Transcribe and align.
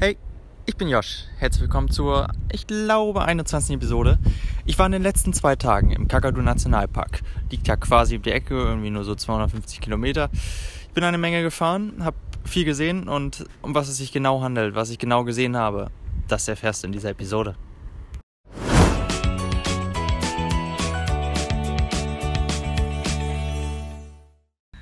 Hey, 0.00 0.16
ich 0.64 0.76
bin 0.76 0.86
Josh. 0.86 1.24
Herzlich 1.38 1.62
willkommen 1.62 1.90
zur, 1.90 2.28
ich 2.52 2.68
glaube, 2.68 3.24
21. 3.24 3.74
Episode. 3.74 4.20
Ich 4.64 4.78
war 4.78 4.86
in 4.86 4.92
den 4.92 5.02
letzten 5.02 5.32
zwei 5.32 5.56
Tagen 5.56 5.90
im 5.90 6.06
Kakadu 6.06 6.40
Nationalpark. 6.40 7.22
Liegt 7.50 7.66
ja 7.66 7.74
quasi 7.74 8.14
um 8.14 8.22
die 8.22 8.30
Ecke, 8.30 8.54
irgendwie 8.54 8.90
nur 8.90 9.02
so 9.02 9.16
250 9.16 9.80
Kilometer. 9.80 10.30
Ich 10.32 10.94
bin 10.94 11.02
eine 11.02 11.18
Menge 11.18 11.42
gefahren, 11.42 11.94
habe 12.04 12.16
viel 12.44 12.64
gesehen 12.64 13.08
und 13.08 13.44
um 13.60 13.74
was 13.74 13.88
es 13.88 13.96
sich 13.96 14.12
genau 14.12 14.40
handelt, 14.40 14.76
was 14.76 14.90
ich 14.90 15.00
genau 15.00 15.24
gesehen 15.24 15.56
habe, 15.56 15.90
das 16.28 16.46
erfährst 16.46 16.84
du 16.84 16.86
in 16.86 16.92
dieser 16.92 17.10
Episode. 17.10 17.56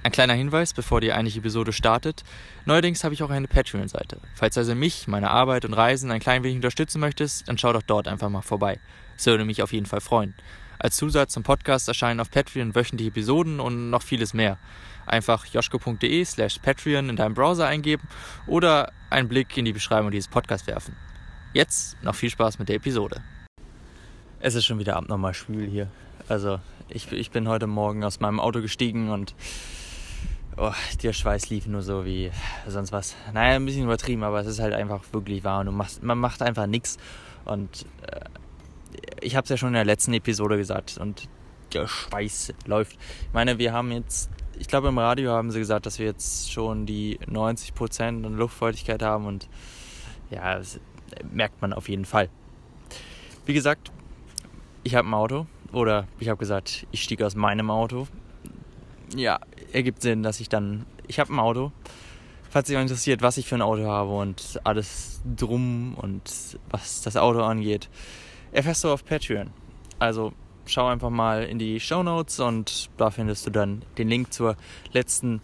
Ein 0.06 0.12
kleiner 0.12 0.34
Hinweis, 0.34 0.72
bevor 0.72 1.00
die 1.00 1.12
eigentliche 1.12 1.40
Episode 1.40 1.72
startet. 1.72 2.22
Neuerdings 2.64 3.02
habe 3.02 3.12
ich 3.12 3.24
auch 3.24 3.30
eine 3.30 3.48
Patreon-Seite. 3.48 4.20
Falls 4.36 4.56
also 4.56 4.76
mich, 4.76 5.08
meine 5.08 5.32
Arbeit 5.32 5.64
und 5.64 5.74
Reisen 5.74 6.12
ein 6.12 6.20
klein 6.20 6.44
wenig 6.44 6.54
unterstützen 6.54 7.00
möchtest, 7.00 7.48
dann 7.48 7.58
schau 7.58 7.72
doch 7.72 7.82
dort 7.82 8.06
einfach 8.06 8.28
mal 8.28 8.42
vorbei. 8.42 8.78
Das 9.16 9.26
würde 9.26 9.44
mich 9.44 9.64
auf 9.64 9.72
jeden 9.72 9.86
Fall 9.86 10.00
freuen. 10.00 10.36
Als 10.78 10.94
Zusatz 10.94 11.32
zum 11.32 11.42
Podcast 11.42 11.88
erscheinen 11.88 12.20
auf 12.20 12.30
Patreon 12.30 12.76
wöchentliche 12.76 13.08
Episoden 13.08 13.58
und 13.58 13.90
noch 13.90 14.04
vieles 14.04 14.32
mehr. 14.32 14.58
Einfach 15.06 15.44
joschko.de 15.44 16.24
slash 16.24 16.60
Patreon 16.60 17.08
in 17.08 17.16
deinem 17.16 17.34
Browser 17.34 17.66
eingeben 17.66 18.06
oder 18.46 18.92
einen 19.10 19.28
Blick 19.28 19.56
in 19.56 19.64
die 19.64 19.72
Beschreibung 19.72 20.12
dieses 20.12 20.28
Podcasts 20.28 20.68
werfen. 20.68 20.94
Jetzt 21.52 22.00
noch 22.04 22.14
viel 22.14 22.30
Spaß 22.30 22.60
mit 22.60 22.68
der 22.68 22.76
Episode. 22.76 23.24
Es 24.38 24.54
ist 24.54 24.66
schon 24.66 24.78
wieder 24.78 24.94
abnormal 24.94 25.34
schwül 25.34 25.66
hier. 25.66 25.88
Also 26.28 26.60
ich, 26.88 27.10
ich 27.10 27.32
bin 27.32 27.48
heute 27.48 27.66
Morgen 27.66 28.04
aus 28.04 28.20
meinem 28.20 28.38
Auto 28.38 28.60
gestiegen 28.60 29.10
und 29.10 29.34
oh, 30.56 30.72
der 31.02 31.12
Schweiß 31.12 31.50
lief 31.50 31.66
nur 31.66 31.82
so 31.82 32.04
wie 32.04 32.30
sonst 32.66 32.92
was. 32.92 33.16
Naja, 33.32 33.56
ein 33.56 33.66
bisschen 33.66 33.84
übertrieben, 33.84 34.22
aber 34.22 34.40
es 34.40 34.46
ist 34.46 34.60
halt 34.60 34.74
einfach 34.74 35.02
wirklich 35.12 35.44
warm. 35.44 35.66
Du 35.66 35.72
machst, 35.72 36.02
man 36.02 36.18
macht 36.18 36.42
einfach 36.42 36.66
nichts. 36.66 36.98
Und 37.44 37.86
äh, 38.02 38.20
ich 39.20 39.36
habe 39.36 39.44
es 39.44 39.50
ja 39.50 39.56
schon 39.56 39.68
in 39.68 39.74
der 39.74 39.84
letzten 39.84 40.12
Episode 40.14 40.56
gesagt. 40.56 40.98
Und 40.98 41.28
der 41.72 41.86
Schweiß 41.86 42.54
läuft. 42.66 42.94
Ich 42.94 43.32
meine, 43.32 43.58
wir 43.58 43.72
haben 43.72 43.92
jetzt, 43.92 44.30
ich 44.58 44.68
glaube 44.68 44.88
im 44.88 44.98
Radio 44.98 45.32
haben 45.32 45.50
sie 45.50 45.58
gesagt, 45.58 45.86
dass 45.86 45.98
wir 45.98 46.06
jetzt 46.06 46.50
schon 46.50 46.86
die 46.86 47.18
90% 47.26 48.02
an 48.02 48.36
Luftfeuchtigkeit 48.36 49.02
haben. 49.02 49.26
Und 49.26 49.48
ja, 50.30 50.56
das 50.56 50.80
merkt 51.30 51.60
man 51.60 51.72
auf 51.72 51.88
jeden 51.88 52.04
Fall. 52.04 52.28
Wie 53.44 53.54
gesagt, 53.54 53.92
ich 54.82 54.94
habe 54.94 55.08
ein 55.08 55.14
Auto. 55.14 55.46
Oder 55.72 56.06
ich 56.20 56.28
habe 56.28 56.38
gesagt, 56.38 56.86
ich 56.92 57.02
stieg 57.02 57.20
aus 57.22 57.34
meinem 57.34 57.70
Auto. 57.70 58.06
Ja, 59.14 59.38
ergibt 59.72 60.02
Sinn, 60.02 60.22
dass 60.22 60.40
ich 60.40 60.48
dann. 60.48 60.86
Ich 61.06 61.20
habe 61.20 61.32
ein 61.32 61.38
Auto. 61.38 61.72
Falls 62.50 62.68
dich 62.68 62.76
interessiert, 62.76 63.22
was 63.22 63.36
ich 63.36 63.46
für 63.46 63.56
ein 63.56 63.62
Auto 63.62 63.84
habe 63.84 64.10
und 64.12 64.60
alles 64.64 65.20
drum 65.36 65.94
und 65.94 66.22
was 66.70 67.02
das 67.02 67.16
Auto 67.16 67.42
angeht, 67.42 67.90
erfährst 68.52 68.84
du 68.84 68.88
auf 68.88 69.04
Patreon. 69.04 69.50
Also 69.98 70.32
schau 70.64 70.86
einfach 70.86 71.10
mal 71.10 71.44
in 71.44 71.58
die 71.58 71.80
Show 71.80 72.02
Notes 72.02 72.40
und 72.40 72.90
da 72.96 73.10
findest 73.10 73.46
du 73.46 73.50
dann 73.50 73.82
den 73.98 74.08
Link 74.08 74.32
zur 74.32 74.56
letzten, 74.92 75.40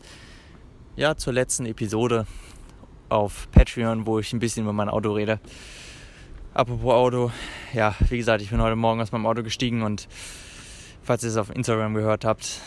ja, 0.97 1.17
zur 1.17 1.33
letzten 1.33 1.67
Episode 1.67 2.27
auf 3.09 3.49
Patreon, 3.53 4.07
wo 4.07 4.19
ich 4.19 4.33
ein 4.33 4.39
bisschen 4.39 4.63
über 4.63 4.73
mein 4.73 4.89
Auto 4.89 5.13
rede. 5.13 5.39
Apropos 6.55 6.93
Auto, 6.93 7.33
ja, 7.73 7.95
wie 8.09 8.19
gesagt, 8.19 8.43
ich 8.43 8.51
bin 8.51 8.61
heute 8.61 8.77
Morgen 8.77 9.01
aus 9.01 9.13
meinem 9.13 9.27
Auto 9.27 9.43
gestiegen 9.43 9.83
und 9.83 10.09
falls 11.03 11.23
ihr 11.23 11.31
es 11.31 11.37
auf 11.37 11.51
Instagram 11.55 11.95
gehört 11.95 12.25
habt, 12.25 12.61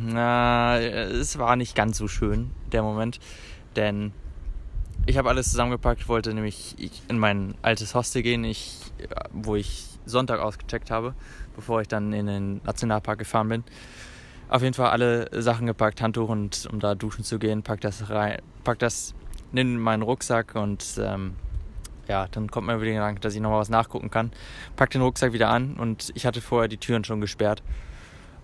na, 0.00 0.78
es 0.78 1.38
war 1.38 1.56
nicht 1.56 1.74
ganz 1.74 1.98
so 1.98 2.08
schön, 2.08 2.50
der 2.72 2.82
Moment. 2.82 3.20
Denn 3.76 4.12
ich 5.06 5.18
habe 5.18 5.28
alles 5.28 5.50
zusammengepackt, 5.50 6.08
wollte 6.08 6.32
nämlich 6.34 6.76
in 7.08 7.18
mein 7.18 7.54
altes 7.62 7.94
Hostel 7.94 8.22
gehen, 8.22 8.44
ich, 8.44 8.78
wo 9.32 9.56
ich 9.56 9.86
Sonntag 10.06 10.40
ausgecheckt 10.40 10.90
habe, 10.90 11.14
bevor 11.56 11.80
ich 11.80 11.88
dann 11.88 12.12
in 12.12 12.26
den 12.26 12.60
Nationalpark 12.64 13.18
gefahren 13.18 13.48
bin. 13.48 13.64
Auf 14.48 14.62
jeden 14.62 14.74
Fall 14.74 14.90
alle 14.90 15.42
Sachen 15.42 15.66
gepackt, 15.66 16.02
Handtuch 16.02 16.28
und 16.28 16.68
um 16.70 16.78
da 16.78 16.94
duschen 16.94 17.24
zu 17.24 17.38
gehen, 17.38 17.62
pack 17.62 17.80
das 17.80 18.10
rein, 18.10 18.42
pack 18.64 18.78
das 18.78 19.14
in 19.52 19.78
meinen 19.78 20.02
Rucksack 20.02 20.54
und 20.54 20.84
ähm, 20.98 21.34
ja, 22.08 22.26
dann 22.28 22.50
kommt 22.50 22.66
mir 22.66 22.74
wieder 22.76 22.90
der 22.90 23.00
Gedanke, 23.00 23.20
dass 23.20 23.34
ich 23.34 23.40
nochmal 23.40 23.60
was 23.60 23.70
nachgucken 23.70 24.10
kann. 24.10 24.30
Pack 24.76 24.90
den 24.90 25.02
Rucksack 25.02 25.32
wieder 25.32 25.48
an 25.48 25.76
und 25.76 26.10
ich 26.14 26.26
hatte 26.26 26.40
vorher 26.40 26.68
die 26.68 26.78
Türen 26.78 27.04
schon 27.04 27.20
gesperrt. 27.20 27.62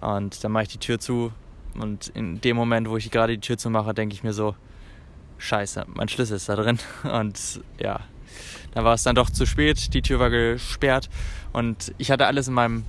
Und 0.01 0.43
dann 0.43 0.53
mache 0.53 0.65
ich 0.65 0.69
die 0.69 0.79
Tür 0.79 0.99
zu 0.99 1.33
und 1.75 2.09
in 2.09 2.41
dem 2.41 2.57
Moment, 2.57 2.89
wo 2.89 2.97
ich 2.97 3.11
gerade 3.11 3.35
die 3.35 3.41
Tür 3.41 3.59
zu 3.59 3.71
mache, 3.71 3.95
denke 3.95 4.15
ich 4.15 4.23
mir 4.23 4.33
so, 4.33 4.55
scheiße, 5.39 5.87
mein 5.95 6.09
Schlüssel 6.09 6.37
ist 6.37 6.49
da 6.49 6.57
drin. 6.57 6.79
Und 7.05 7.61
ja, 7.79 8.01
dann 8.73 8.85
war 8.85 8.95
es 8.95 9.05
dann 9.05 9.15
doch 9.15 9.31
zu 9.31 9.47
spät, 9.47 9.95
die 9.95 10.03
Tür 10.03 10.19
war 10.19 10.31
gesperrt 10.31 11.09
und 11.53 11.95
ich 11.97 12.11
hatte 12.11 12.27
alles 12.27 12.49
in 12.49 12.55
meinem, 12.55 12.85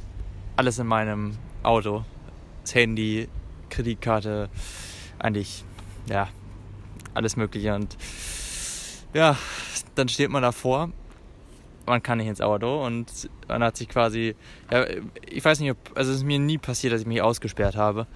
alles 0.56 0.78
in 0.78 0.88
meinem 0.88 1.38
Auto. 1.64 2.04
Das 2.64 2.76
Handy, 2.76 3.30
Kreditkarte, 3.70 4.50
eigentlich, 5.18 5.64
ja, 6.10 6.28
alles 7.14 7.38
mögliche. 7.38 7.74
Und 7.74 7.96
ja, 9.14 9.38
dann 9.96 10.10
steht 10.10 10.30
man 10.30 10.44
davor 10.44 10.92
man 11.90 12.02
kann 12.04 12.20
nicht 12.20 12.28
ins 12.28 12.42
Auto 12.42 12.86
und 12.86 13.30
man 13.48 13.64
hat 13.64 13.76
sich 13.76 13.90
quasi, 13.90 14.36
ja, 14.72 14.86
ich 15.30 15.44
weiß 15.44 15.60
nicht, 15.60 15.72
ob, 15.72 15.78
also 15.96 16.12
es 16.12 16.18
ist 16.18 16.24
mir 16.24 16.40
nie 16.40 16.58
passiert, 16.58 16.94
dass 16.94 17.02
ich 17.02 17.08
mich 17.08 17.22
ausgesperrt 17.22 17.76
habe. 17.76 18.08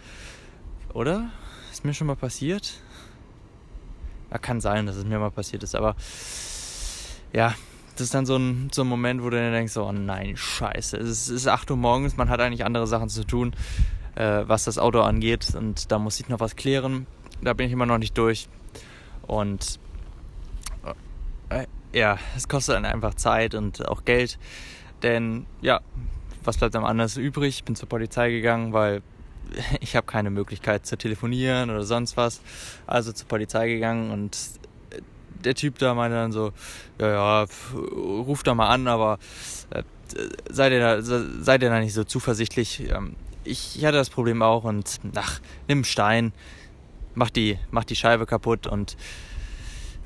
Oder? 0.94 1.30
Ist 1.72 1.84
mir 1.84 1.94
schon 1.94 2.08
mal 2.08 2.16
passiert? 2.16 2.74
Ja, 4.32 4.38
kann 4.38 4.62
sein, 4.62 4.86
dass 4.86 4.96
es 4.96 5.06
mir 5.06 5.20
mal 5.20 5.32
passiert 5.32 5.64
ist, 5.64 5.76
aber 5.76 5.96
ja, 7.34 7.54
das 7.94 8.02
ist 8.02 8.14
dann 8.14 8.26
so 8.26 8.38
ein, 8.38 8.70
so 8.72 8.84
ein 8.84 8.88
Moment, 8.88 9.22
wo 9.22 9.30
du 9.30 9.38
dann 9.38 9.52
denkst, 9.52 9.76
oh 9.78 9.92
nein, 9.92 10.38
scheiße, 10.38 10.98
es 10.98 11.10
ist, 11.10 11.30
es 11.30 11.42
ist 11.42 11.48
8 11.48 11.70
Uhr 11.72 11.78
morgens, 11.78 12.18
man 12.18 12.30
hat 12.30 12.40
eigentlich 12.40 12.66
andere 12.66 12.88
Sachen 12.88 13.10
zu 13.10 13.26
tun, 13.26 13.56
äh, 14.16 14.44
was 14.46 14.64
das 14.64 14.78
Auto 14.78 15.02
angeht 15.02 15.54
und 15.56 15.92
da 15.92 16.00
muss 16.00 16.20
ich 16.20 16.30
noch 16.30 16.40
was 16.40 16.56
klären. 16.56 17.08
Da 17.42 17.54
bin 17.54 17.68
ich 17.68 17.74
immer 17.74 17.86
noch 17.86 17.98
nicht 17.98 18.18
durch. 18.18 18.48
Und 19.28 19.80
ja, 21.94 22.18
es 22.36 22.48
kostet 22.48 22.76
dann 22.76 22.86
einfach 22.86 23.14
Zeit 23.14 23.56
und 23.56 23.88
auch 23.88 24.06
Geld. 24.06 24.38
Denn 25.04 25.46
ja, 25.62 25.82
was 26.44 26.58
bleibt 26.58 26.76
am 26.76 26.86
anders 26.86 27.18
übrig? 27.18 27.56
Ich 27.56 27.64
bin 27.64 27.76
zur 27.76 27.90
Polizei 27.90 28.32
gegangen, 28.32 28.74
weil 28.74 29.02
ich 29.80 29.96
habe 29.96 30.06
keine 30.06 30.30
Möglichkeit 30.30 30.86
zu 30.86 30.98
telefonieren 30.98 31.70
oder 31.70 31.84
sonst 31.84 32.18
was. 32.18 32.42
Also 32.88 33.12
zur 33.12 33.28
Polizei 33.28 33.68
gegangen 33.68 34.12
und 34.12 34.38
der 35.44 35.56
Typ 35.56 35.78
da 35.78 35.94
meinte 35.94 36.16
dann 36.16 36.32
so, 36.32 36.52
ja, 37.00 37.12
ja, 37.12 37.46
ruf 37.74 38.44
da 38.44 38.56
mal 38.56 38.70
an, 38.70 38.88
aber 38.88 39.20
äh, 39.72 39.84
seid 40.50 40.72
ihr 40.72 40.80
da, 40.80 41.58
da 41.58 41.80
nicht 41.80 41.94
so 41.94 42.04
zuversichtlich. 42.04 42.90
Ähm, 42.90 43.16
ich, 43.44 43.78
ich 43.78 43.86
hatte 43.86 43.98
das 43.98 44.10
Problem 44.10 44.42
auch 44.42 44.64
und 44.64 45.00
ach, 45.16 45.42
nimm 45.68 45.80
einen 45.80 45.86
Stein, 45.86 46.34
mach 47.14 47.30
die, 47.30 47.60
mach 47.72 47.84
die 47.84 47.98
Scheibe 47.98 48.26
kaputt 48.26 48.68
und 48.68 48.96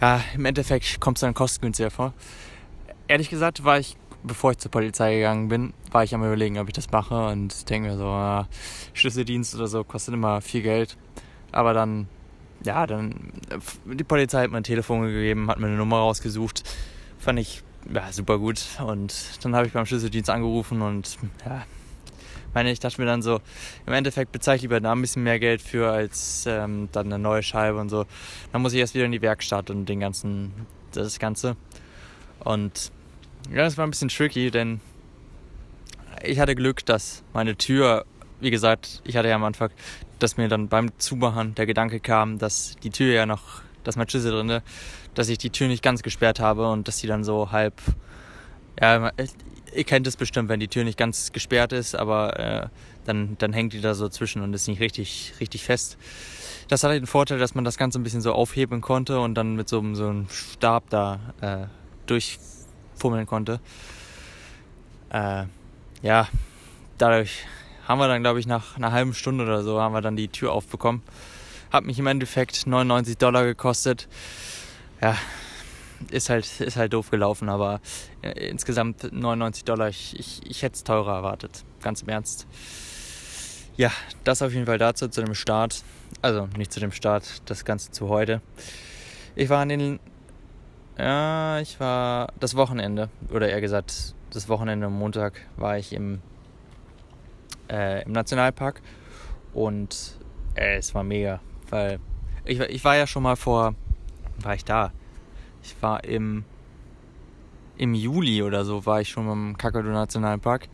ja, 0.02 0.22
im 0.35 0.46
Endeffekt 0.46 1.00
kommt 1.00 1.18
es 1.18 1.22
dann 1.22 1.34
kostengünstiger 1.34 1.91
vor. 1.91 2.13
Ehrlich 3.08 3.30
gesagt 3.30 3.63
war 3.63 3.80
ich, 3.80 3.96
bevor 4.24 4.52
ich 4.52 4.58
zur 4.58 4.72
Polizei 4.72 5.16
gegangen 5.16 5.47
bin, 5.47 5.74
war 5.91 6.03
ich 6.03 6.13
am 6.13 6.24
überlegen, 6.24 6.59
ob 6.59 6.68
ich 6.68 6.74
das 6.74 6.91
mache 6.91 7.28
und 7.28 7.69
denke 7.69 7.90
mir 7.90 7.97
so, 7.97 8.06
ja, 8.06 8.47
Schlüsseldienst 8.94 9.56
oder 9.56 9.68
so 9.68 9.84
kostet 9.84 10.13
immer 10.13 10.41
viel 10.41 10.62
Geld. 10.62 10.97
Aber 11.52 11.74
dann, 11.74 12.07
ja, 12.63 12.86
dann, 12.86 13.31
die 13.86 14.03
Polizei 14.03 14.44
hat 14.44 14.52
mir 14.52 14.57
ein 14.57 14.63
Telefon 14.63 15.02
gegeben, 15.03 15.50
hat 15.50 15.59
mir 15.59 15.68
eine 15.68 15.78
Nummer 15.78 15.97
rausgesucht. 15.97 16.63
Fand 17.18 17.40
ich, 17.40 17.63
ja, 17.94 18.12
super 18.12 18.38
gut. 18.38 18.63
Und 18.86 19.13
dann 19.41 19.56
habe 19.56 19.68
ich 19.68 19.74
beim 19.74 19.86
Schlüsseldienst 19.86 20.30
angerufen 20.30 20.81
und, 20.81 21.18
ja, 21.46 21.63
meine, 22.57 22.72
ich 22.72 22.79
dachte 22.79 23.00
mir 23.00 23.06
dann 23.06 23.22
so, 23.22 23.40
im 23.85 23.94
Endeffekt 23.94 24.31
bezahle 24.31 24.56
ich 24.56 24.63
lieber 24.63 24.81
da 24.81 24.91
ein 24.91 25.01
bisschen 25.01 25.22
mehr 25.22 25.38
Geld 25.38 25.62
für 25.62 25.91
als 25.91 26.45
ähm, 26.47 26.90
dann 26.91 27.06
eine 27.06 27.19
neue 27.19 27.44
Scheibe 27.44 27.78
und 27.78 27.90
so. 27.90 28.06
Dann 28.51 28.63
muss 28.63 28.73
ich 28.73 28.79
erst 28.79 28.95
wieder 28.95 29.06
in 29.06 29.12
die 29.12 29.22
Werkstatt 29.22 29.69
und 29.69 29.85
den 29.85 30.00
ganzen, 30.00 30.51
das 30.91 31.19
Ganze. 31.19 31.56
Und 32.39 32.92
ja, 33.51 33.57
das 33.57 33.77
war 33.77 33.86
ein 33.86 33.92
bisschen 33.92 34.09
tricky, 34.09 34.50
denn 34.50 34.81
ich 36.24 36.39
hatte 36.39 36.56
Glück, 36.56 36.83
dass 36.83 37.24
meine 37.31 37.56
Tür, 37.56 38.06
wie 38.39 38.50
gesagt, 38.50 39.04
ich 39.04 39.15
hatte 39.18 39.30
ja 39.30 39.36
am 39.36 39.44
Anfang, 39.44 39.69
dass 40.18 40.38
mir 40.38 40.48
dann 40.48 40.68
beim 40.68 40.89
Zumachen 40.98 41.54
der 41.54 41.68
Gedanke 41.68 42.00
kam, 42.00 42.39
dass 42.39 42.75
die 42.81 42.89
Tür 42.89 43.13
ja 43.13 43.27
noch, 43.27 43.62
dass 43.83 43.98
mein 43.98 44.09
Schlüssel 44.09 44.31
drin 44.31 44.62
dass 45.13 45.30
ich 45.30 45.39
die 45.39 45.50
Tür 45.50 45.68
nicht 45.68 45.81
ganz 45.81 46.04
gesperrt 46.04 46.39
habe 46.39 46.69
und 46.69 46.88
dass 46.88 47.00
sie 47.00 47.07
dann 47.07 47.24
so 47.24 47.51
halb, 47.51 47.81
ja, 48.79 49.12
ihr 49.74 49.83
kennt 49.83 50.07
es 50.07 50.18
bestimmt, 50.18 50.50
wenn 50.50 50.59
die 50.59 50.68
Tür 50.68 50.83
nicht 50.83 50.97
ganz 50.97 51.31
gesperrt 51.31 51.74
ist, 51.74 51.95
aber 51.95 52.39
äh, 52.39 52.68
dann, 53.06 53.38
dann 53.38 53.53
hängt 53.53 53.74
die 53.74 53.81
da 53.81 53.94
so 53.94 54.09
zwischen 54.09 54.41
und 54.41 54.53
ist 54.53 54.68
nicht 54.68 54.79
richtig, 54.79 55.33
richtig 55.39 55.63
fest. 55.63 55.97
Das 56.68 56.83
hatte 56.83 56.95
den 56.95 57.07
Vorteil, 57.07 57.39
dass 57.39 57.56
man 57.56 57.63
das 57.63 57.77
Ganze 57.77 58.00
ein 58.00 58.03
bisschen 58.03 58.21
so 58.21 58.33
aufheben 58.33 58.81
konnte 58.81 59.19
und 59.19 59.35
dann 59.35 59.56
mit 59.56 59.69
so, 59.69 59.81
so 59.94 60.07
einem 60.07 60.27
Stab 60.29 60.89
da 60.89 61.19
äh, 61.41 61.68
durchfummeln 62.07 63.25
konnte. 63.25 63.59
Äh, 65.09 65.45
ja, 66.01 66.27
dadurch 66.97 67.45
haben 67.88 68.00
wir 68.00 68.07
dann, 68.07 68.21
glaube 68.21 68.39
ich, 68.39 68.47
nach 68.47 68.75
einer 68.75 68.91
halben 68.91 69.13
Stunde 69.13 69.45
oder 69.45 69.63
so, 69.63 69.80
haben 69.80 69.94
wir 69.94 70.01
dann 70.01 70.18
die 70.18 70.27
Tür 70.27 70.51
aufbekommen. 70.51 71.01
Hat 71.71 71.85
mich 71.85 72.00
im 72.00 72.07
Endeffekt 72.07 72.68
99 72.68 73.18
Dollar 73.18 73.45
gekostet. 73.45 74.07
Ja, 75.01 75.15
ist 76.11 76.29
halt, 76.29 76.61
ist 76.61 76.77
halt 76.77 76.94
doof 76.94 77.09
gelaufen, 77.11 77.49
aber 77.49 77.81
äh, 78.21 78.49
insgesamt 78.49 79.11
99 79.11 79.65
Dollar. 79.65 79.89
Ich, 79.89 80.17
ich, 80.19 80.41
ich 80.49 80.63
hätte 80.63 80.75
es 80.75 80.83
teurer 80.83 81.15
erwartet, 81.15 81.63
ganz 81.81 82.01
im 82.01 82.09
Ernst. 82.09 82.47
Ja, 83.75 83.91
das 84.23 84.41
auf 84.41 84.53
jeden 84.53 84.65
Fall 84.65 84.77
dazu, 84.77 85.07
zu 85.07 85.21
dem 85.21 85.35
Start. 85.35 85.83
Also 86.21 86.47
nicht 86.57 86.71
zu 86.71 86.79
dem 86.79 86.91
Start, 86.91 87.41
das 87.45 87.63
Ganze 87.63 87.91
zu 87.91 88.09
heute. 88.09 88.41
Ich 89.35 89.49
war 89.49 89.59
an 89.59 89.69
den. 89.69 89.99
Ja, 90.97 91.59
ich 91.59 91.79
war 91.79 92.33
das 92.39 92.55
Wochenende, 92.55 93.09
oder 93.29 93.49
eher 93.49 93.61
gesagt, 93.61 94.15
das 94.31 94.49
Wochenende 94.49 94.88
am 94.88 94.97
Montag 94.97 95.33
war 95.55 95.77
ich 95.77 95.94
im, 95.94 96.21
äh, 97.69 98.03
im 98.03 98.13
Nationalpark 98.13 98.81
und 99.53 100.17
äh, 100.55 100.77
es 100.77 100.95
war 100.95 101.03
mega, 101.03 101.39
weil 101.69 101.99
ich, 102.45 102.59
ich 102.59 102.83
war 102.83 102.95
ja 102.95 103.05
schon 103.05 103.23
mal 103.23 103.35
vor. 103.35 103.75
War 104.39 104.55
ich 104.55 104.65
da? 104.65 104.91
Ich 105.68 105.81
war 105.81 106.04
im. 106.04 106.46
Im 107.80 107.94
Juli 107.94 108.42
oder 108.42 108.66
so 108.66 108.88
war 108.88 109.02
ich 109.02 109.10
schon 109.10 109.30
im 109.30 109.56
Kakadu 109.56 109.90
Nationalpark. 109.90 110.68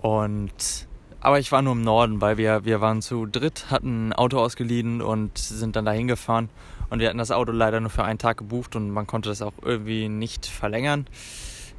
Und 0.00 0.86
aber 1.20 1.40
ich 1.40 1.50
war 1.50 1.62
nur 1.62 1.72
im 1.72 1.82
Norden, 1.82 2.20
weil 2.20 2.38
wir, 2.38 2.64
wir 2.64 2.80
waren 2.80 3.02
zu 3.02 3.26
dritt, 3.26 3.70
hatten 3.70 4.10
ein 4.10 4.12
Auto 4.12 4.38
ausgeliehen 4.38 5.02
und 5.02 5.36
sind 5.36 5.74
dann 5.74 5.84
dahin 5.84 6.06
gefahren. 6.06 6.50
Und 6.90 7.00
wir 7.00 7.08
hatten 7.08 7.18
das 7.18 7.32
Auto 7.32 7.50
leider 7.50 7.80
nur 7.80 7.90
für 7.90 8.04
einen 8.04 8.18
Tag 8.18 8.36
gebucht 8.36 8.76
und 8.76 8.90
man 8.90 9.08
konnte 9.08 9.28
das 9.28 9.42
auch 9.42 9.54
irgendwie 9.62 10.08
nicht 10.08 10.46
verlängern. 10.46 11.06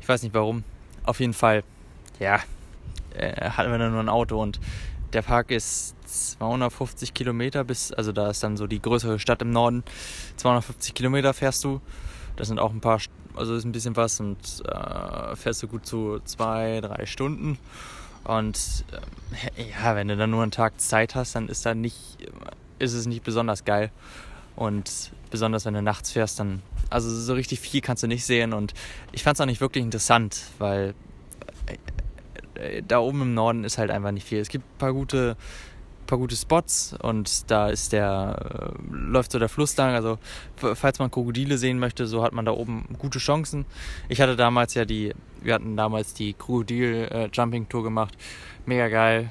Ich 0.01 0.09
weiß 0.09 0.23
nicht 0.23 0.33
warum. 0.33 0.65
Auf 1.05 1.21
jeden 1.21 1.33
Fall, 1.33 1.63
ja, 2.19 2.39
äh, 3.15 3.51
hatten 3.51 3.71
wir 3.71 3.77
dann 3.77 3.93
nur 3.93 4.01
ein 4.01 4.09
Auto 4.09 4.41
und 4.41 4.59
der 5.13 5.21
Park 5.21 5.51
ist 5.51 5.95
250 6.09 7.13
Kilometer 7.13 7.63
bis, 7.63 7.91
also 7.91 8.11
da 8.11 8.29
ist 8.29 8.43
dann 8.43 8.57
so 8.57 8.67
die 8.67 8.81
größere 8.81 9.19
Stadt 9.19 9.41
im 9.41 9.51
Norden. 9.51 9.83
250 10.37 10.93
Kilometer 10.93 11.33
fährst 11.33 11.63
du. 11.63 11.81
Das 12.35 12.47
sind 12.47 12.59
auch 12.59 12.71
ein 12.71 12.81
paar, 12.81 12.99
also 13.35 13.55
ist 13.55 13.65
ein 13.65 13.71
bisschen 13.71 13.95
was 13.95 14.19
und 14.19 14.37
äh, 14.65 15.35
fährst 15.35 15.61
du 15.63 15.67
gut 15.67 15.85
zu 15.85 16.19
zwei, 16.25 16.81
drei 16.81 17.05
Stunden. 17.05 17.57
Und 18.23 18.85
äh, 19.57 19.69
ja, 19.69 19.95
wenn 19.95 20.07
du 20.07 20.17
dann 20.17 20.29
nur 20.29 20.43
einen 20.43 20.51
Tag 20.51 20.79
Zeit 20.79 21.15
hast, 21.15 21.35
dann 21.35 21.49
ist 21.49 21.65
da 21.65 21.73
nicht, 21.73 22.17
ist 22.77 22.93
es 22.93 23.05
nicht 23.05 23.23
besonders 23.23 23.65
geil. 23.65 23.91
Und 24.55 25.11
besonders 25.31 25.65
wenn 25.65 25.73
du 25.73 25.81
nachts 25.81 26.11
fährst, 26.11 26.39
dann, 26.39 26.61
also 26.89 27.09
so 27.09 27.33
richtig 27.33 27.59
viel 27.59 27.81
kannst 27.81 28.03
du 28.03 28.07
nicht 28.07 28.25
sehen. 28.25 28.53
Und 28.53 28.73
ich 29.11 29.23
fand 29.23 29.37
es 29.37 29.41
auch 29.41 29.45
nicht 29.45 29.61
wirklich 29.61 29.83
interessant, 29.83 30.41
weil 30.57 30.93
äh, 31.65 31.77
äh, 32.59 32.83
da 32.85 32.99
oben 32.99 33.21
im 33.21 33.33
Norden 33.33 33.63
ist 33.63 33.77
halt 33.77 33.91
einfach 33.91 34.11
nicht 34.11 34.27
viel. 34.27 34.39
Es 34.39 34.49
gibt 34.49 34.65
ein 34.65 34.77
paar 34.77 34.93
gute 34.93 35.37
paar 36.09 36.17
gute 36.17 36.35
Spots 36.35 36.95
und 37.01 37.49
da 37.51 37.69
ist 37.69 37.93
der, 37.93 38.73
äh, 38.73 38.93
läuft 38.93 39.31
so 39.31 39.37
der 39.37 39.47
Fluss 39.47 39.77
lang. 39.77 39.93
Also 39.93 40.17
falls 40.57 40.97
man 40.97 41.11
Krokodile 41.11 41.57
sehen 41.59 41.77
möchte, 41.77 42.07
so 42.07 42.23
hat 42.23 42.33
man 42.33 42.45
da 42.45 42.51
oben 42.51 42.85
gute 42.97 43.19
Chancen. 43.19 43.65
Ich 44.09 44.19
hatte 44.19 44.35
damals 44.35 44.73
ja 44.73 44.85
die, 44.85 45.13
wir 45.41 45.53
hatten 45.53 45.77
damals 45.77 46.15
die 46.15 46.33
Krokodil-Jumping-Tour 46.33 47.83
gemacht. 47.83 48.17
Mega 48.65 48.87
geil. 48.87 49.29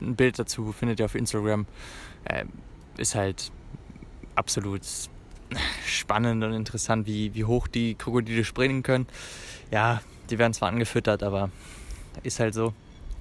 Ein 0.00 0.14
Bild 0.14 0.38
dazu 0.38 0.72
findet 0.72 1.00
ihr 1.00 1.06
auf 1.06 1.16
Instagram. 1.16 1.66
Äh, 2.24 2.44
ist 2.98 3.16
halt 3.16 3.50
absolut 4.36 4.82
spannend 5.84 6.44
und 6.44 6.52
interessant, 6.52 7.06
wie, 7.06 7.34
wie 7.34 7.44
hoch 7.44 7.66
die 7.66 7.96
Krokodile 7.96 8.44
springen 8.44 8.84
können. 8.84 9.08
Ja, 9.72 10.00
die 10.30 10.38
werden 10.38 10.54
zwar 10.54 10.68
angefüttert, 10.68 11.24
aber 11.24 11.50
ist 12.22 12.38
halt 12.38 12.54
so 12.54 12.74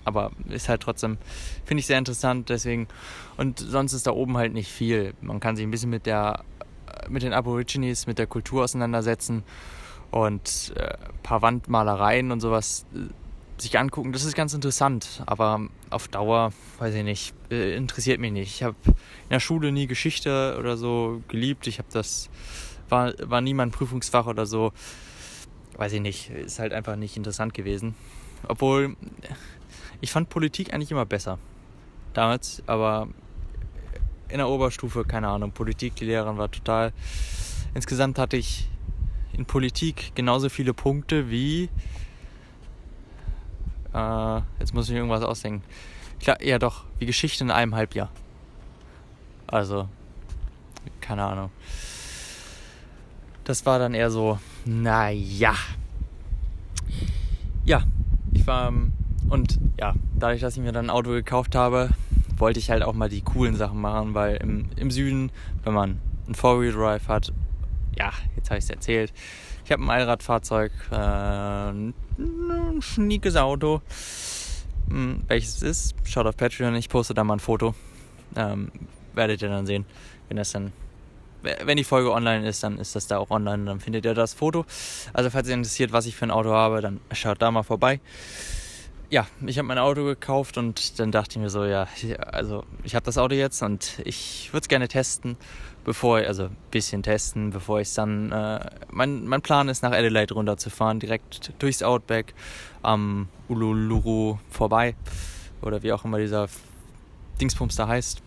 aber 0.05 0.31
ist 0.47 0.69
halt 0.69 0.81
trotzdem, 0.81 1.17
finde 1.65 1.79
ich 1.81 1.87
sehr 1.87 1.97
interessant, 1.97 2.49
deswegen. 2.49 2.87
Und 3.37 3.59
sonst 3.59 3.93
ist 3.93 4.07
da 4.07 4.11
oben 4.11 4.37
halt 4.37 4.53
nicht 4.53 4.71
viel. 4.71 5.13
Man 5.21 5.39
kann 5.39 5.55
sich 5.55 5.65
ein 5.65 5.71
bisschen 5.71 5.89
mit 5.89 6.05
der, 6.05 6.45
mit 7.09 7.23
den 7.23 7.33
Aborigines, 7.33 8.07
mit 8.07 8.19
der 8.19 8.27
Kultur 8.27 8.63
auseinandersetzen 8.63 9.43
und 10.11 10.73
äh, 10.77 10.83
ein 10.83 11.21
paar 11.23 11.41
Wandmalereien 11.41 12.31
und 12.31 12.39
sowas 12.39 12.85
äh, 12.95 13.61
sich 13.61 13.77
angucken. 13.79 14.13
Das 14.13 14.23
ist 14.23 14.35
ganz 14.35 14.53
interessant, 14.53 15.23
aber 15.25 15.67
auf 15.89 16.07
Dauer, 16.07 16.51
weiß 16.79 16.95
ich 16.95 17.03
nicht, 17.03 17.33
äh, 17.49 17.75
interessiert 17.75 18.19
mich 18.19 18.31
nicht. 18.31 18.55
Ich 18.55 18.63
habe 18.63 18.75
in 18.85 19.29
der 19.29 19.39
Schule 19.39 19.71
nie 19.71 19.87
Geschichte 19.87 20.55
oder 20.59 20.77
so 20.77 21.21
geliebt. 21.27 21.67
Ich 21.67 21.79
habe 21.79 21.87
das, 21.91 22.29
war, 22.89 23.13
war 23.19 23.41
nie 23.41 23.53
mein 23.53 23.71
Prüfungsfach 23.71 24.27
oder 24.27 24.45
so. 24.45 24.71
Weiß 25.77 25.91
ich 25.93 26.01
nicht, 26.01 26.29
ist 26.29 26.59
halt 26.59 26.73
einfach 26.73 26.95
nicht 26.95 27.17
interessant 27.17 27.53
gewesen. 27.53 27.95
Obwohl, 28.47 28.95
ich 30.01 30.11
fand 30.11 30.29
Politik 30.29 30.73
eigentlich 30.73 30.91
immer 30.91 31.05
besser. 31.05 31.39
Damals, 32.13 32.63
aber 32.67 33.07
in 34.29 34.37
der 34.37 34.47
Oberstufe, 34.47 35.03
keine 35.05 35.27
Ahnung, 35.27 35.51
Politik, 35.51 35.95
die 35.95 36.05
Lehrerin 36.05 36.37
war 36.37 36.49
total. 36.49 36.93
Insgesamt 37.73 38.17
hatte 38.17 38.37
ich 38.37 38.69
in 39.33 39.45
Politik 39.45 40.13
genauso 40.15 40.49
viele 40.49 40.73
Punkte 40.73 41.29
wie. 41.29 41.69
Äh, 43.93 44.41
jetzt 44.59 44.73
muss 44.73 44.87
ich 44.87 44.91
mir 44.91 44.99
irgendwas 44.99 45.23
ausdenken. 45.23 45.63
Klar, 46.19 46.41
ja 46.41 46.57
doch, 46.57 46.85
wie 46.99 47.05
Geschichte 47.05 47.43
in 47.43 47.51
einem 47.51 47.75
Halbjahr. 47.75 48.09
Also, 49.47 49.87
keine 51.01 51.23
Ahnung. 51.23 51.51
Das 53.43 53.65
war 53.65 53.77
dann 53.77 53.93
eher 53.93 54.09
so, 54.09 54.39
naja. 54.65 55.53
Ja, 57.63 57.83
ich 58.33 58.47
war 58.47 58.73
und 59.29 59.59
ja, 59.79 59.93
dadurch, 60.17 60.41
dass 60.41 60.55
ich 60.55 60.63
mir 60.63 60.71
dann 60.71 60.85
ein 60.85 60.89
Auto 60.89 61.11
gekauft 61.11 61.55
habe, 61.55 61.89
wollte 62.37 62.59
ich 62.59 62.69
halt 62.69 62.83
auch 62.83 62.93
mal 62.93 63.09
die 63.09 63.21
coolen 63.21 63.55
Sachen 63.55 63.79
machen, 63.79 64.13
weil 64.13 64.37
im, 64.37 64.69
im 64.75 64.91
Süden, 64.91 65.31
wenn 65.63 65.73
man 65.73 65.99
ein 66.27 66.35
Four-Wheel-Drive 66.35 67.07
hat, 67.07 67.31
ja, 67.97 68.11
jetzt 68.35 68.49
habe 68.49 68.59
ich 68.59 68.65
es 68.65 68.69
erzählt, 68.69 69.13
ich 69.63 69.71
habe 69.71 69.83
ein 69.83 69.89
Allradfahrzeug, 69.89 70.71
äh, 70.91 70.95
ein 70.95 71.93
schniekes 72.81 73.35
Auto. 73.35 73.81
Hm, 74.89 75.23
welches 75.27 75.55
es 75.55 75.61
ist, 75.63 75.95
schaut 76.03 76.27
auf 76.27 76.37
Patreon, 76.37 76.75
ich 76.75 76.89
poste 76.89 77.15
da 77.15 77.23
mal 77.23 77.35
ein 77.35 77.39
Foto. 77.39 77.73
Ähm, 78.35 78.71
werdet 79.13 79.41
ihr 79.41 79.49
dann 79.49 79.65
sehen, 79.65 79.85
wenn 80.27 80.37
das 80.37 80.51
dann 80.51 80.71
wenn 81.63 81.77
die 81.77 81.83
Folge 81.83 82.11
online 82.11 82.47
ist, 82.47 82.63
dann 82.63 82.79
ist 82.79 82.95
das 82.95 83.05
da 83.05 83.19
auch 83.19 83.29
online, 83.29 83.65
dann 83.65 83.79
findet 83.79 84.03
ihr 84.03 84.15
das 84.15 84.33
Foto. 84.33 84.65
Also 85.13 85.29
falls 85.29 85.47
ihr 85.47 85.53
interessiert, 85.53 85.91
was 85.91 86.07
ich 86.07 86.15
für 86.15 86.25
ein 86.25 86.31
Auto 86.31 86.49
habe, 86.49 86.81
dann 86.81 86.99
schaut 87.11 87.39
da 87.39 87.51
mal 87.51 87.61
vorbei 87.61 87.99
ja, 89.09 89.27
ich 89.45 89.57
habe 89.57 89.67
mein 89.67 89.77
Auto 89.77 90.03
gekauft 90.03 90.57
und 90.57 90.99
dann 90.99 91.11
dachte 91.11 91.31
ich 91.31 91.37
mir 91.37 91.49
so, 91.49 91.65
ja, 91.65 91.87
also 92.31 92.63
ich 92.83 92.95
habe 92.95 93.05
das 93.05 93.17
Auto 93.17 93.35
jetzt 93.35 93.61
und 93.61 93.99
ich 94.03 94.49
würde 94.51 94.63
es 94.63 94.67
gerne 94.67 94.87
testen, 94.87 95.37
bevor, 95.83 96.17
also 96.17 96.45
ein 96.45 96.57
bisschen 96.71 97.03
testen, 97.03 97.51
bevor 97.51 97.79
ich 97.79 97.89
es 97.89 97.93
dann, 97.93 98.31
äh, 98.31 98.59
mein, 98.89 99.25
mein 99.25 99.41
Plan 99.41 99.69
ist 99.69 99.83
nach 99.83 99.91
Adelaide 99.91 100.33
runterzufahren, 100.33 100.99
direkt 100.99 101.53
durchs 101.59 101.83
Outback 101.83 102.33
am 102.81 103.29
Uluru 103.47 104.39
vorbei 104.49 104.95
oder 105.61 105.83
wie 105.83 105.93
auch 105.93 106.03
immer 106.05 106.17
dieser 106.17 106.47
Dingsbums 107.39 107.75
da 107.75 107.87
heißt. 107.87 108.21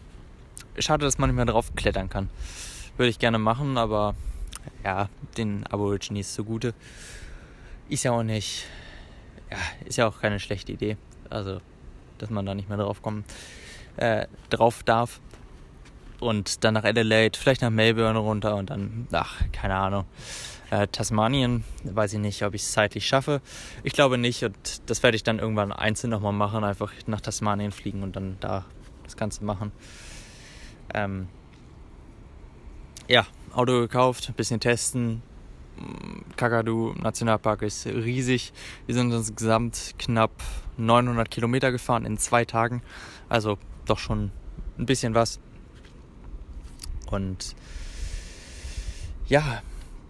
Schade, 0.78 1.04
dass 1.04 1.18
man 1.18 1.30
nicht 1.30 1.36
mehr 1.36 1.46
drauf 1.46 1.74
klettern 1.74 2.08
kann. 2.08 2.30
Würde 2.96 3.10
ich 3.10 3.18
gerne 3.18 3.38
machen, 3.38 3.78
aber 3.78 4.14
ja, 4.84 5.08
den 5.36 5.66
Aborigines 5.66 6.34
zugute. 6.34 6.74
Ist 7.88 8.04
ja 8.04 8.12
auch 8.12 8.22
nicht 8.22 8.66
ja, 9.50 9.58
ist 9.84 9.96
ja 9.96 10.08
auch 10.08 10.20
keine 10.20 10.40
schlechte 10.40 10.72
Idee. 10.72 10.96
Also, 11.30 11.60
dass 12.18 12.30
man 12.30 12.46
da 12.46 12.54
nicht 12.54 12.68
mehr 12.68 12.78
drauf 12.78 13.02
kommen, 13.02 13.24
äh, 13.96 14.26
drauf 14.50 14.82
darf. 14.82 15.20
Und 16.20 16.64
dann 16.64 16.74
nach 16.74 16.84
Adelaide, 16.84 17.38
vielleicht 17.38 17.62
nach 17.62 17.70
Melbourne 17.70 18.18
runter 18.18 18.56
und 18.56 18.70
dann, 18.70 19.06
ach, 19.12 19.40
keine 19.52 19.76
Ahnung. 19.76 20.04
Äh, 20.70 20.88
Tasmanien, 20.88 21.64
weiß 21.84 22.14
ich 22.14 22.18
nicht, 22.18 22.44
ob 22.44 22.54
ich 22.54 22.62
es 22.62 22.72
zeitlich 22.72 23.06
schaffe. 23.06 23.40
Ich 23.84 23.92
glaube 23.92 24.18
nicht 24.18 24.44
und 24.44 24.56
das 24.86 25.02
werde 25.02 25.16
ich 25.16 25.22
dann 25.22 25.38
irgendwann 25.38 25.72
einzeln 25.72 26.10
nochmal 26.10 26.32
machen, 26.32 26.64
einfach 26.64 26.92
nach 27.06 27.20
Tasmanien 27.20 27.70
fliegen 27.70 28.02
und 28.02 28.16
dann 28.16 28.36
da 28.40 28.66
das 29.04 29.16
Ganze 29.16 29.44
machen. 29.44 29.72
Ähm, 30.92 31.28
ja, 33.06 33.26
Auto 33.54 33.80
gekauft, 33.80 34.32
bisschen 34.36 34.60
testen, 34.60 35.22
Kakadu 36.36 36.94
Nationalpark 37.00 37.62
ist 37.62 37.86
riesig. 37.86 38.52
Wir 38.86 38.94
sind 38.94 39.12
insgesamt 39.12 39.94
knapp 39.98 40.32
900 40.76 41.30
Kilometer 41.30 41.72
gefahren 41.72 42.04
in 42.04 42.18
zwei 42.18 42.44
Tagen. 42.44 42.82
Also 43.28 43.58
doch 43.86 43.98
schon 43.98 44.30
ein 44.78 44.86
bisschen 44.86 45.14
was. 45.14 45.40
Und 47.10 47.54
ja, 49.26 49.62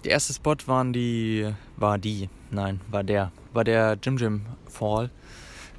der 0.05 0.13
erste 0.13 0.33
Spot 0.33 0.57
waren 0.67 0.93
die, 0.93 1.53
war 1.77 1.99
die, 1.99 2.29
nein, 2.51 2.81
war 2.91 3.05
der, 3.05 3.33
war 3.53 3.65
der 3.65 3.99
Jim 4.03 4.17
Jim 4.17 4.47
Fall. 4.67 5.11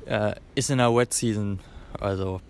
Äh, 0.05 0.35
ist 0.55 0.69
in 0.69 0.79
der 0.79 0.93
Wet 0.95 1.13
Season, 1.13 1.59
also 1.99 2.41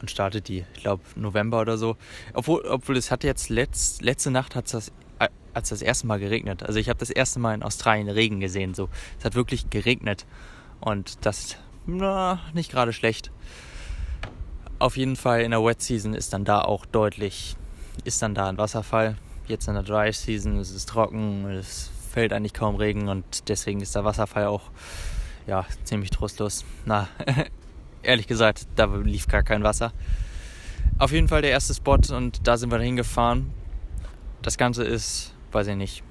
und 0.00 0.10
startet 0.10 0.48
die, 0.48 0.64
ich 0.74 0.82
glaube 0.82 1.02
November 1.16 1.60
oder 1.60 1.76
so. 1.76 1.96
Obwohl, 2.34 2.60
obwohl 2.66 2.96
es 2.96 3.10
hat 3.10 3.24
jetzt 3.24 3.48
letzt, 3.48 4.02
letzte 4.02 4.30
Nacht 4.30 4.54
hat 4.54 4.66
es 4.66 4.72
das 4.72 4.92
als 5.58 5.68
das 5.68 5.82
erste 5.82 6.06
Mal 6.06 6.18
geregnet. 6.18 6.62
Also 6.62 6.78
ich 6.78 6.88
habe 6.88 6.98
das 6.98 7.10
erste 7.10 7.40
Mal 7.40 7.54
in 7.54 7.62
Australien 7.62 8.08
Regen 8.08 8.40
gesehen. 8.40 8.74
So, 8.74 8.88
es 9.18 9.24
hat 9.24 9.34
wirklich 9.34 9.70
geregnet 9.70 10.24
und 10.80 11.26
das 11.26 11.56
na, 11.86 12.40
nicht 12.52 12.70
gerade 12.70 12.92
schlecht. 12.92 13.30
Auf 14.78 14.96
jeden 14.96 15.16
Fall 15.16 15.40
in 15.40 15.50
der 15.50 15.64
Wet 15.64 15.82
Season 15.82 16.14
ist 16.14 16.32
dann 16.32 16.44
da 16.44 16.60
auch 16.60 16.86
deutlich, 16.86 17.56
ist 18.04 18.22
dann 18.22 18.34
da 18.34 18.48
ein 18.48 18.58
Wasserfall. 18.58 19.16
jetzt 19.48 19.66
in 19.66 19.74
der 19.74 19.82
Dry 19.82 20.12
Season 20.12 20.60
ist 20.60 20.74
es 20.74 20.86
trocken, 20.86 21.46
es 21.46 21.90
fällt 22.12 22.32
eigentlich 22.32 22.52
kaum 22.52 22.76
Regen 22.76 23.08
und 23.08 23.48
deswegen 23.48 23.80
ist 23.80 23.94
der 23.94 24.04
Wasserfall 24.04 24.46
auch 24.46 24.70
ja, 25.46 25.64
ziemlich 25.84 26.10
trostlos. 26.10 26.64
Na, 26.84 27.08
ehrlich 28.02 28.26
gesagt, 28.26 28.68
da 28.76 28.84
lief 28.84 29.26
gar 29.26 29.42
kein 29.42 29.62
Wasser. 29.64 29.92
Auf 30.98 31.12
jeden 31.12 31.28
Fall 31.28 31.42
der 31.42 31.50
erste 31.50 31.74
Spot 31.74 31.98
und 32.10 32.46
da 32.46 32.56
sind 32.56 32.70
wir 32.70 32.78
hingefahren. 32.78 33.50
Das 34.42 34.58
Ganze 34.58 34.84
ist, 34.84 35.34
weiß 35.52 35.68
ich 35.68 35.76
nicht, 35.76 36.02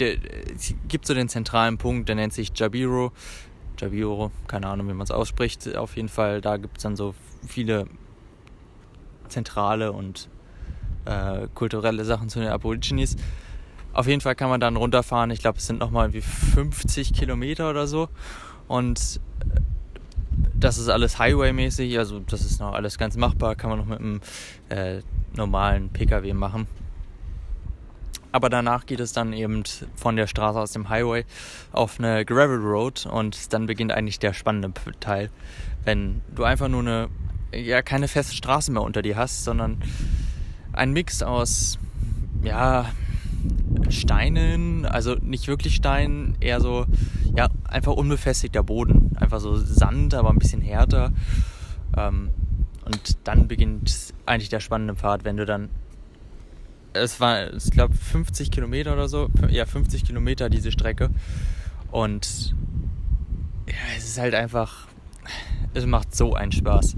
der, 0.00 0.16
es 0.54 0.74
gibt 0.88 1.06
so 1.06 1.14
den 1.14 1.28
zentralen 1.28 1.78
Punkt, 1.78 2.08
der 2.08 2.16
nennt 2.16 2.32
sich 2.32 2.52
Jabiro. 2.54 3.12
Jabiro, 3.78 4.30
keine 4.46 4.68
Ahnung, 4.68 4.88
wie 4.88 4.94
man 4.94 5.04
es 5.04 5.10
ausspricht. 5.10 5.76
Auf 5.76 5.96
jeden 5.96 6.08
Fall, 6.08 6.40
da 6.40 6.56
gibt 6.56 6.78
es 6.78 6.82
dann 6.82 6.96
so 6.96 7.14
viele 7.46 7.86
zentrale 9.28 9.92
und 9.92 10.28
äh, 11.04 11.48
kulturelle 11.54 12.04
Sachen 12.04 12.28
zu 12.28 12.40
den 12.40 12.48
Aborigines. 12.48 13.16
Auf 13.92 14.06
jeden 14.06 14.20
Fall 14.20 14.34
kann 14.34 14.48
man 14.48 14.60
dann 14.60 14.76
runterfahren. 14.76 15.30
Ich 15.30 15.40
glaube, 15.40 15.58
es 15.58 15.66
sind 15.66 15.78
nochmal 15.78 16.12
wie 16.12 16.20
50 16.20 17.12
Kilometer 17.12 17.70
oder 17.70 17.86
so. 17.86 18.08
Und 18.68 19.20
äh, 19.40 19.60
das 20.54 20.78
ist 20.78 20.88
alles 20.88 21.18
Highway-mäßig, 21.18 21.98
also 21.98 22.20
das 22.20 22.44
ist 22.44 22.58
noch 22.58 22.72
alles 22.72 22.96
ganz 22.96 23.16
machbar, 23.16 23.54
kann 23.54 23.70
man 23.70 23.78
noch 23.78 23.86
mit 23.86 23.98
einem 23.98 24.20
äh, 24.68 25.00
normalen 25.36 25.90
Pkw 25.90 26.32
machen. 26.32 26.66
Aber 28.34 28.50
danach 28.50 28.84
geht 28.84 28.98
es 28.98 29.12
dann 29.12 29.32
eben 29.32 29.62
von 29.94 30.16
der 30.16 30.26
Straße 30.26 30.58
aus 30.58 30.72
dem 30.72 30.88
Highway 30.88 31.24
auf 31.70 32.00
eine 32.00 32.24
Gravel 32.24 32.56
Road 32.56 33.06
und 33.06 33.52
dann 33.52 33.66
beginnt 33.66 33.92
eigentlich 33.92 34.18
der 34.18 34.32
spannende 34.32 34.72
Teil. 34.98 35.30
Wenn 35.84 36.20
du 36.34 36.42
einfach 36.42 36.66
nur 36.66 36.80
eine, 36.80 37.08
ja, 37.54 37.80
keine 37.80 38.08
feste 38.08 38.34
Straße 38.34 38.72
mehr 38.72 38.82
unter 38.82 39.02
dir 39.02 39.16
hast, 39.16 39.44
sondern 39.44 39.80
ein 40.72 40.92
Mix 40.92 41.22
aus, 41.22 41.78
ja, 42.42 42.86
Steinen, 43.88 44.84
also 44.84 45.14
nicht 45.14 45.46
wirklich 45.46 45.76
Stein, 45.76 46.36
eher 46.40 46.60
so, 46.60 46.86
ja, 47.36 47.50
einfach 47.62 47.92
unbefestigter 47.92 48.64
Boden. 48.64 49.12
Einfach 49.14 49.38
so 49.38 49.54
Sand, 49.54 50.12
aber 50.12 50.30
ein 50.30 50.40
bisschen 50.40 50.60
härter. 50.60 51.12
Ähm, 51.96 52.30
und 52.84 53.16
dann 53.22 53.46
beginnt 53.46 54.12
eigentlich 54.26 54.48
der 54.48 54.58
spannende 54.58 54.96
Pfad, 54.96 55.24
wenn 55.24 55.36
du 55.36 55.46
dann 55.46 55.68
es 56.94 57.20
war, 57.20 57.52
ich 57.52 57.70
glaube, 57.70 57.94
50 57.94 58.50
Kilometer 58.50 58.92
oder 58.92 59.08
so. 59.08 59.28
Ja, 59.50 59.66
50 59.66 60.04
Kilometer 60.04 60.48
diese 60.48 60.72
Strecke. 60.72 61.10
Und 61.90 62.54
ja, 63.68 63.74
es 63.96 64.04
ist 64.04 64.18
halt 64.18 64.34
einfach, 64.34 64.86
es 65.74 65.86
macht 65.86 66.14
so 66.14 66.34
einen 66.34 66.52
Spaß. 66.52 66.96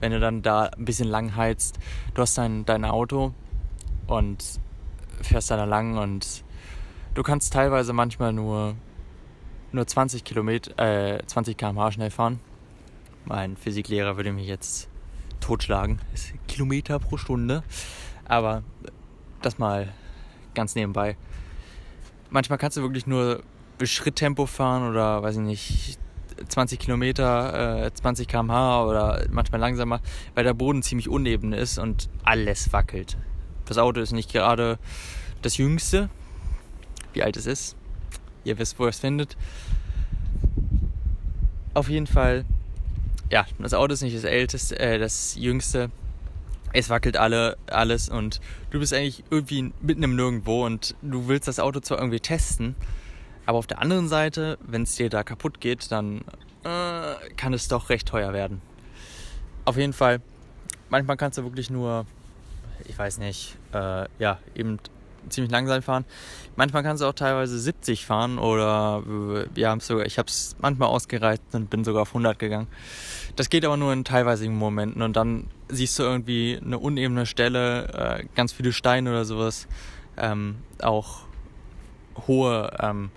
Wenn 0.00 0.12
du 0.12 0.20
dann 0.20 0.42
da 0.42 0.64
ein 0.64 0.84
bisschen 0.84 1.08
lang 1.08 1.36
heizt, 1.36 1.78
du 2.14 2.22
hast 2.22 2.36
dein, 2.38 2.64
dein 2.64 2.84
Auto 2.84 3.34
und 4.06 4.44
fährst 5.22 5.50
da 5.50 5.64
lang 5.64 5.98
und 5.98 6.44
du 7.14 7.22
kannst 7.22 7.52
teilweise 7.52 7.92
manchmal 7.92 8.32
nur, 8.32 8.74
nur 9.72 9.86
20 9.86 10.24
Kilometer, 10.24 11.16
äh, 11.16 11.26
20 11.26 11.56
km/h 11.56 11.92
schnell 11.92 12.10
fahren. 12.10 12.40
Mein 13.26 13.56
Physiklehrer 13.56 14.16
würde 14.16 14.32
mich 14.32 14.46
jetzt 14.46 14.88
totschlagen. 15.40 16.00
Kilometer 16.48 16.98
pro 16.98 17.16
Stunde. 17.16 17.62
Aber 18.24 18.62
das 19.42 19.58
mal 19.58 19.92
ganz 20.54 20.74
nebenbei. 20.74 21.16
Manchmal 22.30 22.58
kannst 22.58 22.76
du 22.76 22.82
wirklich 22.82 23.06
nur 23.06 23.42
Schritttempo 23.82 24.46
fahren 24.46 24.88
oder 24.88 25.22
weiß 25.22 25.36
ich 25.36 25.42
nicht, 25.42 25.98
20 26.48 26.78
Kilometer, 26.78 27.84
äh, 27.86 27.92
20 27.92 28.28
km/h 28.28 28.84
oder 28.84 29.26
manchmal 29.30 29.60
langsamer, 29.60 30.00
weil 30.34 30.44
der 30.44 30.54
Boden 30.54 30.82
ziemlich 30.82 31.08
uneben 31.08 31.52
ist 31.52 31.78
und 31.78 32.08
alles 32.24 32.72
wackelt. 32.72 33.16
Das 33.66 33.78
Auto 33.78 34.00
ist 34.00 34.12
nicht 34.12 34.32
gerade 34.32 34.78
das 35.42 35.56
jüngste, 35.56 36.08
wie 37.12 37.22
alt 37.22 37.36
es 37.36 37.46
ist. 37.46 37.76
Ihr 38.44 38.58
wisst, 38.58 38.78
wo 38.78 38.84
ihr 38.84 38.90
es 38.90 38.98
findet. 38.98 39.36
Auf 41.74 41.88
jeden 41.88 42.06
Fall, 42.06 42.44
ja, 43.30 43.46
das 43.58 43.74
Auto 43.74 43.92
ist 43.92 44.02
nicht 44.02 44.16
das 44.16 44.24
älteste, 44.24 44.78
äh, 44.78 44.98
das 44.98 45.36
jüngste, 45.36 45.90
es 46.72 46.88
wackelt 46.88 47.16
alle, 47.16 47.56
alles 47.68 48.08
und 48.08 48.40
du 48.70 48.78
bist 48.78 48.92
eigentlich 48.92 49.24
irgendwie 49.30 49.72
mitten 49.80 50.02
im 50.02 50.16
Nirgendwo 50.16 50.64
und 50.64 50.94
du 51.02 51.28
willst 51.28 51.48
das 51.48 51.58
Auto 51.58 51.80
zwar 51.80 51.98
irgendwie 51.98 52.20
testen, 52.20 52.74
aber 53.46 53.58
auf 53.58 53.66
der 53.66 53.80
anderen 53.80 54.08
Seite, 54.08 54.58
wenn 54.62 54.82
es 54.82 54.94
dir 54.94 55.10
da 55.10 55.22
kaputt 55.22 55.60
geht, 55.60 55.90
dann 55.90 56.20
äh, 56.64 57.14
kann 57.36 57.52
es 57.52 57.68
doch 57.68 57.88
recht 57.90 58.06
teuer 58.08 58.32
werden. 58.32 58.60
Auf 59.64 59.76
jeden 59.76 59.92
Fall, 59.92 60.20
manchmal 60.88 61.16
kannst 61.16 61.38
du 61.38 61.42
wirklich 61.44 61.70
nur, 61.70 62.06
ich 62.86 62.98
weiß 62.98 63.18
nicht, 63.18 63.56
äh, 63.72 64.06
ja, 64.18 64.38
eben 64.54 64.78
ziemlich 65.28 65.50
langsam 65.50 65.82
fahren. 65.82 66.04
Manchmal 66.56 66.82
kannst 66.82 67.02
du 67.02 67.06
auch 67.06 67.14
teilweise 67.14 67.58
70 67.58 68.04
fahren 68.04 68.38
oder 68.38 69.02
haben 69.04 69.80
sogar, 69.80 70.06
ich 70.06 70.18
habe 70.18 70.28
es 70.28 70.56
manchmal 70.60 70.88
ausgereizt 70.88 71.42
und 71.52 71.70
bin 71.70 71.84
sogar 71.84 72.02
auf 72.02 72.10
100 72.10 72.38
gegangen. 72.38 72.66
Das 73.36 73.48
geht 73.48 73.64
aber 73.64 73.76
nur 73.76 73.92
in 73.92 74.04
teilweisigen 74.04 74.56
Momenten 74.56 75.02
und 75.02 75.16
dann 75.16 75.46
siehst 75.68 75.98
du 75.98 76.02
irgendwie 76.02 76.58
eine 76.62 76.78
unebene 76.78 77.26
Stelle, 77.26 78.20
äh, 78.20 78.24
ganz 78.34 78.52
viele 78.52 78.72
Steine 78.72 79.10
oder 79.10 79.24
sowas, 79.24 79.68
ähm, 80.16 80.56
auch 80.82 81.20
hohe, 82.26 82.70
ähm, 82.80 83.10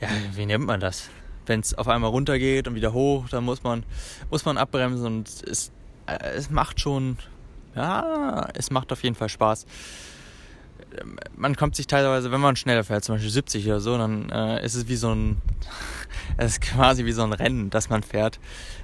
ja, 0.00 0.08
wie 0.34 0.46
nennt 0.46 0.66
man 0.66 0.80
das? 0.80 1.10
Wenn 1.46 1.60
es 1.60 1.74
auf 1.74 1.88
einmal 1.88 2.10
runtergeht 2.10 2.68
und 2.68 2.74
wieder 2.74 2.92
hoch, 2.92 3.28
dann 3.30 3.44
muss 3.44 3.62
man, 3.62 3.84
muss 4.30 4.44
man 4.44 4.58
abbremsen 4.58 5.06
und 5.06 5.28
es, 5.28 5.72
äh, 6.06 6.18
es 6.36 6.50
macht 6.50 6.80
schon, 6.80 7.16
ja, 7.74 8.48
es 8.54 8.70
macht 8.70 8.92
auf 8.92 9.02
jeden 9.02 9.16
Fall 9.16 9.28
Spaß. 9.28 9.66
Man 11.36 11.56
kommt 11.56 11.76
sich 11.76 11.86
teilweise, 11.86 12.30
wenn 12.30 12.40
man 12.40 12.56
schneller 12.56 12.84
fährt, 12.84 13.04
zum 13.04 13.16
Beispiel 13.16 13.30
70 13.30 13.66
oder 13.66 13.80
so, 13.80 13.98
dann 13.98 14.30
äh, 14.30 14.64
ist 14.64 14.74
es 14.74 14.88
wie 14.88 14.96
so 14.96 15.14
ein, 15.14 15.40
es 16.36 16.52
ist 16.52 16.60
quasi 16.60 17.04
wie 17.04 17.12
so 17.12 17.22
ein 17.22 17.32
Rennen, 17.32 17.70
das 17.70 17.90
man 17.90 18.02
fährt. 18.02 18.38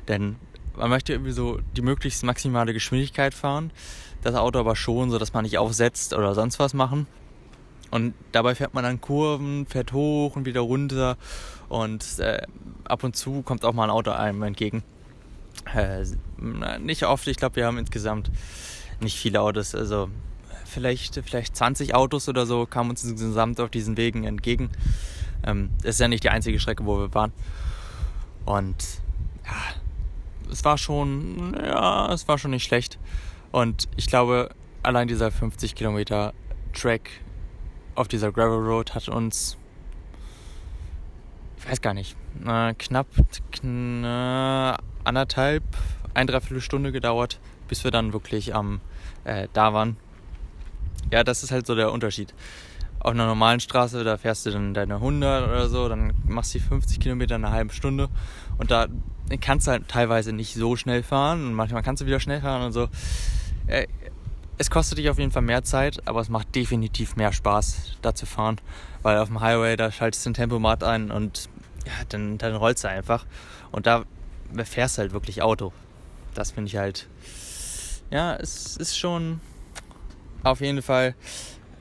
Denn 0.08 0.36
man 0.76 0.90
möchte 0.90 1.12
irgendwie 1.12 1.32
so 1.32 1.60
die 1.76 1.82
möglichst 1.82 2.24
maximale 2.24 2.72
Geschwindigkeit 2.72 3.34
fahren, 3.34 3.70
das 4.22 4.34
Auto 4.34 4.58
aber 4.58 4.76
schon, 4.76 5.10
so 5.10 5.18
dass 5.18 5.32
man 5.32 5.44
nicht 5.44 5.58
aufsetzt 5.58 6.14
oder 6.14 6.34
sonst 6.34 6.58
was 6.58 6.74
machen. 6.74 7.06
Und 7.90 8.14
dabei 8.32 8.54
fährt 8.54 8.74
man 8.74 8.82
dann 8.82 9.00
Kurven, 9.00 9.66
fährt 9.66 9.92
hoch 9.92 10.34
und 10.34 10.46
wieder 10.46 10.62
runter 10.62 11.16
und 11.68 12.18
äh, 12.18 12.42
ab 12.84 13.04
und 13.04 13.14
zu 13.14 13.42
kommt 13.42 13.64
auch 13.64 13.72
mal 13.72 13.84
ein 13.84 13.90
Auto 13.90 14.10
einem 14.10 14.42
entgegen. 14.42 14.82
Äh, 15.72 16.04
nicht 16.80 17.04
oft, 17.04 17.26
ich 17.28 17.36
glaube, 17.36 17.56
wir 17.56 17.66
haben 17.66 17.78
insgesamt 17.78 18.30
nicht 19.00 19.16
viele 19.16 19.40
Autos, 19.40 19.74
also 19.74 20.08
vielleicht, 20.64 21.20
vielleicht 21.24 21.56
20 21.56 21.94
Autos 21.94 22.28
oder 22.28 22.46
so 22.46 22.66
kamen 22.66 22.90
uns 22.90 23.04
insgesamt 23.04 23.60
auf 23.60 23.70
diesen 23.70 23.96
Wegen 23.96 24.24
entgegen. 24.24 24.70
Ähm, 25.46 25.70
ist 25.82 26.00
ja 26.00 26.08
nicht 26.08 26.24
die 26.24 26.30
einzige 26.30 26.58
Strecke, 26.58 26.86
wo 26.86 26.98
wir 26.98 27.14
waren. 27.14 27.32
Und 28.44 28.76
ja, 29.44 29.52
es 30.50 30.64
war 30.64 30.78
schon, 30.78 31.56
ja, 31.62 32.12
es 32.12 32.28
war 32.28 32.38
schon 32.38 32.50
nicht 32.50 32.64
schlecht. 32.64 32.98
Und 33.52 33.88
ich 33.96 34.06
glaube, 34.06 34.50
allein 34.82 35.08
dieser 35.08 35.30
50 35.30 35.74
Kilometer 35.74 36.32
Track 36.72 37.10
auf 37.94 38.08
dieser 38.08 38.32
Gravel 38.32 38.58
Road 38.58 38.94
hat 38.94 39.08
uns, 39.08 39.56
ich 41.58 41.68
weiß 41.68 41.80
gar 41.80 41.94
nicht, 41.94 42.16
äh, 42.46 42.74
knapp 42.74 43.06
kn 43.52 44.04
anderthalb, 45.04 45.62
ein, 46.14 46.26
dreiviertel 46.26 46.60
Stunde 46.60 46.92
gedauert, 46.92 47.38
bis 47.68 47.84
wir 47.84 47.90
dann 47.90 48.12
wirklich 48.12 48.54
am 48.54 48.80
äh, 49.24 49.48
da 49.52 49.72
waren. 49.72 49.96
Ja, 51.10 51.24
das 51.24 51.42
ist 51.42 51.50
halt 51.50 51.66
so 51.66 51.74
der 51.74 51.92
Unterschied. 51.92 52.34
Auf 53.00 53.12
einer 53.12 53.26
normalen 53.26 53.60
Straße, 53.60 54.02
da 54.02 54.16
fährst 54.16 54.46
du 54.46 54.50
dann 54.50 54.72
deine 54.72 54.94
100 54.94 55.48
oder 55.48 55.68
so, 55.68 55.88
dann 55.88 56.14
machst 56.26 56.54
du 56.54 56.58
die 56.58 56.64
50 56.64 57.00
Kilometer 57.00 57.36
in 57.36 57.44
einer 57.44 57.54
halben 57.54 57.70
Stunde 57.70 58.08
und 58.56 58.70
da 58.70 58.86
kannst 59.40 59.66
du 59.66 59.72
halt 59.72 59.88
teilweise 59.88 60.32
nicht 60.32 60.54
so 60.54 60.76
schnell 60.76 61.02
fahren 61.02 61.46
und 61.46 61.54
manchmal 61.54 61.82
kannst 61.82 62.02
du 62.02 62.06
wieder 62.06 62.20
schnell 62.20 62.40
fahren 62.40 62.62
und 62.62 62.72
so. 62.72 62.88
Äh, 63.66 63.86
es 64.56 64.70
kostet 64.70 64.98
dich 64.98 65.10
auf 65.10 65.18
jeden 65.18 65.32
Fall 65.32 65.42
mehr 65.42 65.64
Zeit, 65.64 66.06
aber 66.06 66.20
es 66.20 66.28
macht 66.28 66.54
definitiv 66.54 67.16
mehr 67.16 67.32
Spaß, 67.32 67.98
da 68.02 68.14
zu 68.14 68.24
fahren, 68.24 68.60
weil 69.02 69.18
auf 69.18 69.28
dem 69.28 69.40
Highway, 69.40 69.76
da 69.76 69.90
schaltest 69.90 70.24
du 70.24 70.30
ein 70.30 70.34
Tempomat 70.34 70.84
ein 70.84 71.10
und 71.10 71.48
ja, 71.86 71.92
dann, 72.08 72.38
dann 72.38 72.54
rollst 72.54 72.84
du 72.84 72.88
einfach 72.88 73.26
und 73.72 73.86
da 73.86 74.04
fährst 74.64 74.96
du 74.96 75.02
halt 75.02 75.12
wirklich 75.12 75.42
Auto. 75.42 75.72
Das 76.34 76.52
finde 76.52 76.68
ich 76.68 76.76
halt, 76.76 77.08
ja, 78.10 78.34
es 78.36 78.76
ist 78.76 78.96
schon 78.96 79.40
auf 80.44 80.60
jeden 80.60 80.82
Fall 80.82 81.14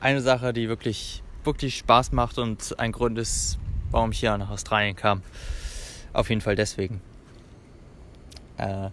eine 0.00 0.20
Sache, 0.20 0.52
die 0.52 0.68
wirklich, 0.68 1.22
wirklich 1.44 1.78
Spaß 1.78 2.12
macht 2.12 2.38
und 2.38 2.78
ein 2.78 2.92
Grund 2.92 3.18
ist, 3.18 3.58
warum 3.90 4.10
ich 4.12 4.20
hier 4.20 4.36
nach 4.36 4.50
Australien 4.50 4.96
kam. 4.96 5.22
Auf 6.12 6.30
jeden 6.30 6.40
Fall 6.40 6.56
deswegen. 6.56 7.00
Äh, 8.56 8.90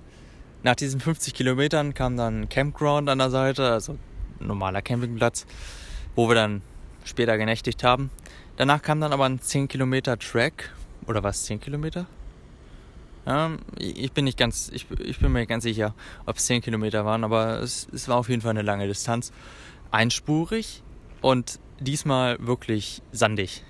nach 0.64 0.76
diesen 0.76 1.00
50 1.00 1.34
Kilometern 1.34 1.94
kam 1.94 2.18
dann 2.18 2.50
Campground 2.50 3.10
an 3.10 3.18
der 3.18 3.30
Seite, 3.30 3.72
also 3.72 3.98
normaler 4.40 4.82
Campingplatz, 4.82 5.46
wo 6.16 6.28
wir 6.28 6.36
dann 6.36 6.62
später 7.04 7.38
genächtigt 7.38 7.84
haben. 7.84 8.12
Danach 8.58 8.82
kam 8.82 9.02
dann 9.02 9.14
aber 9.14 9.26
ein 9.26 9.40
10 9.40 9.68
Kilometer 9.68 10.20
Track. 10.20 10.72
Oder 11.08 11.24
was, 11.24 11.46
10 11.46 11.60
Kilometer? 11.60 12.06
Ähm, 13.26 13.60
ich 13.78 14.12
bin 14.12 14.26
nicht 14.26 14.38
ganz, 14.38 14.70
ich, 14.74 14.88
ich 15.00 15.20
bin 15.20 15.32
mir 15.32 15.46
ganz 15.46 15.64
sicher, 15.64 15.94
ob 16.26 16.38
es 16.38 16.46
10 16.46 16.62
Kilometer 16.62 17.06
waren, 17.06 17.24
aber 17.24 17.60
es, 17.60 17.88
es 17.94 18.08
war 18.08 18.18
auf 18.18 18.30
jeden 18.30 18.42
Fall 18.42 18.52
eine 18.52 18.62
lange 18.62 18.88
Distanz. 18.88 19.32
Einspurig, 19.92 20.84
Und 21.22 21.60
diesmal 21.80 22.38
wirklich 22.46 23.02
sandig. 23.12 23.64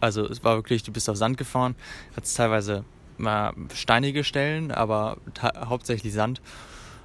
Also 0.00 0.24
es 0.26 0.42
war 0.44 0.56
wirklich, 0.56 0.82
du 0.82 0.92
bist 0.92 1.08
auf 1.10 1.16
Sand 1.16 1.36
gefahren, 1.36 1.74
hattest 2.16 2.36
teilweise 2.36 2.84
mal 3.18 3.54
steinige 3.74 4.24
Stellen, 4.24 4.70
aber 4.70 5.18
hauptsächlich 5.42 6.12
Sand. 6.12 6.40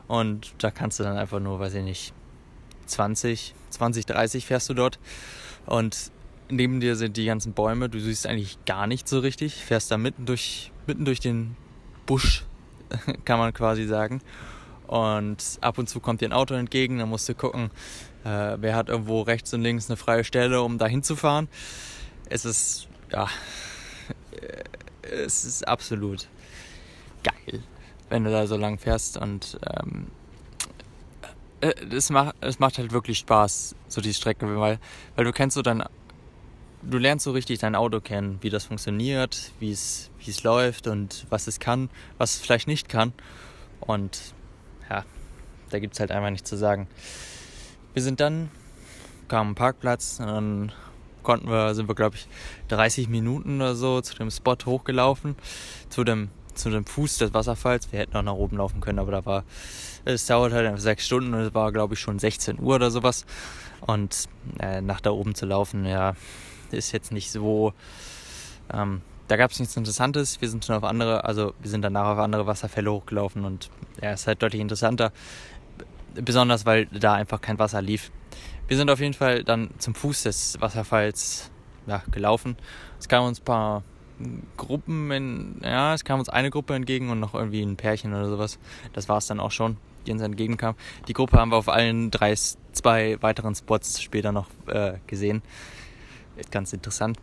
Und 0.07 0.53
da 0.57 0.71
kannst 0.71 0.99
du 0.99 1.03
dann 1.03 1.17
einfach 1.17 1.39
nur, 1.39 1.59
weiß 1.59 1.75
ich 1.75 1.83
nicht, 1.83 2.13
20, 2.85 3.55
20, 3.69 4.05
30 4.05 4.45
fährst 4.45 4.69
du 4.69 4.73
dort. 4.73 4.99
Und 5.65 6.11
neben 6.49 6.79
dir 6.81 6.95
sind 6.95 7.15
die 7.17 7.25
ganzen 7.25 7.53
Bäume. 7.53 7.89
Du 7.89 7.99
siehst 7.99 8.27
eigentlich 8.27 8.63
gar 8.65 8.87
nicht 8.87 9.07
so 9.07 9.19
richtig. 9.19 9.55
Fährst 9.55 9.89
da 9.89 9.97
mitten 9.97 10.25
durch, 10.25 10.71
mitten 10.85 11.05
durch 11.05 11.19
den 11.19 11.55
Busch, 12.11 12.43
kann 13.25 13.39
man 13.39 13.53
quasi 13.53 13.85
sagen. 13.85 14.19
Und 14.85 15.37
ab 15.61 15.77
und 15.77 15.87
zu 15.87 16.01
kommt 16.01 16.19
dir 16.19 16.25
ein 16.25 16.33
Auto 16.33 16.55
entgegen. 16.55 16.97
Dann 16.97 17.07
musst 17.07 17.29
du 17.29 17.35
gucken, 17.35 17.71
äh, 18.25 18.57
wer 18.59 18.75
hat 18.75 18.89
irgendwo 18.89 19.21
rechts 19.21 19.53
und 19.53 19.61
links 19.61 19.89
eine 19.89 19.95
freie 19.95 20.25
Stelle, 20.25 20.61
um 20.61 20.77
da 20.77 20.87
hinzufahren. 20.87 21.47
Es 22.29 22.43
ist, 22.43 22.89
ja, 23.13 23.27
es 25.25 25.45
ist 25.45 25.65
absolut 25.65 26.27
geil, 27.23 27.63
wenn 28.09 28.25
du 28.25 28.29
da 28.29 28.45
so 28.45 28.57
lang 28.57 28.77
fährst 28.77 29.15
und 29.15 29.57
ähm, 29.65 30.07
äh, 31.61 31.73
es 31.95 32.09
macht, 32.09 32.35
es 32.41 32.59
macht 32.59 32.77
halt 32.77 32.91
wirklich 32.91 33.19
Spaß, 33.19 33.73
so 33.87 34.01
die 34.01 34.13
Strecke, 34.13 34.59
weil, 34.59 34.79
weil 35.15 35.23
du 35.23 35.31
kennst 35.31 35.55
so 35.55 35.61
dein, 35.61 35.81
du 36.83 36.97
lernst 36.97 37.25
so 37.25 37.31
richtig 37.31 37.59
dein 37.59 37.75
Auto 37.75 37.99
kennen, 37.99 38.37
wie 38.41 38.49
das 38.49 38.65
funktioniert, 38.65 39.51
wie 39.59 39.71
es, 39.71 40.09
läuft 40.43 40.87
und 40.87 41.25
was 41.29 41.47
es 41.47 41.59
kann, 41.59 41.89
was 42.17 42.35
es 42.35 42.41
vielleicht 42.41 42.67
nicht 42.67 42.89
kann. 42.89 43.13
Und 43.79 44.33
ja, 44.89 45.03
da 45.69 45.79
gibt 45.79 45.93
es 45.93 45.99
halt 45.99 46.11
einfach 46.11 46.29
nichts 46.29 46.49
zu 46.49 46.57
sagen. 46.57 46.87
Wir 47.93 48.01
sind 48.01 48.19
dann, 48.19 48.49
kamen 49.27 49.49
am 49.49 49.55
Parkplatz 49.55 50.19
und 50.19 50.27
dann 50.27 50.71
konnten 51.23 51.49
wir, 51.49 51.75
sind 51.75 51.87
wir 51.87 51.95
glaube 51.95 52.15
ich 52.15 52.27
30 52.69 53.07
Minuten 53.09 53.57
oder 53.57 53.75
so 53.75 54.01
zu 54.01 54.15
dem 54.15 54.31
Spot 54.31 54.57
hochgelaufen, 54.65 55.35
zu 55.89 56.03
dem, 56.03 56.29
zu 56.53 56.69
dem 56.69 56.85
Fuß 56.85 57.17
des 57.17 57.33
Wasserfalls. 57.33 57.91
Wir 57.91 57.99
hätten 57.99 58.17
auch 58.17 58.23
nach 58.23 58.33
oben 58.33 58.57
laufen 58.57 58.81
können, 58.81 58.99
aber 58.99 59.11
da 59.11 59.25
war, 59.25 59.43
es 60.05 60.25
dauert 60.25 60.53
halt 60.53 60.79
sechs 60.79 61.05
Stunden 61.05 61.33
und 61.33 61.41
es 61.41 61.53
war 61.53 61.71
glaube 61.71 61.93
ich 61.93 61.99
schon 61.99 62.19
16 62.19 62.59
Uhr 62.59 62.75
oder 62.75 62.91
sowas. 62.91 63.25
Und 63.81 64.29
äh, 64.59 64.81
nach 64.81 65.01
da 65.01 65.11
oben 65.11 65.33
zu 65.33 65.45
laufen, 65.45 65.85
ja, 65.85 66.13
ist 66.77 66.91
jetzt 66.91 67.11
nicht 67.11 67.31
so, 67.31 67.73
ähm, 68.73 69.01
da 69.27 69.37
gab 69.37 69.51
es 69.51 69.59
nichts 69.59 69.77
Interessantes. 69.77 70.41
Wir 70.41 70.49
sind 70.49 70.65
schon 70.65 70.75
auf 70.75 70.83
andere, 70.83 71.23
also 71.23 71.53
wir 71.59 71.69
sind 71.69 71.81
danach 71.81 72.07
auf 72.07 72.19
andere 72.19 72.47
Wasserfälle 72.47 72.91
hochgelaufen 72.91 73.45
und 73.45 73.69
ja, 74.01 74.11
ist 74.13 74.27
halt 74.27 74.41
deutlich 74.41 74.61
interessanter 74.61 75.11
besonders 76.15 76.65
weil 76.65 76.85
da 76.87 77.13
einfach 77.13 77.41
kein 77.41 77.59
Wasser 77.59 77.81
lief. 77.81 78.11
Wir 78.67 78.77
sind 78.77 78.89
auf 78.89 78.99
jeden 78.99 79.13
Fall 79.13 79.43
dann 79.43 79.69
zum 79.79 79.95
Fuß 79.95 80.23
des 80.23 80.61
Wasserfalls 80.61 81.51
ja, 81.87 82.03
gelaufen. 82.11 82.55
Es 82.99 83.07
kamen 83.07 83.27
uns 83.27 83.41
ein 83.41 83.45
paar 83.45 83.83
Gruppen, 84.55 85.11
in, 85.11 85.61
ja, 85.63 85.93
es 85.93 86.03
kam 86.03 86.19
uns 86.19 86.29
eine 86.29 86.51
Gruppe 86.51 86.75
entgegen 86.75 87.09
und 87.09 87.19
noch 87.19 87.33
irgendwie 87.33 87.61
ein 87.61 87.75
Pärchen 87.75 88.13
oder 88.13 88.29
sowas. 88.29 88.59
Das 88.93 89.09
war 89.09 89.17
es 89.17 89.27
dann 89.27 89.39
auch 89.39 89.51
schon, 89.51 89.77
die 90.05 90.11
uns 90.11 90.21
entgegenkam. 90.21 90.75
Die 91.07 91.13
Gruppe 91.13 91.37
haben 91.37 91.51
wir 91.51 91.57
auf 91.57 91.69
allen 91.69 92.11
drei, 92.11 92.35
zwei 92.71 93.17
weiteren 93.21 93.55
Spots 93.55 94.01
später 94.01 94.31
noch 94.31 94.47
äh, 94.67 94.93
gesehen. 95.07 95.41
Ganz 96.49 96.73
interessant. 96.73 97.17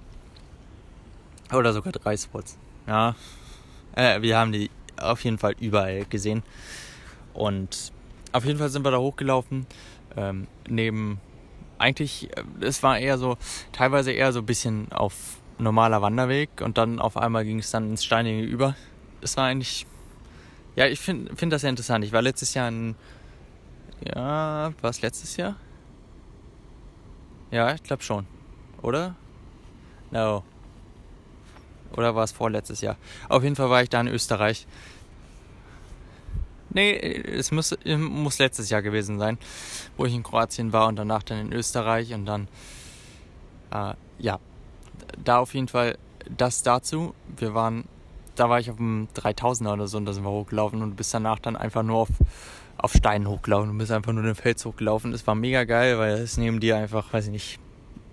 Oder 1.53 1.73
sogar 1.73 1.93
drei 1.93 2.17
Spots. 2.17 2.59
Ja, 2.87 3.15
äh, 3.95 4.21
wir 4.23 4.39
haben 4.39 4.53
die 4.53 4.71
auf 4.97 5.25
jeden 5.25 5.39
Fall 5.39 5.55
überall 5.61 6.05
gesehen. 6.05 6.43
Und 7.35 7.93
auf 8.33 8.45
jeden 8.45 8.59
Fall 8.59 8.69
sind 8.69 8.85
wir 8.85 8.91
da 8.91 8.99
hochgelaufen. 8.99 9.67
Ähm, 10.17 10.47
neben, 10.69 11.21
eigentlich, 11.79 12.31
äh, 12.37 12.43
es 12.61 12.83
war 12.83 12.99
eher 12.99 13.19
so, 13.19 13.37
teilweise 13.73 14.13
eher 14.13 14.33
so 14.33 14.41
ein 14.41 14.47
bisschen 14.47 14.91
auf 14.93 15.15
normaler 15.59 16.03
Wanderweg 16.03 16.61
und 16.63 16.79
dann 16.79 17.01
auf 17.01 17.17
einmal 17.17 17.45
ging 17.45 17.59
es 17.59 17.71
dann 17.71 17.91
ins 17.91 18.05
Steinige 18.05 18.43
über. 18.43 18.77
Es 19.21 19.37
war 19.37 19.47
eigentlich, 19.47 19.87
ja, 20.77 20.87
ich 20.87 21.01
finde 21.01 21.35
find 21.35 21.53
das 21.53 21.63
sehr 21.63 21.71
interessant. 21.71 22.05
Ich 22.05 22.13
war 22.13 22.23
letztes 22.23 22.55
Jahr 22.55 22.69
in, 22.69 22.95
ja, 24.05 24.73
war 24.81 24.91
es 24.91 25.03
letztes 25.03 25.37
Jahr? 25.37 25.57
Ja, 27.51 27.75
ich 27.75 27.83
glaube 27.83 28.03
schon. 28.03 28.27
Oder? 28.83 29.15
No. 30.11 30.43
Oder 31.97 32.15
war 32.15 32.25
es 32.25 32.33
vorletztes 32.33 32.81
Jahr? 32.81 32.97
Auf 33.29 33.43
jeden 33.43 33.57
Fall 33.57 33.71
war 33.71 33.83
ich 33.83 33.89
da 33.89 34.01
in 34.01 34.09
Österreich 34.09 34.67
Nee, 36.71 36.97
es 36.97 37.51
muss, 37.51 37.77
muss 37.87 38.39
letztes 38.39 38.69
Jahr 38.69 38.83
gewesen 38.83 39.19
sein, 39.19 39.39
wo 39.97 40.05
ich 40.05 40.15
in 40.15 40.23
Kroatien 40.23 40.73
war 40.73 40.89
und 40.89 40.97
danach 40.97 41.23
dann 41.23 41.39
in 41.39 41.53
Österreich 41.53 42.13
und 42.13 42.27
dann, 42.27 42.49
äh, 43.73 43.95
ja, 44.19 44.39
da 45.25 45.39
auf 45.39 45.55
jeden 45.55 45.69
Fall 45.69 45.97
das 46.37 46.63
dazu. 46.63 47.15
Wir 47.37 47.55
waren, 47.55 47.85
da 48.37 48.51
war 48.51 48.61
ich 48.61 48.71
auf 48.71 48.77
dem 48.77 49.09
3000er 49.15 49.73
oder 49.73 49.89
so 49.89 49.97
und 49.97 50.05
da 50.05 50.13
sind 50.13 50.25
wir 50.25 50.31
hochgelaufen 50.31 50.83
und 50.83 50.91
du 50.91 50.97
bist 50.97 51.15
danach 51.15 51.39
dann 51.39 51.57
einfach 51.57 51.83
nur 51.83 51.97
auf, 51.97 52.09
auf 52.77 52.93
Steinen 52.93 53.29
hochgelaufen. 53.29 53.73
Du 53.73 53.79
bist 53.79 53.91
einfach 53.91 54.13
nur 54.13 54.23
den 54.23 54.35
Fels 54.35 54.65
hochgelaufen. 54.67 55.15
Es 55.15 55.27
war 55.27 55.35
mega 55.35 55.65
geil, 55.65 55.99
weil 55.99 56.19
es 56.19 56.37
neben 56.37 56.61
dir 56.61 56.77
einfach, 56.77 57.11
weiß 57.13 57.27
ich 57.27 57.33
nicht, 57.33 57.61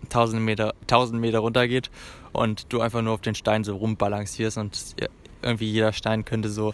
1000 0.05 0.41
Meter, 0.41 0.73
1000 0.81 1.19
Meter 1.19 1.39
runter 1.39 1.67
geht 1.67 1.89
und 2.33 2.71
du 2.71 2.81
einfach 2.81 3.01
nur 3.01 3.13
auf 3.13 3.21
den 3.21 3.35
Steinen 3.35 3.63
so 3.63 3.75
rumbalancierst 3.75 4.57
und 4.57 4.95
irgendwie 5.41 5.71
jeder 5.71 5.93
Stein 5.93 6.25
könnte 6.25 6.49
so 6.49 6.73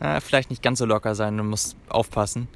äh, 0.00 0.20
vielleicht 0.20 0.50
nicht 0.50 0.62
ganz 0.62 0.78
so 0.78 0.84
locker 0.84 1.14
sein, 1.14 1.36
du 1.36 1.44
musst 1.44 1.76
aufpassen. 1.88 2.48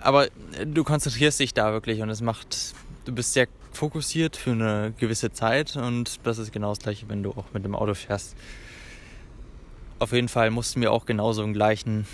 Aber 0.00 0.28
du 0.64 0.84
konzentrierst 0.84 1.40
dich 1.40 1.54
da 1.54 1.72
wirklich 1.72 2.00
und 2.00 2.10
es 2.10 2.20
macht, 2.20 2.74
du 3.04 3.12
bist 3.12 3.32
sehr 3.32 3.48
fokussiert 3.72 4.36
für 4.36 4.52
eine 4.52 4.94
gewisse 4.98 5.32
Zeit 5.32 5.76
und 5.76 6.20
das 6.24 6.38
ist 6.38 6.52
genau 6.52 6.70
das 6.70 6.78
gleiche, 6.78 7.08
wenn 7.08 7.22
du 7.22 7.30
auch 7.30 7.46
mit 7.52 7.64
dem 7.64 7.74
Auto 7.74 7.94
fährst. 7.94 8.36
Auf 9.98 10.12
jeden 10.12 10.28
Fall 10.28 10.50
mussten 10.50 10.80
wir 10.80 10.92
auch 10.92 11.06
genauso 11.06 11.42
im 11.42 11.52
gleichen, 11.52 12.06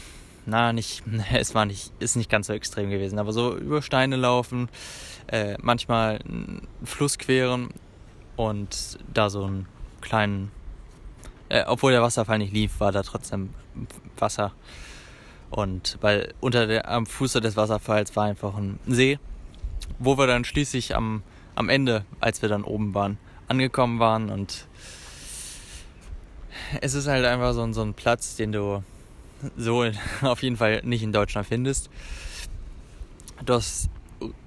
na, 0.47 0.73
nicht, 0.73 1.03
es 1.35 1.55
war 1.55 1.65
nicht, 1.65 1.93
ist 1.99 2.17
nicht 2.17 2.31
ganz 2.31 2.47
so 2.47 2.53
extrem 2.53 2.91
gewesen, 2.91 3.19
aber 3.19 3.33
so 3.33 3.57
über 3.57 3.83
Steine 3.83 4.17
laufen, 4.17 4.69
äh, 5.29 5.57
manchmal 5.61 6.21
einen 6.25 6.69
Fluss 6.85 7.19
queren 7.19 7.71
und 8.37 8.99
da 9.13 9.31
so 9.31 9.45
einen 9.45 9.67
kleinen 10.01 10.51
äh, 11.49 11.65
obwohl 11.67 11.93
der 11.93 12.03
Wasserfall 12.03 12.39
nicht 12.39 12.53
lief, 12.53 12.81
war 12.81 12.93
da 12.93 13.03
trotzdem 13.03 13.51
Wasser. 14.19 14.53
Und 15.51 15.99
weil 16.01 16.35
unter 16.41 16.67
der, 16.67 16.89
am 16.89 17.07
Fuße 17.07 17.41
des 17.41 17.57
Wasserfalls 17.57 18.17
war 18.17 18.25
einfach 18.25 18.57
ein 18.57 18.81
See, 18.87 19.19
wo 19.99 20.19
wir 20.19 20.27
dann 20.27 20.45
schließlich 20.45 20.97
am, 20.97 21.23
am 21.55 21.69
Ende, 21.69 22.05
als 22.21 22.43
wir 22.43 22.49
dann 22.49 22.65
oben 22.65 22.95
waren, 22.95 23.19
angekommen 23.47 24.01
waren. 24.01 24.31
Und 24.31 24.67
es 26.81 26.95
ist 26.95 27.07
halt 27.07 27.25
einfach 27.25 27.53
so, 27.53 27.73
so 27.73 27.83
ein 27.83 27.95
Platz, 27.95 28.37
den 28.37 28.53
du 28.53 28.83
so 29.57 29.85
auf 30.23 30.43
jeden 30.43 30.57
Fall 30.57 30.81
nicht 30.85 31.03
in 31.03 31.13
Deutschland 31.13 31.47
findest. 31.47 31.91
Du 33.45 33.55
hast 33.55 33.91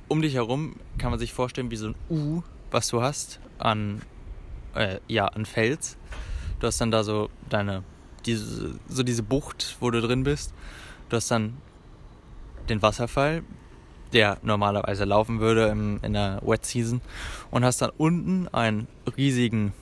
um 0.08 0.22
dich 0.22 0.36
herum, 0.36 0.76
kann 0.98 1.12
man 1.12 1.20
sich 1.20 1.34
vorstellen, 1.34 1.72
wie 1.72 1.76
so 1.76 1.90
ein 1.90 1.96
U, 2.10 2.42
was 2.72 2.88
du 2.88 3.02
hast 3.02 3.40
an, 3.58 4.02
äh, 4.76 5.00
ja, 5.08 5.26
an 5.26 5.46
Fels. 5.46 5.98
Du 6.60 6.68
hast 6.68 6.80
dann 6.82 6.92
da 6.92 7.04
so 7.04 7.30
deine, 7.50 7.84
diese, 8.26 8.80
so 8.88 9.04
diese 9.04 9.24
Bucht, 9.24 9.78
wo 9.80 9.92
du 9.92 10.02
drin 10.02 10.24
bist. 10.24 10.54
Du 11.10 11.18
hast 11.18 11.30
dann 11.30 11.58
den 12.70 12.82
Wasserfall, 12.82 13.44
der 14.14 14.38
normalerweise 14.42 15.06
laufen 15.06 15.40
würde 15.40 15.68
im, 15.68 16.00
in 16.02 16.14
der 16.14 16.42
Wet 16.44 16.66
Season. 16.66 17.02
Und 17.52 17.64
hast 17.64 17.82
dann 17.82 17.92
unten 17.98 18.48
einen 18.50 18.88
riesigen, 19.18 19.74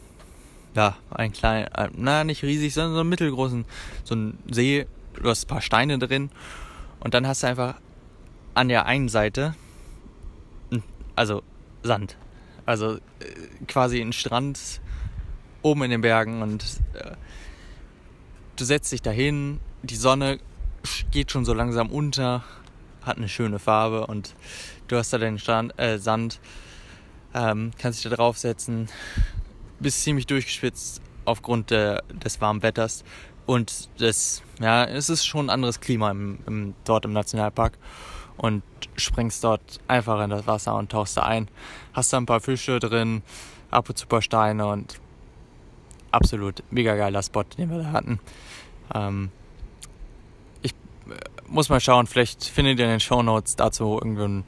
ja, 0.75 0.97
einen 1.09 1.33
kleinen, 1.33 1.67
äh, 1.67 1.89
na, 1.95 2.23
nicht 2.23 2.43
riesig, 2.43 2.73
sondern 2.73 2.93
so 2.93 2.99
einen 3.01 3.09
mittelgroßen, 3.09 3.65
so 4.03 4.15
einen 4.15 4.37
See. 4.51 4.85
Du 5.21 5.29
hast 5.29 5.45
ein 5.45 5.47
paar 5.47 5.61
Steine 5.61 5.99
drin. 5.99 6.29
Und 6.99 7.13
dann 7.13 7.27
hast 7.27 7.43
du 7.43 7.47
einfach 7.47 7.75
an 8.53 8.69
der 8.69 8.85
einen 8.85 9.09
Seite, 9.09 9.55
also 11.15 11.43
Sand. 11.83 12.17
Also 12.65 12.95
äh, 12.95 12.99
quasi 13.67 14.01
ein 14.01 14.13
Strand 14.13 14.81
oben 15.61 15.83
in 15.83 15.91
den 15.91 16.01
Bergen 16.01 16.41
und 16.41 16.63
äh, 16.93 17.11
du 18.55 18.63
setzt 18.63 18.91
dich 18.91 19.01
dahin, 19.01 19.59
die 19.83 19.95
Sonne 19.95 20.39
geht 21.11 21.31
schon 21.31 21.45
so 21.45 21.53
langsam 21.53 21.89
unter, 21.89 22.43
hat 23.03 23.17
eine 23.17 23.29
schöne 23.29 23.59
Farbe 23.59 24.07
und 24.07 24.35
du 24.87 24.97
hast 24.97 25.13
da 25.13 25.17
den 25.17 25.37
Strand, 25.39 25.77
äh, 25.79 25.97
Sand, 25.97 26.39
ähm, 27.33 27.71
kannst 27.77 28.03
dich 28.03 28.09
da 28.09 28.15
draufsetzen, 28.15 28.89
bist 29.79 30.03
ziemlich 30.03 30.27
durchgespitzt 30.27 31.01
aufgrund 31.25 31.71
der, 31.71 32.03
des 32.09 32.41
warmen 32.41 32.61
Wetters 32.63 33.03
und 33.45 33.89
das, 33.99 34.41
ja, 34.59 34.85
es 34.85 35.09
ist 35.09 35.25
schon 35.25 35.47
ein 35.47 35.49
anderes 35.49 35.79
Klima 35.79 36.11
im, 36.11 36.39
im, 36.47 36.73
dort 36.83 37.05
im 37.05 37.13
Nationalpark 37.13 37.77
und 38.37 38.63
springst 38.97 39.43
dort 39.43 39.79
einfach 39.87 40.23
in 40.23 40.29
das 40.29 40.47
Wasser 40.47 40.75
und 40.75 40.91
tauchst 40.91 41.17
da 41.17 41.23
ein, 41.23 41.47
hast 41.93 42.11
da 42.11 42.17
ein 42.17 42.25
paar 42.25 42.39
Fische 42.39 42.79
drin, 42.79 43.21
ab 43.71 43.89
und 43.89 43.97
zu 43.97 44.05
ein 44.05 44.09
paar 44.09 44.21
Steine 44.21 44.67
und 44.67 44.99
absolut 46.11 46.63
mega 46.71 46.95
geiler 46.95 47.21
Spot, 47.21 47.43
den 47.43 47.69
wir 47.69 47.79
da 47.79 47.91
hatten. 47.91 48.19
Ähm, 48.93 49.29
ich 50.61 50.71
äh, 50.71 51.13
muss 51.47 51.69
mal 51.69 51.79
schauen, 51.79 52.07
vielleicht 52.07 52.45
findet 52.45 52.79
ihr 52.79 52.85
in 52.85 52.91
den 52.91 52.99
Show 52.99 53.21
Notes 53.21 53.55
dazu 53.55 53.99
irgendwo 54.01 54.23
ein, 54.23 54.43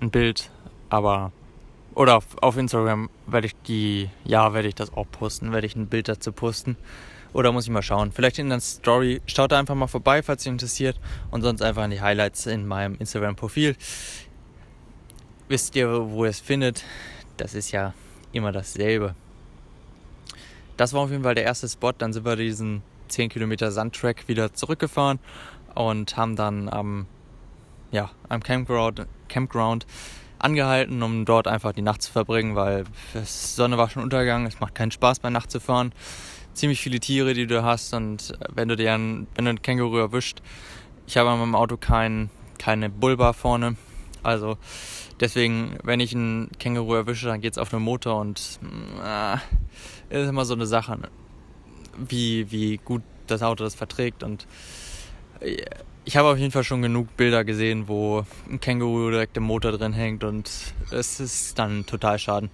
ein 0.00 0.10
Bild, 0.10 0.50
aber 0.90 1.32
oder 1.94 2.18
auf, 2.18 2.26
auf 2.42 2.58
Instagram 2.58 3.08
werde 3.26 3.46
ich 3.46 3.54
die, 3.66 4.10
ja, 4.24 4.52
werde 4.52 4.68
ich 4.68 4.74
das 4.74 4.92
auch 4.92 5.06
posten, 5.10 5.52
werde 5.52 5.66
ich 5.66 5.76
ein 5.76 5.86
Bild 5.86 6.08
dazu 6.08 6.30
posten. 6.30 6.76
Oder 7.36 7.52
muss 7.52 7.64
ich 7.64 7.70
mal 7.70 7.82
schauen. 7.82 8.12
Vielleicht 8.12 8.38
in 8.38 8.48
der 8.48 8.60
Story. 8.60 9.20
Schaut 9.26 9.52
da 9.52 9.58
einfach 9.58 9.74
mal 9.74 9.88
vorbei, 9.88 10.22
falls 10.22 10.46
euch 10.46 10.52
interessiert. 10.52 10.98
Und 11.30 11.42
sonst 11.42 11.60
einfach 11.60 11.84
in 11.84 11.90
die 11.90 12.00
Highlights 12.00 12.46
in 12.46 12.66
meinem 12.66 12.94
Instagram-Profil. 12.94 13.76
Wisst 15.46 15.76
ihr, 15.76 16.08
wo 16.08 16.24
ihr 16.24 16.30
es 16.30 16.40
findet? 16.40 16.82
Das 17.36 17.52
ist 17.52 17.72
ja 17.72 17.92
immer 18.32 18.52
dasselbe. 18.52 19.14
Das 20.78 20.94
war 20.94 21.02
auf 21.02 21.10
jeden 21.10 21.24
Fall 21.24 21.34
der 21.34 21.44
erste 21.44 21.68
Spot. 21.68 21.92
Dann 21.92 22.14
sind 22.14 22.24
wir 22.24 22.36
diesen 22.36 22.82
10 23.08 23.28
Kilometer 23.28 23.70
Sandtrack 23.70 24.28
wieder 24.28 24.54
zurückgefahren 24.54 25.18
und 25.74 26.16
haben 26.16 26.36
dann 26.36 26.70
am, 26.70 27.04
ja, 27.90 28.12
am 28.30 28.42
Campground, 28.42 29.06
Campground 29.28 29.86
angehalten, 30.38 31.02
um 31.02 31.26
dort 31.26 31.48
einfach 31.48 31.72
die 31.72 31.82
Nacht 31.82 32.00
zu 32.00 32.10
verbringen, 32.10 32.56
weil 32.56 32.84
die 33.12 33.20
Sonne 33.24 33.76
war 33.76 33.90
schon 33.90 34.02
untergegangen. 34.02 34.46
Es 34.46 34.58
macht 34.58 34.74
keinen 34.74 34.90
Spaß, 34.90 35.18
bei 35.18 35.28
Nacht 35.28 35.50
zu 35.50 35.60
fahren. 35.60 35.92
Ziemlich 36.56 36.80
viele 36.80 37.00
Tiere, 37.00 37.34
die 37.34 37.46
du 37.46 37.62
hast 37.62 37.92
und 37.92 38.32
wenn 38.48 38.68
du 38.68 38.76
dir 38.76 38.94
ein, 38.94 39.26
wenn 39.34 39.44
du 39.44 39.50
einen 39.50 39.60
Känguru 39.60 39.98
erwischt, 39.98 40.40
ich 41.06 41.18
habe 41.18 41.28
an 41.28 41.38
meinem 41.38 41.54
Auto 41.54 41.76
kein, 41.76 42.30
keine 42.56 42.88
Bulba 42.88 43.34
vorne, 43.34 43.76
also 44.22 44.56
deswegen, 45.20 45.76
wenn 45.82 46.00
ich 46.00 46.14
einen 46.14 46.50
Känguru 46.58 46.94
erwische, 46.94 47.26
dann 47.26 47.42
geht 47.42 47.52
es 47.52 47.58
auf 47.58 47.68
den 47.68 47.82
Motor 47.82 48.18
und 48.22 48.58
äh, 49.04 49.36
ist 50.08 50.30
immer 50.30 50.46
so 50.46 50.54
eine 50.54 50.64
Sache, 50.64 50.98
ne? 50.98 51.10
wie, 51.98 52.50
wie 52.50 52.78
gut 52.78 53.02
das 53.26 53.42
Auto 53.42 53.62
das 53.62 53.74
verträgt 53.74 54.22
und 54.22 54.46
äh, 55.40 55.62
ich 56.06 56.16
habe 56.16 56.28
auf 56.28 56.38
jeden 56.38 56.52
Fall 56.52 56.62
schon 56.62 56.82
genug 56.82 57.16
Bilder 57.16 57.44
gesehen, 57.44 57.88
wo 57.88 58.24
ein 58.48 58.60
Känguru 58.60 59.10
direkt 59.10 59.36
im 59.36 59.42
Motor 59.42 59.72
drin 59.72 59.92
hängt 59.92 60.22
und 60.22 60.48
es 60.92 61.18
ist 61.18 61.58
dann 61.58 61.84
total 61.84 62.20
schaden. 62.20 62.48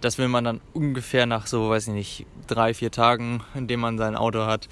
Das 0.00 0.16
will 0.16 0.28
man 0.28 0.44
dann 0.44 0.62
ungefähr 0.72 1.26
nach 1.26 1.46
so, 1.46 1.68
weiß 1.68 1.88
ich 1.88 1.92
nicht, 1.92 2.26
drei, 2.46 2.72
vier 2.72 2.90
Tagen, 2.90 3.42
in 3.54 3.68
denen 3.68 3.82
man 3.82 3.98
sein 3.98 4.16
Auto 4.16 4.46
hat, 4.46 4.70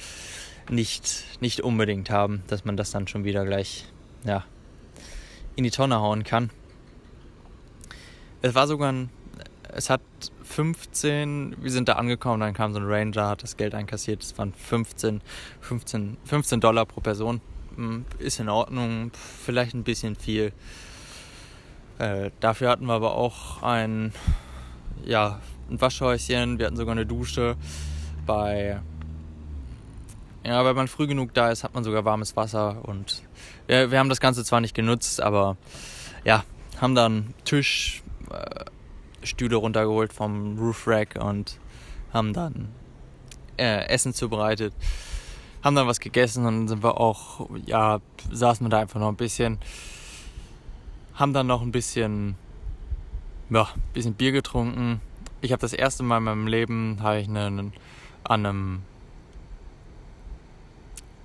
nicht, 0.70 1.22
nicht 1.42 1.60
unbedingt 1.60 2.08
haben, 2.08 2.42
dass 2.46 2.64
man 2.64 2.78
das 2.78 2.90
dann 2.92 3.06
schon 3.08 3.24
wieder 3.24 3.44
gleich, 3.44 3.84
ja, 4.24 4.42
in 5.54 5.64
die 5.64 5.70
Tonne 5.70 6.00
hauen 6.00 6.24
kann. 6.24 6.48
Es 8.40 8.54
war 8.54 8.66
sogar 8.66 8.90
ein, 8.90 9.10
es 9.70 9.90
hat 9.90 10.00
15, 10.44 11.56
wir 11.60 11.70
sind 11.70 11.90
da 11.90 11.94
angekommen, 11.94 12.40
dann 12.40 12.54
kam 12.54 12.72
so 12.72 12.80
ein 12.80 12.86
Ranger, 12.86 13.28
hat 13.28 13.42
das 13.42 13.58
Geld 13.58 13.74
einkassiert, 13.74 14.22
es 14.22 14.38
waren 14.38 14.54
15, 14.54 15.20
15, 15.60 16.16
15 16.24 16.60
Dollar 16.60 16.86
pro 16.86 17.02
Person 17.02 17.42
ist 18.18 18.40
in 18.40 18.48
Ordnung, 18.48 19.10
vielleicht 19.14 19.74
ein 19.74 19.84
bisschen 19.84 20.16
viel. 20.16 20.52
Äh, 21.98 22.30
dafür 22.40 22.70
hatten 22.70 22.86
wir 22.86 22.94
aber 22.94 23.14
auch 23.14 23.62
ein, 23.62 24.12
ja, 25.04 25.40
ein 25.70 25.80
Waschhäuschen, 25.80 26.58
wir 26.58 26.66
hatten 26.66 26.76
sogar 26.76 26.92
eine 26.92 27.06
Dusche. 27.06 27.56
Bei, 28.26 28.80
ja, 30.44 30.64
wenn 30.64 30.76
man 30.76 30.88
früh 30.88 31.06
genug 31.06 31.34
da 31.34 31.50
ist, 31.50 31.64
hat 31.64 31.74
man 31.74 31.84
sogar 31.84 32.04
warmes 32.04 32.36
Wasser 32.36 32.86
und 32.86 33.22
wir, 33.66 33.90
wir 33.90 33.98
haben 33.98 34.08
das 34.08 34.20
Ganze 34.20 34.44
zwar 34.44 34.60
nicht 34.60 34.74
genutzt, 34.74 35.20
aber 35.20 35.56
ja, 36.24 36.44
haben 36.80 36.94
dann 36.94 37.34
Tisch, 37.44 38.02
äh, 38.30 38.64
Stühle 39.24 39.56
runtergeholt 39.56 40.12
vom 40.12 40.58
Roof 40.58 40.86
Rack 40.86 41.16
und 41.20 41.58
haben 42.12 42.32
dann 42.32 42.68
äh, 43.56 43.86
Essen 43.88 44.12
zubereitet 44.14 44.74
haben 45.64 45.74
dann 45.74 45.86
was 45.86 45.98
gegessen 45.98 46.44
und 46.44 46.68
sind 46.68 46.82
wir 46.82 47.00
auch, 47.00 47.48
ja, 47.64 48.00
saßen 48.30 48.66
wir 48.66 48.70
da 48.70 48.80
einfach 48.80 49.00
noch 49.00 49.08
ein 49.08 49.16
bisschen, 49.16 49.58
haben 51.14 51.32
dann 51.32 51.46
noch 51.46 51.62
ein 51.62 51.72
bisschen, 51.72 52.34
ja, 53.48 53.62
ein 53.62 53.82
bisschen 53.94 54.12
Bier 54.12 54.32
getrunken. 54.32 55.00
Ich 55.40 55.52
habe 55.52 55.60
das 55.60 55.72
erste 55.72 56.02
Mal 56.02 56.18
in 56.18 56.24
meinem 56.24 56.46
Leben, 56.46 56.98
habe 57.00 57.18
ich 57.18 57.28
einen, 57.28 57.72
an 58.24 58.46
einem, 58.46 58.82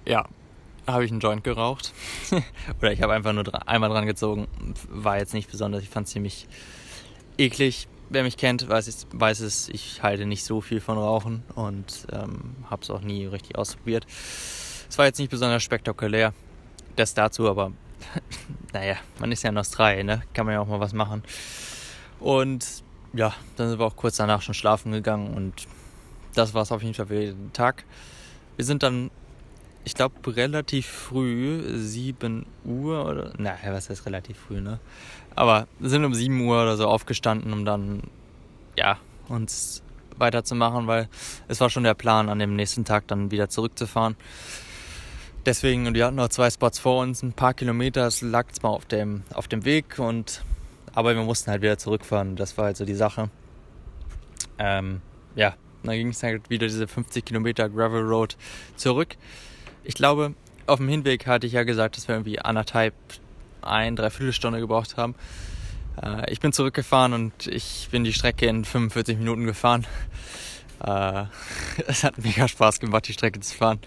ja, 0.06 0.26
habe 0.88 1.04
ich 1.04 1.12
einen 1.12 1.20
Joint 1.20 1.44
geraucht. 1.44 1.94
Oder 2.80 2.94
ich 2.94 3.02
habe 3.02 3.14
einfach 3.14 3.34
nur 3.34 3.68
einmal 3.68 3.90
dran 3.90 4.06
gezogen. 4.06 4.48
War 4.88 5.18
jetzt 5.18 5.34
nicht 5.34 5.52
besonders, 5.52 5.84
ich 5.84 5.90
fand 5.90 6.08
es 6.08 6.14
ziemlich 6.14 6.48
eklig 7.38 7.90
wer 8.10 8.24
mich 8.24 8.38
kennt, 8.38 8.68
weiß, 8.68 8.88
es, 8.88 9.08
weiß 9.12 9.42
es, 9.42 9.70
ich 9.70 10.04
halte 10.04 10.26
nicht 10.26 10.44
so 10.44 10.62
viel 10.62 10.82
von 10.82 10.98
Rauchen 10.98 11.44
und 11.56 12.08
ähm, 12.12 12.56
habe 12.70 12.82
es 12.82 12.90
auch 12.90 13.02
nie 13.02 13.26
richtig 13.26 13.58
ausprobiert. 13.58 14.06
Es 14.90 14.98
war 14.98 15.06
jetzt 15.06 15.20
nicht 15.20 15.30
besonders 15.30 15.64
spektakulär, 15.64 16.34
das 16.96 17.14
dazu, 17.14 17.50
aber 17.50 17.72
naja, 18.74 18.96
man 19.20 19.32
ist 19.32 19.44
ja 19.44 19.50
in 19.50 19.58
Australien, 19.58 20.08
ne? 20.08 20.24
kann 20.34 20.46
man 20.46 20.56
ja 20.56 20.62
auch 20.62 20.68
mal 20.68 20.80
was 20.80 20.94
machen. 20.94 21.24
Und 22.20 22.66
ja, 23.14 23.34
dann 23.56 23.70
sind 23.70 23.80
wir 23.80 23.86
auch 23.86 23.96
kurz 23.96 24.18
danach 24.18 24.42
schon 24.42 24.54
schlafen 24.54 24.92
gegangen 24.92 25.34
und 25.36 25.68
das 26.36 26.54
war 26.54 26.64
es 26.64 26.72
auf 26.72 26.82
jeden 26.82 26.94
Fall 26.94 27.08
für 27.08 27.20
den 27.20 27.54
Tag. 27.54 27.86
Wir 28.56 28.66
sind 28.66 28.84
dann, 28.84 29.10
ich 29.84 29.94
glaube, 29.94 30.36
relativ 30.36 30.88
früh, 30.88 31.78
7 31.78 32.46
Uhr 32.66 33.06
oder, 33.06 33.34
naja, 33.38 33.74
was 33.74 33.90
heißt 33.90 34.06
relativ 34.06 34.38
früh, 34.38 34.62
ne? 34.62 34.80
Aber 35.36 35.68
sind 35.80 36.06
um 36.06 36.14
7 36.14 36.40
Uhr 36.42 36.62
oder 36.62 36.78
so 36.78 36.88
aufgestanden, 36.88 37.54
um 37.54 37.66
dann, 37.66 38.04
ja, 38.76 38.98
uns 39.28 39.84
weiterzumachen, 40.18 40.88
weil 40.88 41.08
es 41.48 41.62
war 41.62 41.70
schon 41.70 41.84
der 41.84 41.94
Plan, 41.94 42.30
an 42.30 42.40
dem 42.40 42.56
nächsten 42.56 42.86
Tag 42.86 43.08
dann 43.08 43.32
wieder 43.32 43.50
zurückzufahren. 43.50 44.16
Deswegen, 45.46 45.88
und 45.88 45.94
wir 45.94 46.06
hatten 46.06 46.18
noch 46.18 46.28
zwei 46.30 46.50
Spots 46.50 46.80
vor 46.80 47.02
uns, 47.02 47.24
ein 47.24 47.34
paar 47.34 47.54
Kilometer, 47.54 48.06
es 48.06 48.22
lag 48.22 48.52
zwar 48.52 48.72
auf 48.72 48.86
dem, 48.86 49.24
auf 49.34 49.48
dem 49.48 49.64
Weg, 49.64 49.98
und, 49.98 50.44
aber 50.94 51.16
wir 51.16 51.24
mussten 51.24 51.50
halt 51.50 51.62
wieder 51.62 51.78
zurückfahren. 51.78 52.36
Das 52.36 52.58
war 52.58 52.66
halt 52.66 52.78
so 52.78 52.86
die 52.86 52.96
Sache. 52.96 53.30
Ähm, 54.58 55.02
ja, 55.36 55.56
dann 55.84 55.96
ging 55.96 56.10
es 56.10 56.22
halt 56.22 56.50
wieder 56.50 56.68
diese 56.68 56.88
50 56.88 57.24
Kilometer 57.24 57.70
Gravel 57.70 58.02
Road 58.02 58.36
zurück. 58.76 59.16
Ich 59.90 59.96
glaube, 59.96 60.36
auf 60.68 60.78
dem 60.78 60.88
Hinweg 60.88 61.26
hatte 61.26 61.48
ich 61.48 61.54
ja 61.54 61.64
gesagt, 61.64 61.98
dass 61.98 62.08
wir 62.08 62.14
irgendwie 62.14 62.38
anderthalb 62.38 62.94
ein, 63.64 63.96
dreiviertel 63.96 64.34
Stunde 64.34 64.60
gebraucht 64.60 64.98
haben. 64.98 65.16
Äh, 66.00 66.32
ich 66.32 66.40
bin 66.40 66.54
zurückgefahren 66.54 67.14
und 67.14 67.48
ich 67.48 67.88
bin 67.90 68.04
die 68.04 68.14
Strecke 68.14 68.46
in 68.46 68.66
45 68.66 69.18
Minuten 69.18 69.46
gefahren. 69.46 69.88
Äh, 70.84 71.24
es 71.88 72.04
hat 72.04 72.20
mega 72.20 72.48
Spaß 72.48 72.80
gemacht, 72.80 73.08
die 73.08 73.14
Strecke 73.14 73.40
zu 73.40 73.56
fahren. 73.58 73.80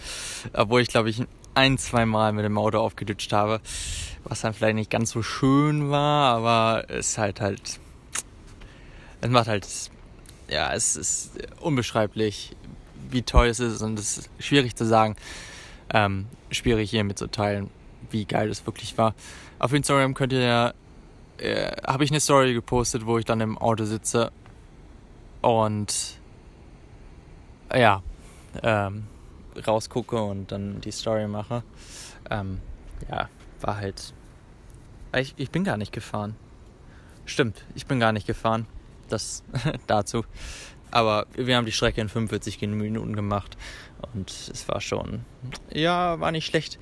Obwohl 0.53 0.81
ich, 0.81 0.89
glaube 0.89 1.09
ich, 1.09 1.23
ein, 1.55 1.79
zwei 1.79 2.05
Mal 2.05 2.33
mit 2.33 2.45
dem 2.45 2.59
Auto 2.59 2.81
aufgedutscht 2.81 3.33
habe. 3.33 3.61
Was 4.25 4.41
dann 4.41 4.55
vielleicht 4.55 4.75
nicht 4.75 4.91
ganz 4.91 5.13
so 5.13 5.23
schön 5.23 5.89
war, 5.93 6.35
aber 6.35 6.87
es 6.89 7.11
ist 7.11 7.19
halt 7.19 7.41
halt. 7.41 7.79
Es 9.21 9.31
macht 9.31 9.47
halt. 9.47 9.69
Ja, 10.49 10.75
es 10.75 10.97
ist 10.97 11.31
unbeschreiblich, 11.61 12.57
wie 13.09 13.23
toll 13.23 13.47
es 13.47 13.61
ist 13.61 13.83
und 13.83 13.97
es 14.01 14.19
ist 14.19 14.31
schwierig 14.41 14.75
zu 14.75 14.85
sagen. 14.85 15.15
Ähm, 15.93 16.27
schwierig 16.51 16.91
hier 16.91 17.05
mitzuteilen, 17.05 17.71
wie 18.11 18.25
geil 18.25 18.49
es 18.49 18.65
wirklich 18.67 18.97
war. 18.99 19.15
Auf 19.59 19.73
Instagram 19.73 20.15
könnt 20.15 20.33
ihr 20.33 20.41
ja, 20.41 20.75
äh, 21.39 21.73
habe 21.87 22.05
ich 22.05 22.11
eine 22.11 22.21
Story 22.21 22.55
gepostet, 22.55 23.07
wo 23.07 23.19
ich 23.19 23.25
dann 23.25 23.41
im 23.41 23.59
Auto 23.59 23.85
sitze 23.85 24.33
und 25.43 26.19
ja, 27.75 28.03
ähm, 28.63 29.05
rausgucke 29.67 30.23
und 30.23 30.53
dann 30.53 30.81
die 30.81 30.93
Story 30.93 31.27
mache. 31.27 31.63
Ähm, 32.31 32.61
ja, 33.11 33.29
war 33.61 33.77
halt. 33.77 34.15
Ich, 35.15 35.35
ich 35.37 35.51
bin 35.51 35.65
gar 35.65 35.77
nicht 35.77 35.93
gefahren. 35.93 36.37
Stimmt, 37.27 37.65
ich 37.75 37.87
bin 37.87 38.01
gar 38.01 38.13
nicht 38.13 38.27
gefahren. 38.27 38.67
Das 39.09 39.43
dazu. 39.87 40.25
Aber 40.93 41.27
wir 41.35 41.57
haben 41.57 41.67
die 41.67 41.73
Strecke 41.73 42.01
in 42.01 42.09
45 42.09 42.61
Minuten 42.61 43.17
gemacht 43.17 43.57
und 44.13 44.31
es 44.31 44.69
war 44.69 44.81
schon, 44.81 45.25
ja, 45.73 46.21
war 46.21 46.31
nicht 46.31 46.47
schlecht. 46.47 46.79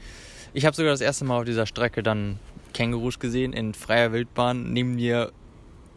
Ich 0.53 0.67
habe 0.67 0.75
sogar 0.75 0.93
das 0.93 1.01
erste 1.01 1.25
Mal 1.25 1.39
auf 1.39 1.45
dieser 1.45 1.65
Strecke 1.65 2.03
dann 2.03 2.41
Kängurus 2.75 3.21
gesehen 3.21 3.53
in 3.53 3.73
freier 3.73 4.13
Wildbahn 4.13 4.73
neben 4.73 4.97
dir 4.97 5.33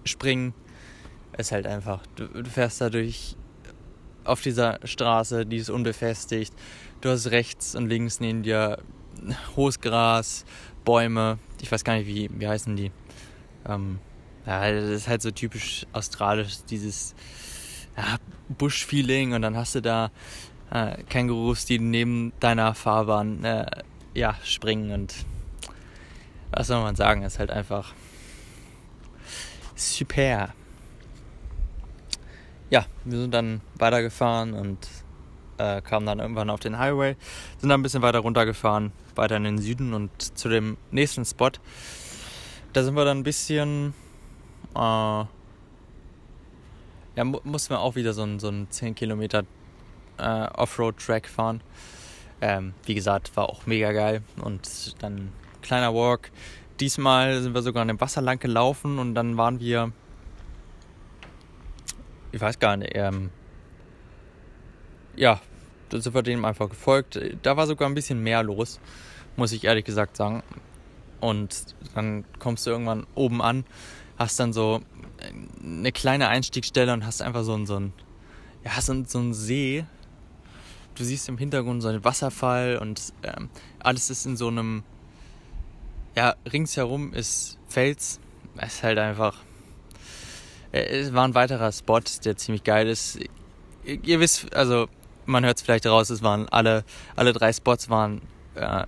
springen. 0.05 0.53
Ist 1.37 1.51
halt 1.51 1.65
einfach, 1.65 2.05
du, 2.15 2.27
du 2.27 2.49
fährst 2.49 2.79
da 2.81 2.91
durch 2.91 3.35
auf 4.23 4.41
dieser 4.41 4.79
Straße, 4.83 5.45
die 5.47 5.57
ist 5.57 5.71
unbefestigt. 5.71 6.53
Du 7.01 7.09
hast 7.09 7.31
rechts 7.31 7.75
und 7.75 7.89
links 7.89 8.19
neben 8.19 8.43
dir 8.43 8.77
hohes 9.55 9.81
Gras, 9.81 10.45
Bäume. 10.85 11.39
Ich 11.61 11.71
weiß 11.71 11.83
gar 11.83 11.95
nicht, 11.95 12.07
wie, 12.07 12.29
wie 12.31 12.47
heißen 12.47 12.75
die. 12.75 12.91
Ähm, 13.67 13.99
ja, 14.45 14.71
das 14.71 14.89
ist 14.89 15.07
halt 15.07 15.21
so 15.21 15.31
typisch 15.31 15.85
australisch, 15.93 16.57
dieses 16.69 17.15
ja, 17.97 18.17
Busch-Feeling 18.49 19.33
und 19.33 19.41
dann 19.41 19.55
hast 19.55 19.75
du 19.75 19.81
da 19.81 20.11
äh, 20.71 21.03
Kängurus, 21.03 21.65
die 21.65 21.79
neben 21.79 22.33
deiner 22.39 22.73
Fahrbahn 22.73 23.43
äh, 23.43 23.65
ja, 24.13 24.35
springen 24.43 24.91
und 24.91 25.13
was 26.51 26.67
soll 26.67 26.81
man 26.81 26.95
sagen, 26.95 27.23
ist 27.23 27.39
halt 27.39 27.49
einfach 27.49 27.93
super. 29.75 30.53
Ja, 32.69 32.85
wir 33.03 33.19
sind 33.19 33.33
dann 33.33 33.61
weitergefahren 33.75 34.53
und 34.53 34.87
äh, 35.57 35.81
kamen 35.81 36.05
dann 36.05 36.19
irgendwann 36.19 36.49
auf 36.49 36.59
den 36.59 36.79
Highway, 36.79 37.15
sind 37.59 37.69
dann 37.69 37.79
ein 37.79 37.83
bisschen 37.83 38.01
weiter 38.01 38.19
runtergefahren, 38.19 38.91
weiter 39.15 39.37
in 39.37 39.43
den 39.43 39.57
Süden 39.57 39.93
und 39.93 40.37
zu 40.37 40.49
dem 40.49 40.77
nächsten 40.91 41.25
Spot. 41.25 41.51
Da 42.73 42.83
sind 42.83 42.95
wir 42.95 43.05
dann 43.05 43.19
ein 43.19 43.23
bisschen, 43.23 43.93
äh, 44.75 45.23
ja, 47.15 47.23
mu 47.23 47.39
mussten 47.43 47.73
wir 47.73 47.79
auch 47.79 47.95
wieder 47.95 48.13
so 48.13 48.23
einen 48.23 48.39
so 48.39 48.51
10 48.69 48.95
Kilometer 48.95 49.43
äh, 50.17 50.47
Offroad-Track 50.47 51.27
fahren. 51.27 51.61
Ähm, 52.41 52.73
wie 52.85 52.95
gesagt, 52.95 53.35
war 53.37 53.49
auch 53.49 53.65
mega 53.65 53.91
geil. 53.91 54.21
Und 54.41 55.01
dann 55.01 55.31
kleiner 55.61 55.93
Walk. 55.93 56.31
Diesmal 56.79 57.41
sind 57.41 57.53
wir 57.53 57.61
sogar 57.61 57.81
an 57.81 57.87
dem 57.87 58.01
Wasser 58.01 58.21
lang 58.21 58.39
gelaufen 58.39 58.99
und 58.99 59.15
dann 59.15 59.37
waren 59.37 59.59
wir, 59.59 59.91
ich 62.31 62.41
weiß 62.41 62.59
gar 62.59 62.77
nicht, 62.77 62.91
ähm, 62.95 63.29
ja, 65.15 65.39
da 65.89 66.01
sind 66.01 66.15
wir 66.15 66.23
dem 66.23 66.43
einfach 66.45 66.69
gefolgt. 66.69 67.19
Da 67.43 67.55
war 67.55 67.67
sogar 67.67 67.87
ein 67.87 67.93
bisschen 67.93 68.21
mehr 68.23 68.41
los, 68.41 68.79
muss 69.35 69.51
ich 69.51 69.63
ehrlich 69.65 69.85
gesagt 69.85 70.17
sagen. 70.17 70.41
Und 71.21 71.75
dann 71.95 72.25
kommst 72.39 72.65
du 72.65 72.71
irgendwann 72.71 73.05
oben 73.15 73.41
an, 73.41 73.63
hast 74.17 74.39
dann 74.39 74.51
so 74.51 74.81
eine 75.63 75.91
kleine 75.91 76.27
Einstiegsstelle 76.27 76.93
und 76.93 77.05
hast 77.05 77.21
einfach 77.21 77.43
so 77.43 77.53
einen, 77.53 77.65
so 77.65 77.75
einen, 77.75 77.93
ja, 78.63 78.71
einen, 78.89 79.05
so 79.05 79.19
einen 79.19 79.33
See. 79.33 79.85
Du 80.95 81.03
siehst 81.03 81.27
im 81.29 81.37
Hintergrund 81.37 81.81
so 81.81 81.87
einen 81.87 82.03
Wasserfall 82.03 82.77
und 82.77 83.13
ähm, 83.23 83.49
alles 83.79 84.09
ist 84.09 84.25
in 84.25 84.37
so 84.37 84.47
einem, 84.47 84.83
ja, 86.15 86.35
ringsherum 86.51 87.13
ist 87.13 87.57
Fels. 87.67 88.19
Es 88.57 88.75
ist 88.75 88.83
halt 88.83 88.99
einfach, 88.99 89.37
äh, 90.71 90.83
es 90.83 91.13
war 91.13 91.27
ein 91.27 91.35
weiterer 91.35 91.71
Spot, 91.71 92.01
der 92.23 92.37
ziemlich 92.37 92.63
geil 92.63 92.87
ist. 92.87 93.19
Ihr 93.83 94.19
wisst, 94.19 94.53
also 94.55 94.87
man 95.25 95.45
hört 95.45 95.57
es 95.57 95.63
vielleicht 95.63 95.85
raus, 95.85 96.09
es 96.09 96.21
waren 96.21 96.47
alle, 96.49 96.83
alle 97.15 97.33
drei 97.33 97.51
Spots 97.51 97.89
waren 97.89 98.21
äh, 98.55 98.85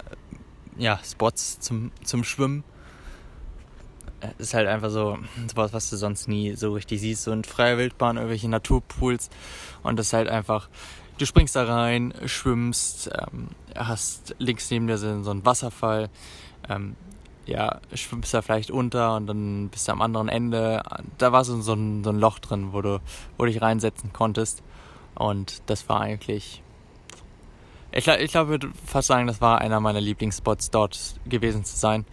ja, 0.78 1.00
Spots 1.04 1.60
zum, 1.60 1.92
zum 2.04 2.24
Schwimmen. 2.24 2.64
Es 4.22 4.48
ist 4.48 4.54
halt 4.54 4.68
einfach 4.68 4.90
so 4.90 5.18
sowas, 5.48 5.74
was 5.74 5.90
du 5.90 5.98
sonst 5.98 6.28
nie 6.28 6.56
so 6.56 6.74
richtig 6.74 7.02
siehst. 7.02 7.24
So 7.24 7.32
in 7.32 7.44
freier 7.44 7.78
Wildbahn, 7.78 8.18
irgendwelche 8.18 8.50
Naturpools. 8.50 9.30
Und 9.84 9.98
das 9.98 10.08
ist 10.08 10.14
halt 10.14 10.30
einfach, 10.30 10.70
du 11.18 11.26
springst 11.26 11.56
da 11.56 11.64
rein, 11.64 12.14
schwimmst, 12.26 13.10
ähm, 13.14 13.50
hast 13.76 14.36
links 14.40 14.70
neben 14.72 14.88
dir 14.88 14.98
so 14.98 15.08
einen 15.08 15.46
Wasserfall. 15.46 16.10
Ähm, 16.70 16.96
ja, 17.46 17.80
schwimmst 17.94 18.34
da 18.34 18.42
vielleicht 18.42 18.72
unter 18.72 19.16
und 19.16 19.28
dann 19.28 19.70
bist 19.70 19.88
du 19.88 19.92
am 19.92 20.02
anderen 20.02 20.30
Ende. 20.30 20.82
Da 21.18 21.32
war 21.32 21.46
so, 21.46 21.62
so, 21.62 21.74
ein, 21.74 22.04
so 22.04 22.10
ein 22.10 22.20
Loch 22.20 22.40
drin, 22.40 22.74
wo 22.74 22.82
du, 22.82 23.00
wo 23.38 23.46
du 23.46 23.52
dich 23.52 23.62
reinsetzen 23.62 24.14
konntest. 24.14 24.64
Und 25.14 25.62
das 25.68 25.88
war 25.88 26.02
eigentlich. 26.02 26.62
Ich, 27.92 28.08
ich 28.08 28.32
glaube, 28.32 28.52
ich 28.56 28.62
würde 28.62 28.72
fast 28.86 29.08
sagen, 29.08 29.28
das 29.28 29.42
war 29.42 29.62
einer 29.62 29.80
meiner 29.80 30.02
Lieblingsspots 30.02 30.72
dort 30.72 31.16
gewesen 31.26 31.64
zu 31.64 31.78
sein. 31.78 32.06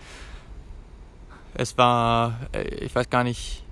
Es 1.54 1.76
war, 1.78 2.40
äh, 2.52 2.62
ich 2.84 2.94
weiß 2.94 3.10
gar 3.10 3.24
nicht, 3.24 3.64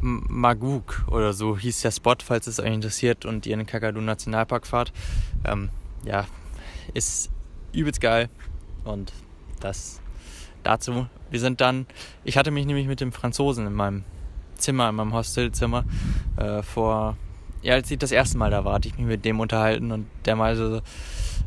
Maguk 0.00 1.04
oder 1.10 1.32
so 1.32 1.56
hieß 1.56 1.80
der 1.80 1.90
Spot, 1.90 2.16
falls 2.22 2.46
es 2.46 2.60
euch 2.60 2.72
interessiert 2.72 3.24
und 3.24 3.46
ihr 3.46 3.54
in 3.54 3.60
den 3.60 3.66
Kakadu 3.66 4.00
Nationalpark 4.00 4.66
fahrt. 4.66 4.92
Ähm, 5.44 5.70
ja, 6.04 6.26
ist 6.92 7.30
übelst 7.72 8.00
geil 8.00 8.28
und 8.84 9.12
das 9.60 10.00
dazu. 10.62 11.06
Wir 11.30 11.40
sind 11.40 11.60
dann, 11.60 11.86
ich 12.24 12.36
hatte 12.36 12.50
mich 12.50 12.66
nämlich 12.66 12.86
mit 12.86 13.00
dem 13.00 13.12
Franzosen 13.12 13.66
in 13.66 13.72
meinem 13.72 14.04
Zimmer, 14.56 14.88
in 14.90 14.96
meinem 14.96 15.12
Hostelzimmer 15.12 15.84
äh, 16.36 16.62
vor 16.62 17.16
ja, 17.66 17.74
als 17.74 17.90
ich 17.90 17.98
das 17.98 18.12
erste 18.12 18.38
Mal 18.38 18.50
da 18.50 18.64
war, 18.64 18.74
hatte 18.74 18.88
ich 18.88 18.96
mich 18.96 19.06
mit 19.06 19.24
dem 19.24 19.40
unterhalten 19.40 19.90
und 19.90 20.06
der 20.24 20.36
meinte 20.36 20.70
so, 20.70 20.80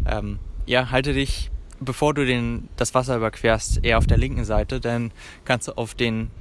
ähm, 0.06 0.40
ja, 0.66 0.92
halte 0.92 1.14
dich, 1.14 1.50
bevor 1.80 2.14
du 2.14 2.26
den, 2.26 2.70
das 2.76 2.94
Wasser 2.94 3.18
überquerst, 3.18 3.84
eher 3.84 3.98
auf 3.98 4.08
der 4.08 4.18
linken 4.18 4.46
Seite, 4.46 4.80
dann 4.80 5.12
kannst 5.46 5.68
du 5.68 5.74
auf 5.74 5.96
den 5.96 6.32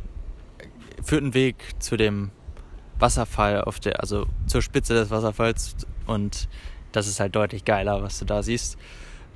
führten 1.02 1.34
Weg 1.34 1.56
zu 1.78 1.96
dem 1.96 2.30
Wasserfall, 2.98 3.62
auf 3.62 3.80
der, 3.80 4.00
also 4.00 4.26
zur 4.46 4.62
Spitze 4.62 4.94
des 4.94 5.10
Wasserfalls 5.10 5.76
und 6.06 6.48
das 6.92 7.06
ist 7.06 7.20
halt 7.20 7.36
deutlich 7.36 7.64
geiler, 7.64 8.02
was 8.02 8.18
du 8.18 8.24
da 8.24 8.42
siehst. 8.42 8.76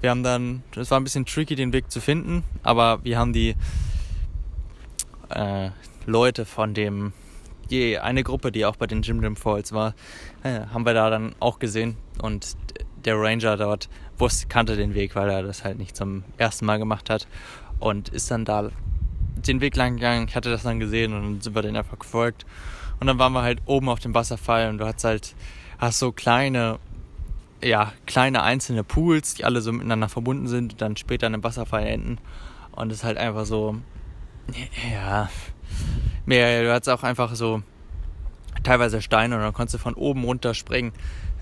Wir 0.01 0.11
haben 0.11 0.23
dann, 0.23 0.65
es 0.75 0.91
war 0.91 0.99
ein 0.99 1.05
bisschen 1.05 1.27
tricky, 1.27 1.55
den 1.55 1.73
Weg 1.73 1.91
zu 1.91 2.01
finden, 2.01 2.43
aber 2.63 3.05
wir 3.05 3.19
haben 3.19 3.33
die 3.33 3.55
äh, 5.29 5.71
Leute 6.07 6.45
von 6.45 6.75
dem 6.75 7.13
die 7.71 7.99
eine 7.99 8.23
Gruppe, 8.23 8.53
die 8.53 8.67
auch 8.67 8.77
bei 8.77 8.87
den 8.87 9.03
Jim 9.03 9.23
Jim 9.23 9.35
Falls 9.35 9.73
war, 9.73 9.95
äh, 10.43 10.67
haben 10.73 10.85
wir 10.85 10.95
da 10.95 11.11
dann 11.11 11.35
auch 11.41 11.59
gesehen. 11.59 11.97
Und 12.21 12.57
der 13.05 13.19
Ranger 13.19 13.57
dort 13.57 13.89
wusste, 14.19 14.47
kannte 14.49 14.77
den 14.77 14.95
Weg, 14.95 15.15
weil 15.15 15.29
er 15.31 15.43
das 15.43 15.65
halt 15.65 15.79
nicht 15.79 15.97
zum 15.97 16.25
ersten 16.37 16.67
Mal 16.67 16.79
gemacht 16.79 17.11
hat. 17.11 17.27
Und 17.79 18.09
ist 18.11 18.31
dann 18.31 18.45
da 18.45 18.71
den 19.37 19.61
Weg 19.61 19.77
lang 19.77 19.97
gegangen. 19.97 20.27
Ich 20.29 20.37
hatte 20.37 20.51
das 20.51 20.63
dann 20.63 20.79
gesehen 20.79 21.13
und 21.13 21.23
dann 21.23 21.41
sind 21.41 21.55
wir 21.55 21.63
den 21.63 21.77
einfach 21.77 21.99
gefolgt. 21.99 22.47
Und 23.01 23.07
dann 23.07 23.19
waren 23.19 23.33
wir 23.33 23.43
halt 23.43 23.61
oben 23.67 23.89
auf 23.89 23.99
dem 23.99 24.15
Wasserfall 24.15 24.69
und 24.69 24.79
du 24.79 24.87
hast 24.87 25.03
halt, 25.03 25.35
hast 25.79 25.99
so 25.99 26.13
kleine, 26.13 26.79
ja, 27.63 27.93
kleine 28.07 28.43
einzelne 28.43 28.85
Pools, 28.85 29.35
die 29.35 29.45
alle 29.45 29.61
so 29.61 29.73
miteinander 29.73 30.09
verbunden 30.09 30.47
sind 30.47 30.75
und 30.75 30.81
dann 30.81 30.97
später 30.97 31.27
in 31.27 31.35
einem 31.35 31.45
Wasserfall 31.45 31.85
enden. 31.85 32.19
Und 32.71 32.93
es 32.93 32.99
ist 32.99 33.05
halt 33.05 33.19
einfach 33.19 33.45
so, 33.45 33.77
ja, 34.93 35.29
mehr. 36.27 36.63
Du 36.63 36.73
hattest 36.73 36.91
auch 36.91 37.03
einfach 37.03 37.35
so 37.35 37.63
teilweise 38.63 39.03
Steine 39.03 39.37
und 39.37 39.43
dann 39.43 39.53
konntest 39.53 39.75
du 39.75 39.79
von 39.79 39.95
oben 39.95 40.25
runter 40.25 40.55
springen. 40.55 40.93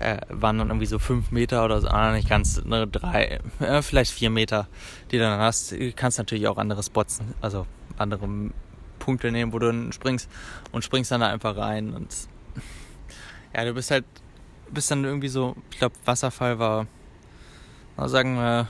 Äh, 0.01 0.19
waren 0.29 0.57
dann 0.57 0.69
irgendwie 0.69 0.87
so 0.87 0.97
fünf 0.97 1.29
Meter 1.29 1.63
oder 1.63 1.79
so, 1.79 1.87
ah, 1.87 2.11
nicht 2.11 2.27
ganz, 2.27 2.63
ne, 2.65 2.87
drei, 2.87 3.39
äh, 3.59 3.81
vielleicht 3.83 4.11
vier 4.11 4.31
Meter, 4.31 4.67
die 5.11 5.17
du 5.17 5.23
dann 5.23 5.39
hast. 5.39 5.73
Du 5.73 5.91
kannst 5.93 6.17
natürlich 6.17 6.47
auch 6.47 6.57
andere 6.57 6.81
Spots, 6.81 7.19
also 7.39 7.67
andere 7.97 8.27
Punkte 8.97 9.31
nehmen, 9.31 9.53
wo 9.53 9.59
du 9.59 9.67
dann 9.67 9.91
springst 9.91 10.27
und 10.71 10.83
springst 10.83 11.11
dann 11.11 11.21
da 11.21 11.27
einfach 11.27 11.55
rein 11.55 11.93
und 11.93 12.15
ja, 13.55 13.63
du 13.63 13.73
bist 13.75 13.91
halt, 13.91 14.05
bist 14.71 14.89
dann 14.89 15.03
irgendwie 15.03 15.27
so, 15.27 15.55
ich 15.69 15.77
glaube, 15.77 15.93
Wasserfall 16.05 16.57
war, 16.57 16.87
sagen 17.97 18.35
wir, 18.37 18.67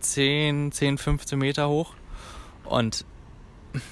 10, 0.00 0.72
10, 0.72 0.96
15 0.96 1.38
Meter 1.38 1.68
hoch 1.68 1.92
und 2.64 3.04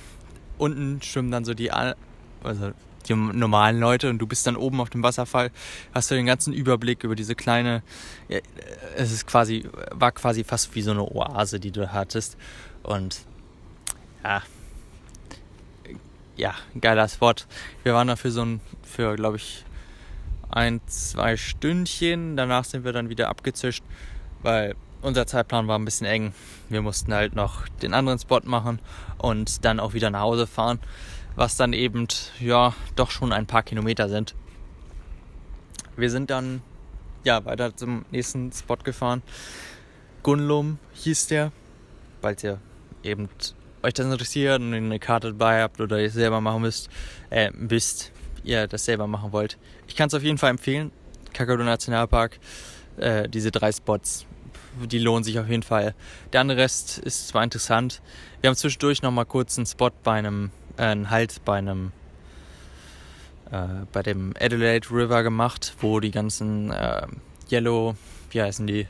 unten 0.56 1.02
schwimmen 1.02 1.30
dann 1.30 1.44
so 1.44 1.52
die, 1.52 1.70
also 1.70 2.72
die 3.10 3.38
normalen 3.38 3.78
Leute 3.78 4.08
und 4.08 4.18
du 4.18 4.26
bist 4.26 4.46
dann 4.46 4.56
oben 4.56 4.80
auf 4.80 4.90
dem 4.90 5.02
Wasserfall, 5.02 5.50
hast 5.92 6.10
du 6.10 6.14
den 6.14 6.26
ganzen 6.26 6.52
Überblick 6.52 7.04
über 7.04 7.14
diese 7.14 7.34
kleine, 7.34 7.82
es 8.96 9.12
ist 9.12 9.26
quasi, 9.26 9.68
war 9.92 10.12
quasi 10.12 10.44
fast 10.44 10.74
wie 10.74 10.82
so 10.82 10.92
eine 10.92 11.02
Oase, 11.02 11.60
die 11.60 11.70
du 11.70 11.92
hattest. 11.92 12.36
Und 12.82 13.20
ja, 14.24 14.42
ja, 16.36 16.54
geiler 16.80 17.08
Spot. 17.08 17.34
Wir 17.82 17.94
waren 17.94 18.08
dafür 18.08 18.30
so 18.30 18.42
ein, 18.42 18.60
für 18.82 19.14
glaube 19.14 19.36
ich, 19.36 19.64
ein, 20.50 20.80
zwei 20.86 21.36
Stündchen. 21.36 22.36
Danach 22.36 22.64
sind 22.64 22.84
wir 22.84 22.92
dann 22.92 23.08
wieder 23.08 23.28
abgezischt, 23.28 23.84
weil 24.42 24.74
unser 25.02 25.26
Zeitplan 25.26 25.68
war 25.68 25.78
ein 25.78 25.84
bisschen 25.84 26.06
eng. 26.06 26.32
Wir 26.68 26.82
mussten 26.82 27.12
halt 27.12 27.34
noch 27.34 27.68
den 27.82 27.94
anderen 27.94 28.18
Spot 28.18 28.40
machen 28.44 28.80
und 29.18 29.64
dann 29.64 29.80
auch 29.80 29.92
wieder 29.92 30.10
nach 30.10 30.20
Hause 30.20 30.46
fahren, 30.46 30.78
was 31.40 31.56
dann 31.56 31.72
eben 31.72 32.06
ja 32.38 32.74
doch 32.96 33.10
schon 33.10 33.32
ein 33.32 33.46
paar 33.46 33.62
Kilometer 33.62 34.10
sind. 34.10 34.34
Wir 35.96 36.10
sind 36.10 36.28
dann 36.28 36.60
ja 37.24 37.42
weiter 37.46 37.74
zum 37.74 38.04
nächsten 38.10 38.52
Spot 38.52 38.76
gefahren. 38.76 39.22
Gunlum 40.22 40.78
hieß 40.92 41.28
der, 41.28 41.50
falls 42.20 42.44
ihr 42.44 42.58
eben 43.02 43.30
euch 43.82 43.94
das 43.94 44.04
interessiert 44.04 44.60
und 44.60 44.74
eine 44.74 44.98
Karte 44.98 45.28
dabei 45.28 45.62
habt 45.62 45.80
oder 45.80 45.98
ihr 45.98 46.10
selber 46.10 46.42
machen 46.42 46.60
müsst, 46.60 46.90
äh, 47.30 47.50
wisst, 47.54 48.12
ihr 48.44 48.66
das 48.66 48.84
selber 48.84 49.06
machen 49.06 49.32
wollt. 49.32 49.56
Ich 49.88 49.96
kann 49.96 50.08
es 50.08 50.14
auf 50.14 50.22
jeden 50.22 50.36
Fall 50.36 50.50
empfehlen. 50.50 50.92
Kakadu 51.32 51.64
Nationalpark, 51.64 52.38
äh, 52.98 53.30
diese 53.30 53.50
drei 53.50 53.72
Spots 53.72 54.26
die 54.86 54.98
lohnen 54.98 55.24
sich 55.24 55.38
auf 55.38 55.48
jeden 55.48 55.62
Fall. 55.62 55.94
Der 56.32 56.40
andere 56.40 56.58
Rest 56.58 56.98
ist 56.98 57.28
zwar 57.28 57.42
interessant. 57.42 58.00
Wir 58.40 58.48
haben 58.48 58.56
zwischendurch 58.56 59.02
noch 59.02 59.10
mal 59.10 59.24
kurz 59.24 59.58
einen 59.58 59.66
Spot 59.66 59.90
bei 60.02 60.12
einem, 60.12 60.50
einen 60.80 61.10
Halt 61.10 61.44
bei 61.44 61.58
einem, 61.58 61.92
äh, 63.50 63.84
bei 63.92 64.02
dem 64.02 64.34
Adelaide 64.38 64.90
River 64.90 65.22
gemacht, 65.22 65.74
wo 65.80 66.00
die 66.00 66.10
ganzen 66.10 66.72
äh, 66.72 67.06
Yellow, 67.50 67.94
wie 68.30 68.42
heißen 68.42 68.66
die? 68.66 68.86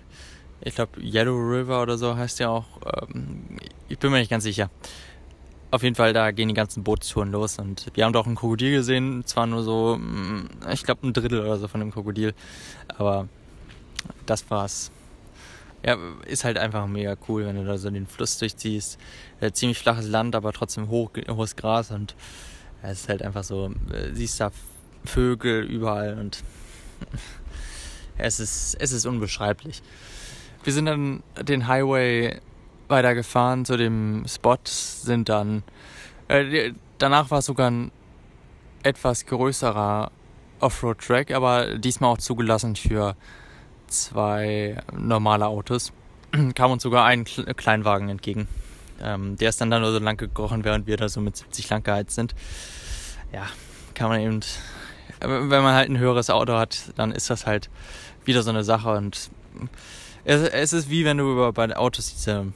Ich 0.62 0.74
glaube 0.74 1.00
Yellow 1.00 1.36
River 1.36 1.82
oder 1.82 1.96
so 1.96 2.16
heißt 2.16 2.40
der 2.40 2.50
auch. 2.50 2.66
Ähm, 3.12 3.58
ich 3.88 3.98
bin 3.98 4.10
mir 4.10 4.18
nicht 4.18 4.30
ganz 4.30 4.44
sicher. 4.44 4.70
Auf 5.72 5.84
jeden 5.84 5.94
Fall, 5.94 6.12
da 6.12 6.32
gehen 6.32 6.48
die 6.48 6.54
ganzen 6.54 6.82
Bootstouren 6.82 7.30
los 7.30 7.58
und 7.58 7.86
wir 7.94 8.04
haben 8.04 8.12
doch 8.12 8.26
ein 8.26 8.34
Krokodil 8.34 8.72
gesehen. 8.72 9.24
Zwar 9.24 9.46
nur 9.46 9.62
so, 9.62 9.96
mm, 9.96 10.48
ich 10.72 10.82
glaube 10.82 11.06
ein 11.06 11.12
Drittel 11.12 11.40
oder 11.40 11.58
so 11.58 11.68
von 11.68 11.80
dem 11.80 11.92
Krokodil, 11.92 12.34
aber 12.98 13.28
das 14.26 14.50
war's. 14.50 14.90
Ja, 15.84 15.96
ist 16.26 16.44
halt 16.44 16.58
einfach 16.58 16.86
mega 16.86 17.16
cool, 17.28 17.46
wenn 17.46 17.56
du 17.56 17.64
da 17.64 17.78
so 17.78 17.90
den 17.90 18.06
Fluss 18.06 18.38
durchziehst. 18.38 18.98
Äh, 19.40 19.52
ziemlich 19.52 19.78
flaches 19.78 20.06
Land, 20.06 20.34
aber 20.34 20.52
trotzdem 20.52 20.88
hoch, 20.88 21.10
hohes 21.28 21.56
Gras 21.56 21.90
und 21.90 22.14
ja, 22.82 22.90
es 22.90 23.00
ist 23.00 23.08
halt 23.08 23.22
einfach 23.22 23.44
so, 23.44 23.72
äh, 23.92 24.12
siehst 24.12 24.40
da 24.40 24.50
Vögel 25.04 25.64
überall 25.64 26.18
und 26.18 26.42
es 28.18 28.40
ist, 28.40 28.76
es 28.78 28.92
ist 28.92 29.06
unbeschreiblich. 29.06 29.82
Wir 30.62 30.72
sind 30.72 30.86
dann 30.86 31.22
den 31.40 31.66
Highway 31.66 32.40
weitergefahren 32.88 33.64
zu 33.64 33.76
dem 33.76 34.24
Spot, 34.28 34.58
sind 34.64 35.28
dann, 35.28 35.62
äh, 36.28 36.72
danach 36.98 37.30
war 37.30 37.38
es 37.38 37.46
sogar 37.46 37.70
ein 37.70 37.90
etwas 38.82 39.24
größerer 39.26 40.10
Offroad-Track, 40.60 41.30
aber 41.30 41.78
diesmal 41.78 42.12
auch 42.12 42.18
zugelassen 42.18 42.76
für 42.76 43.16
zwei 43.90 44.76
normale 44.92 45.46
Autos. 45.46 45.92
Kam 46.54 46.70
uns 46.70 46.82
sogar 46.82 47.04
ein 47.04 47.24
Kleinwagen 47.24 48.08
entgegen. 48.08 48.48
Ähm, 49.02 49.36
der 49.36 49.48
ist 49.48 49.60
dann 49.60 49.70
da 49.70 49.78
nur 49.78 49.92
so 49.92 49.98
lang 49.98 50.16
gekrochen, 50.16 50.64
während 50.64 50.86
wir 50.86 50.96
da 50.96 51.08
so 51.08 51.20
mit 51.20 51.36
70 51.36 51.70
lang 51.70 51.82
geheizt 51.82 52.14
sind. 52.14 52.34
Ja, 53.32 53.46
kann 53.94 54.08
man 54.08 54.20
eben, 54.20 54.40
wenn 55.20 55.62
man 55.62 55.74
halt 55.74 55.88
ein 55.88 55.98
höheres 55.98 56.30
Auto 56.30 56.54
hat, 56.54 56.92
dann 56.96 57.12
ist 57.12 57.30
das 57.30 57.46
halt 57.46 57.70
wieder 58.24 58.42
so 58.42 58.50
eine 58.50 58.64
Sache 58.64 58.90
und 58.90 59.30
es, 60.24 60.42
es 60.42 60.72
ist 60.72 60.90
wie 60.90 61.04
wenn 61.04 61.16
du 61.16 61.52
bei 61.52 61.76
Autos 61.76 62.14
diese 62.14 62.52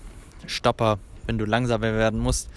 Stopper, 0.46 0.98
wenn 1.26 1.38
du 1.38 1.44
langsamer 1.44 1.94
werden 1.94 2.20
musst, 2.20 2.50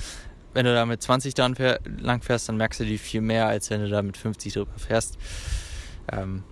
wenn 0.53 0.65
du 0.65 0.73
da 0.73 0.85
mit 0.85 1.01
20 1.01 1.33
dran 1.33 1.55
fähr, 1.55 1.79
lang 1.99 2.21
fährst, 2.21 2.49
dann 2.49 2.57
merkst 2.57 2.79
du 2.79 2.85
die 2.85 2.97
viel 2.97 3.21
mehr, 3.21 3.47
als 3.47 3.69
wenn 3.69 3.81
du 3.81 3.89
da 3.89 4.01
mit 4.01 4.17
50 4.17 4.53
drüber 4.53 4.71
fährst. 4.77 5.17
Ähm, 6.11 6.43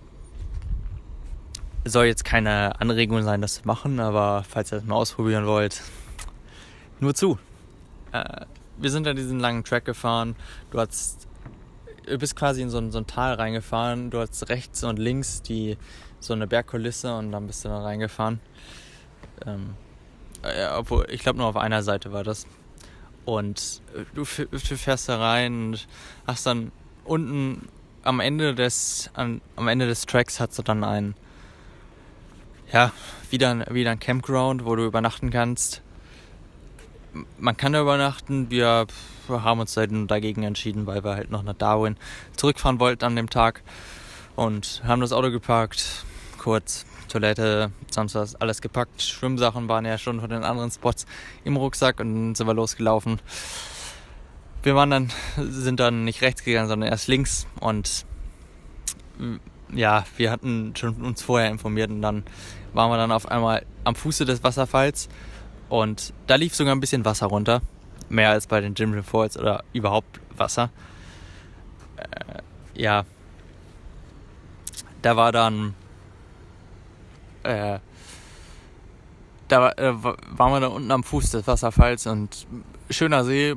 soll 1.90 2.06
jetzt 2.06 2.24
keine 2.24 2.80
Anregung 2.80 3.22
sein, 3.22 3.40
das 3.40 3.54
zu 3.54 3.66
machen, 3.66 4.00
aber 4.00 4.44
falls 4.48 4.72
ihr 4.72 4.76
das 4.76 4.86
mal 4.86 4.96
ausprobieren 4.96 5.46
wollt, 5.46 5.82
nur 7.00 7.14
zu. 7.14 7.38
Äh, 8.12 8.46
wir 8.78 8.90
sind 8.90 9.06
an 9.06 9.16
diesen 9.16 9.40
langen 9.40 9.64
Track 9.64 9.84
gefahren. 9.84 10.36
Du 10.70 10.78
hast, 10.78 11.26
du 12.06 12.18
bist 12.18 12.36
quasi 12.36 12.62
in 12.62 12.70
so 12.70 12.78
ein, 12.78 12.90
so 12.90 12.98
ein 12.98 13.06
Tal 13.06 13.34
reingefahren. 13.34 14.10
Du 14.10 14.18
hast 14.18 14.48
rechts 14.48 14.84
und 14.84 14.98
links 14.98 15.42
die 15.42 15.76
so 16.20 16.32
eine 16.32 16.46
Bergkulisse 16.46 17.14
und 17.16 17.32
dann 17.32 17.46
bist 17.46 17.64
du 17.64 17.68
da 17.68 17.82
reingefahren. 17.82 18.40
Ähm, 19.46 19.74
ja, 20.42 20.78
obwohl, 20.78 21.06
ich 21.10 21.20
glaube 21.20 21.38
nur 21.38 21.46
auf 21.46 21.56
einer 21.56 21.82
Seite 21.82 22.12
war 22.12 22.24
das. 22.24 22.46
Und 23.24 23.82
äh, 23.94 24.04
du, 24.14 24.24
du 24.24 24.58
fährst 24.76 25.08
da 25.08 25.18
rein 25.18 25.68
und 25.68 25.88
hast 26.26 26.46
dann 26.46 26.72
unten 27.04 27.68
am 28.02 28.20
Ende 28.20 28.54
des, 28.54 29.10
an, 29.14 29.40
am 29.56 29.68
Ende 29.68 29.86
des 29.86 30.06
Tracks 30.06 30.38
hast 30.38 30.58
du 30.58 30.62
dann 30.62 30.84
ein, 30.84 31.14
ja, 32.72 32.92
wieder, 33.30 33.66
wieder 33.70 33.90
ein 33.90 34.00
Campground, 34.00 34.64
wo 34.64 34.76
du 34.76 34.84
übernachten 34.84 35.30
kannst 35.30 35.82
man 37.38 37.56
kann 37.56 37.72
da 37.72 37.80
übernachten. 37.80 38.50
Wir 38.50 38.86
haben 39.28 39.60
uns 39.60 39.74
dagegen 39.74 40.42
entschieden, 40.42 40.86
weil 40.86 41.04
wir 41.04 41.14
halt 41.14 41.30
noch 41.30 41.42
nach 41.42 41.54
Darwin 41.54 41.96
zurückfahren 42.36 42.80
wollten 42.80 43.04
an 43.04 43.16
dem 43.16 43.30
Tag 43.30 43.62
und 44.34 44.82
haben 44.84 45.00
das 45.00 45.12
Auto 45.12 45.30
geparkt, 45.30 46.04
kurz 46.38 46.84
Toilette, 47.08 47.70
sonst 47.90 48.14
was 48.14 48.34
alles 48.34 48.60
gepackt. 48.60 49.02
Schwimmsachen 49.02 49.68
waren 49.68 49.84
ja 49.84 49.98
schon 49.98 50.20
von 50.20 50.30
den 50.30 50.44
anderen 50.44 50.70
Spots 50.70 51.06
im 51.44 51.56
Rucksack 51.56 52.00
und 52.00 52.14
dann 52.14 52.34
sind 52.34 52.46
wir 52.46 52.54
losgelaufen. 52.54 53.20
Wir 54.62 54.74
waren 54.74 54.90
dann, 54.90 55.12
sind 55.36 55.80
dann 55.80 56.04
nicht 56.04 56.22
rechts 56.22 56.42
gegangen, 56.42 56.68
sondern 56.68 56.90
erst 56.90 57.08
links 57.08 57.46
und 57.60 58.04
ja, 59.72 60.04
wir 60.16 60.30
hatten 60.30 60.74
schon 60.76 60.94
uns 61.02 61.22
vorher 61.22 61.50
informiert 61.50 61.90
und 61.90 62.02
dann 62.02 62.24
waren 62.72 62.90
wir 62.90 62.96
dann 62.96 63.12
auf 63.12 63.30
einmal 63.30 63.64
am 63.84 63.94
Fuße 63.94 64.24
des 64.24 64.44
Wasserfalls 64.44 65.08
und 65.68 66.12
da 66.26 66.36
lief 66.36 66.54
sogar 66.54 66.74
ein 66.74 66.80
bisschen 66.80 67.04
Wasser 67.04 67.26
runter. 67.26 67.62
Mehr 68.08 68.30
als 68.30 68.46
bei 68.46 68.60
den 68.60 68.74
Jim 68.74 69.02
Falls 69.02 69.36
oder 69.36 69.64
überhaupt 69.72 70.20
Wasser. 70.36 70.70
Äh, 71.96 72.80
ja. 72.80 73.04
Da 75.02 75.16
war 75.16 75.32
dann. 75.32 75.74
Äh, 77.42 77.78
da 79.48 79.70
äh, 79.72 79.94
waren 80.02 80.52
wir 80.52 80.60
da 80.60 80.68
unten 80.68 80.90
am 80.90 81.04
Fuß 81.04 81.30
des 81.30 81.46
Wasserfalls 81.46 82.06
und 82.06 82.46
schöner 82.90 83.24
See, 83.24 83.54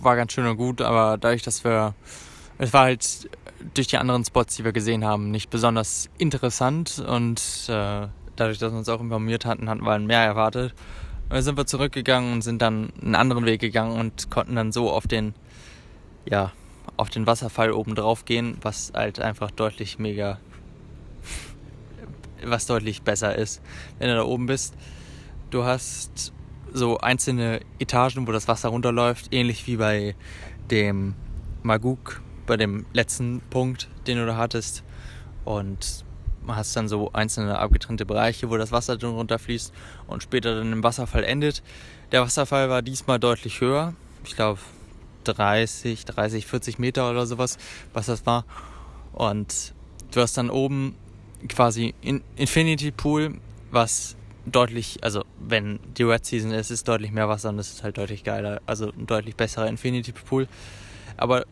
war 0.00 0.16
ganz 0.16 0.32
schön 0.32 0.46
und 0.46 0.56
gut, 0.56 0.80
aber 0.80 1.18
dadurch, 1.18 1.42
dass 1.42 1.64
wir. 1.64 1.94
Es 2.58 2.74
war 2.74 2.84
halt 2.84 3.30
durch 3.74 3.88
die 3.88 3.98
anderen 3.98 4.24
Spots, 4.24 4.56
die 4.56 4.64
wir 4.64 4.72
gesehen 4.72 5.04
haben, 5.04 5.30
nicht 5.30 5.50
besonders 5.50 6.08
interessant 6.18 6.98
und 7.06 7.40
äh, 7.68 8.08
dadurch, 8.36 8.58
dass 8.58 8.72
wir 8.72 8.78
uns 8.78 8.88
auch 8.88 9.00
informiert 9.00 9.44
hatten, 9.44 9.68
hatten 9.68 9.84
wir 9.84 9.98
mehr 9.98 10.20
erwartet. 10.20 10.74
Dann 11.28 11.42
sind 11.42 11.56
wir 11.56 11.66
zurückgegangen 11.66 12.32
und 12.32 12.42
sind 12.42 12.60
dann 12.62 12.92
einen 13.00 13.14
anderen 13.14 13.44
Weg 13.44 13.60
gegangen 13.60 13.98
und 13.98 14.30
konnten 14.30 14.56
dann 14.56 14.72
so 14.72 14.90
auf 14.90 15.06
den, 15.06 15.34
ja, 16.24 16.52
auf 16.96 17.10
den 17.10 17.26
Wasserfall 17.26 17.72
oben 17.72 17.94
drauf 17.94 18.24
gehen, 18.24 18.58
was 18.62 18.92
halt 18.94 19.20
einfach 19.20 19.50
deutlich 19.50 19.98
mega, 19.98 20.38
was 22.44 22.66
deutlich 22.66 23.02
besser 23.02 23.36
ist, 23.36 23.62
wenn 23.98 24.08
du 24.08 24.16
da 24.16 24.24
oben 24.24 24.46
bist. 24.46 24.74
Du 25.50 25.64
hast 25.64 26.32
so 26.72 26.98
einzelne 26.98 27.60
Etagen, 27.78 28.26
wo 28.26 28.32
das 28.32 28.48
Wasser 28.48 28.70
runterläuft, 28.70 29.32
ähnlich 29.32 29.66
wie 29.66 29.76
bei 29.76 30.14
dem 30.70 31.14
Maguk, 31.62 32.22
bei 32.50 32.56
dem 32.56 32.84
letzten 32.92 33.42
Punkt, 33.48 33.86
den 34.08 34.18
du 34.18 34.26
da 34.26 34.36
hattest. 34.36 34.82
Und 35.44 36.04
hast 36.48 36.74
dann 36.74 36.88
so 36.88 37.12
einzelne 37.12 37.60
abgetrennte 37.60 38.04
Bereiche, 38.04 38.50
wo 38.50 38.56
das 38.56 38.72
Wasser 38.72 38.96
dann 38.96 39.12
runterfließt 39.12 39.72
und 40.08 40.24
später 40.24 40.56
dann 40.56 40.72
im 40.72 40.82
Wasserfall 40.82 41.22
endet. 41.22 41.62
Der 42.10 42.22
Wasserfall 42.22 42.68
war 42.68 42.82
diesmal 42.82 43.20
deutlich 43.20 43.60
höher. 43.60 43.94
Ich 44.24 44.34
glaube 44.34 44.58
30, 45.24 46.04
30, 46.04 46.44
40 46.44 46.80
Meter 46.80 47.08
oder 47.08 47.24
sowas, 47.24 47.56
was 47.92 48.06
das 48.06 48.26
war. 48.26 48.44
Und 49.12 49.72
du 50.12 50.20
hast 50.20 50.36
dann 50.36 50.50
oben 50.50 50.96
quasi 51.48 51.94
in 52.00 52.20
Infinity 52.34 52.90
Pool, 52.90 53.34
was 53.70 54.16
deutlich, 54.44 55.04
also 55.04 55.22
wenn 55.38 55.78
die 55.96 56.02
Red 56.02 56.26
Season 56.26 56.50
ist, 56.50 56.72
ist 56.72 56.88
deutlich 56.88 57.12
mehr 57.12 57.28
Wasser 57.28 57.50
und 57.50 57.58
das 57.58 57.70
ist 57.70 57.84
halt 57.84 57.96
deutlich 57.96 58.24
geiler, 58.24 58.60
also 58.66 58.90
ein 58.90 59.06
deutlich 59.06 59.36
besserer 59.36 59.68
Infinity 59.68 60.10
Pool. 60.10 60.48
Aber 61.16 61.44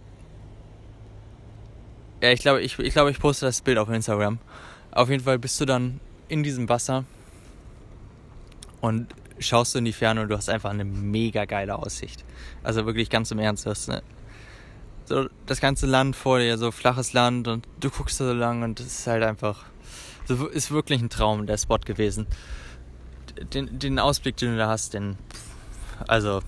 ja, 2.23 2.31
ich 2.33 2.41
glaube, 2.41 2.61
ich, 2.63 2.79
ich 2.79 2.93
glaube, 2.93 3.11
ich 3.11 3.19
poste 3.19 3.47
das 3.47 3.61
Bild 3.61 3.79
auf 3.79 3.89
Instagram. 3.89 4.39
Auf 4.91 5.09
jeden 5.11 5.23
Fall 5.23 5.39
bist 5.39 5.61
du 5.61 5.65
dann 5.65 6.01
in 6.29 6.43
diesem 6.43 6.69
Wasser 6.69 7.05
und 8.81 9.07
schaust 9.39 9.75
du 9.75 9.79
in 9.79 9.85
die 9.85 9.93
Ferne 9.93 10.23
und 10.23 10.29
du 10.29 10.37
hast 10.37 10.49
einfach 10.49 10.71
eine 10.71 10.85
mega 10.85 11.45
geile 11.45 11.79
Aussicht. 11.79 12.25
Also 12.63 12.87
wirklich 12.87 13.11
ganz 13.11 13.31
im 13.31 13.39
Ernst, 13.39 13.67
du 13.67 13.71
hast 13.71 13.91
so 15.05 15.29
das 15.47 15.61
ganze 15.61 15.87
Land 15.87 16.17
vor 16.17 16.39
dir, 16.39 16.59
so 16.59 16.71
flaches 16.71 17.13
Land 17.13 17.49
und 17.49 17.67
du 17.81 17.91
guckst 17.91 18.21
da 18.21 18.27
so 18.27 18.33
lang 18.33 18.63
und 18.63 18.81
es 18.81 18.87
ist 18.87 19.07
halt 19.07 19.23
einfach, 19.23 19.65
so 20.27 20.47
ist 20.47 20.71
wirklich 20.71 21.01
ein 21.01 21.09
Traum 21.09 21.47
der 21.47 21.57
Spot 21.57 21.79
gewesen. 21.79 22.27
Den, 23.55 23.79
den 23.79 23.99
Ausblick, 23.99 24.37
den 24.37 24.53
du 24.53 24.59
da 24.59 24.69
hast, 24.69 24.95
den, 24.95 25.17
also 26.07 26.41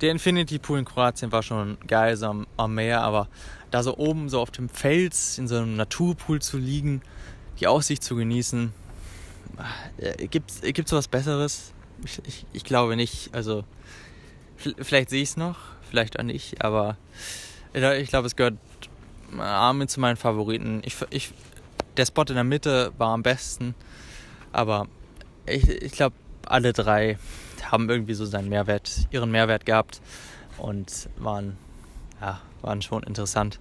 der 0.00 0.10
Infinity 0.10 0.58
Pool 0.58 0.78
in 0.78 0.84
Kroatien 0.84 1.32
war 1.32 1.42
schon 1.42 1.78
geil, 1.86 2.16
so 2.16 2.26
am, 2.26 2.46
am 2.56 2.74
Meer, 2.74 3.02
aber 3.02 3.28
da 3.70 3.82
so 3.82 3.96
oben 3.96 4.28
so 4.28 4.40
auf 4.40 4.50
dem 4.50 4.68
Fels 4.68 5.38
in 5.38 5.48
so 5.48 5.56
einem 5.56 5.76
Naturpool 5.76 6.40
zu 6.40 6.58
liegen 6.58 7.02
die 7.60 7.66
Aussicht 7.66 8.02
zu 8.02 8.16
genießen. 8.16 8.72
Äh, 9.98 10.26
Gibt 10.26 10.50
es 10.50 10.92
was 10.92 11.08
Besseres? 11.08 11.72
Ich, 12.04 12.20
ich, 12.26 12.46
ich, 12.52 12.64
glaube 12.64 12.96
nicht. 12.96 13.30
Also, 13.32 13.64
vielleicht 14.56 15.10
sehe 15.10 15.22
ich 15.22 15.30
es 15.30 15.36
noch, 15.36 15.56
vielleicht 15.88 16.18
auch 16.18 16.24
nicht, 16.24 16.62
aber 16.64 16.96
ich 17.72 18.08
glaube, 18.08 18.26
es 18.26 18.36
gehört 18.36 18.54
mit 19.74 19.90
zu 19.90 20.00
meinen 20.00 20.16
Favoriten. 20.16 20.82
Ich, 20.84 20.96
ich, 21.10 21.32
der 21.96 22.06
Spot 22.06 22.22
in 22.22 22.34
der 22.34 22.44
Mitte 22.44 22.92
war 22.98 23.10
am 23.10 23.22
besten, 23.22 23.74
aber 24.52 24.86
ich, 25.46 25.68
ich 25.68 25.92
glaube, 25.92 26.16
alle 26.46 26.72
drei 26.72 27.18
haben 27.70 27.88
irgendwie 27.88 28.14
so 28.14 28.24
seinen 28.24 28.48
Mehrwert, 28.48 29.08
ihren 29.10 29.30
Mehrwert 29.30 29.66
gehabt 29.66 30.00
und 30.58 31.08
waren, 31.16 31.56
ja, 32.20 32.40
waren 32.62 32.82
schon 32.82 33.02
interessant 33.02 33.58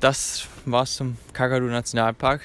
das 0.00 0.48
war's 0.64 0.96
zum 0.96 1.16
Kakadu 1.32 1.66
Nationalpark. 1.66 2.40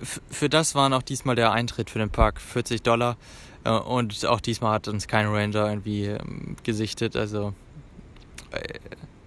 F 0.00 0.20
für 0.30 0.48
das 0.48 0.74
war 0.74 0.92
auch 0.92 1.02
diesmal 1.02 1.36
der 1.36 1.52
Eintritt 1.52 1.90
für 1.90 1.98
den 1.98 2.10
Park 2.10 2.40
40 2.40 2.82
Dollar. 2.82 3.16
Äh, 3.64 3.70
und 3.70 4.24
auch 4.26 4.40
diesmal 4.40 4.74
hat 4.74 4.88
uns 4.88 5.06
kein 5.06 5.26
Ranger 5.26 5.68
irgendwie 5.68 6.06
ähm, 6.06 6.56
gesichtet. 6.62 7.16
Also, 7.16 7.54
äh, 8.50 8.78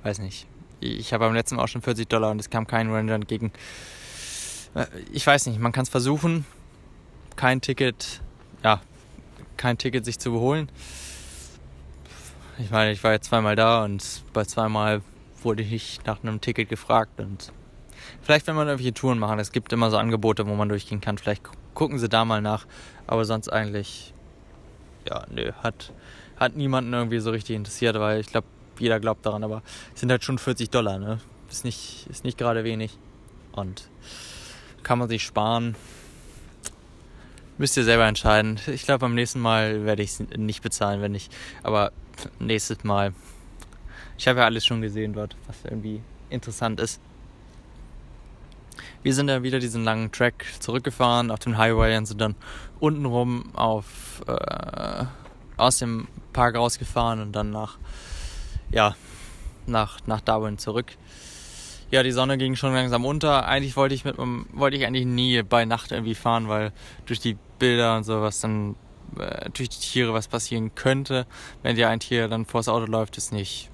weiß 0.03 0.19
nicht. 0.19 0.47
Ich 0.79 1.13
habe 1.13 1.25
beim 1.25 1.33
letzten 1.33 1.55
Mal 1.55 1.63
auch 1.63 1.67
schon 1.67 1.81
40 1.81 2.07
Dollar 2.07 2.31
und 2.31 2.39
es 2.39 2.49
kam 2.49 2.67
kein 2.67 2.89
Ranger 2.91 3.15
entgegen. 3.15 3.51
Äh, 4.75 4.85
ich 5.11 5.25
weiß 5.25 5.47
nicht, 5.47 5.59
man 5.59 5.71
kann 5.71 5.83
es 5.83 5.89
versuchen. 5.89 6.45
Kein 7.35 7.61
Ticket, 7.61 8.21
ja, 8.63 8.81
kein 9.55 9.77
Ticket 9.77 10.05
sich 10.05 10.19
zu 10.19 10.31
beholen. 10.31 10.69
Ich 12.59 12.71
meine, 12.71 12.91
ich 12.91 13.03
war 13.03 13.11
jetzt 13.11 13.27
zweimal 13.27 13.55
da 13.55 13.83
und 13.83 14.23
bei 14.33 14.43
zweimal 14.43 15.01
wurde 15.43 15.63
ich 15.63 15.99
nach 16.05 16.23
einem 16.23 16.41
Ticket 16.41 16.69
gefragt 16.69 17.19
und 17.19 17.51
vielleicht, 18.21 18.47
wenn 18.47 18.55
man 18.55 18.67
irgendwelche 18.67 18.93
Touren 18.93 19.19
machen, 19.19 19.39
es 19.39 19.51
gibt 19.51 19.71
immer 19.73 19.91
so 19.91 19.97
Angebote, 19.97 20.47
wo 20.47 20.55
man 20.55 20.69
durchgehen 20.69 21.01
kann, 21.01 21.17
vielleicht 21.17 21.43
gucken 21.73 21.99
sie 21.99 22.09
da 22.09 22.25
mal 22.25 22.41
nach, 22.41 22.65
aber 23.05 23.25
sonst 23.25 23.49
eigentlich, 23.49 24.13
ja, 25.07 25.25
nö, 25.29 25.51
hat, 25.61 25.93
hat 26.37 26.55
niemanden 26.55 26.93
irgendwie 26.93 27.19
so 27.19 27.29
richtig 27.29 27.55
interessiert, 27.55 27.99
weil 27.99 28.19
ich 28.19 28.27
glaube, 28.27 28.47
jeder 28.79 28.99
glaubt 28.99 29.25
daran, 29.25 29.43
aber 29.43 29.61
es 29.93 29.99
sind 29.99 30.09
halt 30.09 30.23
schon 30.23 30.37
40 30.37 30.69
Dollar, 30.69 30.97
ne? 30.97 31.19
Ist 31.49 31.63
nicht, 31.63 32.07
ist 32.09 32.23
nicht 32.23 32.37
gerade 32.37 32.63
wenig 32.63 32.97
und 33.51 33.89
kann 34.83 34.99
man 34.99 35.07
sich 35.07 35.23
sparen. 35.23 35.75
Müsst 37.57 37.75
ihr 37.77 37.83
selber 37.83 38.05
entscheiden. 38.05 38.59
Ich 38.67 38.83
glaube, 38.83 38.99
beim 38.99 39.15
nächsten 39.15 39.39
Mal 39.39 39.85
werde 39.85 40.03
ich 40.03 40.11
es 40.11 40.19
nicht 40.37 40.61
bezahlen, 40.61 41.01
wenn 41.01 41.11
nicht. 41.11 41.35
Aber 41.63 41.91
nächstes 42.39 42.83
Mal 42.83 43.13
ich 44.17 44.27
habe 44.27 44.39
ja 44.39 44.45
alles 44.45 44.65
schon 44.65 44.81
gesehen 44.81 45.13
dort, 45.13 45.35
was 45.45 45.57
irgendwie 45.63 46.01
interessant 46.29 46.79
ist. 46.79 46.99
Wir 49.03 49.13
sind 49.13 49.27
dann 49.27 49.43
wieder 49.43 49.59
diesen 49.59 49.83
langen 49.83 50.11
Track 50.11 50.45
zurückgefahren 50.59 51.29
auf 51.29 51.39
den 51.39 51.57
Highway 51.57 51.95
und 51.97 52.07
sind 52.07 52.19
dann 52.19 52.35
untenrum 52.79 53.55
auf, 53.55 54.23
äh, 54.27 55.05
aus 55.55 55.77
dem 55.77 56.07
Park 56.33 56.55
rausgefahren 56.55 57.21
und 57.21 57.31
dann 57.31 57.51
nach, 57.51 57.77
ja, 58.71 58.95
nach, 59.67 59.99
nach 60.07 60.21
Darwin 60.21 60.57
zurück. 60.57 60.97
Ja, 61.91 62.03
die 62.03 62.11
Sonne 62.11 62.37
ging 62.37 62.55
schon 62.55 62.73
langsam 62.73 63.05
unter. 63.05 63.47
Eigentlich 63.47 63.77
wollte 63.77 63.95
ich 63.95 64.03
mit 64.03 64.15
wollte 64.17 64.75
ich 64.75 64.85
eigentlich 64.85 65.05
nie 65.05 65.41
bei 65.43 65.63
Nacht 65.63 65.91
irgendwie 65.91 66.15
fahren, 66.15 66.49
weil 66.49 66.73
durch 67.05 67.19
die 67.19 67.37
Bilder 67.59 67.97
und 67.97 68.03
sowas 68.03 68.39
dann 68.39 68.75
äh, 69.17 69.49
durch 69.51 69.69
die 69.69 69.79
Tiere 69.79 70.13
was 70.13 70.27
passieren 70.27 70.73
könnte. 70.75 71.25
Wenn 71.63 71.75
dir 71.75 71.89
ein 71.89 71.99
Tier 71.99 72.27
dann 72.27 72.45
vors 72.45 72.67
Auto 72.67 72.85
läuft, 72.85 73.17
ist 73.17 73.31
nicht, 73.31 73.69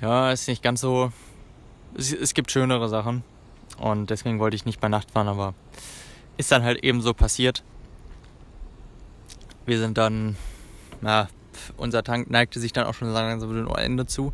ja, 0.00 0.30
ist 0.32 0.48
nicht 0.48 0.62
ganz 0.62 0.80
so. 0.80 1.12
Es, 1.96 2.12
es 2.12 2.34
gibt 2.34 2.50
schönere 2.50 2.88
Sachen. 2.88 3.24
Und 3.78 4.10
deswegen 4.10 4.38
wollte 4.38 4.56
ich 4.56 4.64
nicht 4.64 4.80
bei 4.80 4.88
Nacht 4.88 5.10
fahren, 5.10 5.28
aber 5.28 5.54
ist 6.36 6.52
dann 6.52 6.62
halt 6.62 6.84
eben 6.84 7.00
so 7.00 7.14
passiert. 7.14 7.62
Wir 9.66 9.78
sind 9.78 9.98
dann, 9.98 10.36
ja, 11.02 11.28
unser 11.76 12.02
Tank 12.02 12.30
neigte 12.30 12.60
sich 12.60 12.72
dann 12.72 12.86
auch 12.86 12.94
schon 12.94 13.12
langsam 13.12 13.54
dem 13.54 13.68
Ende 13.74 14.06
zu. 14.06 14.32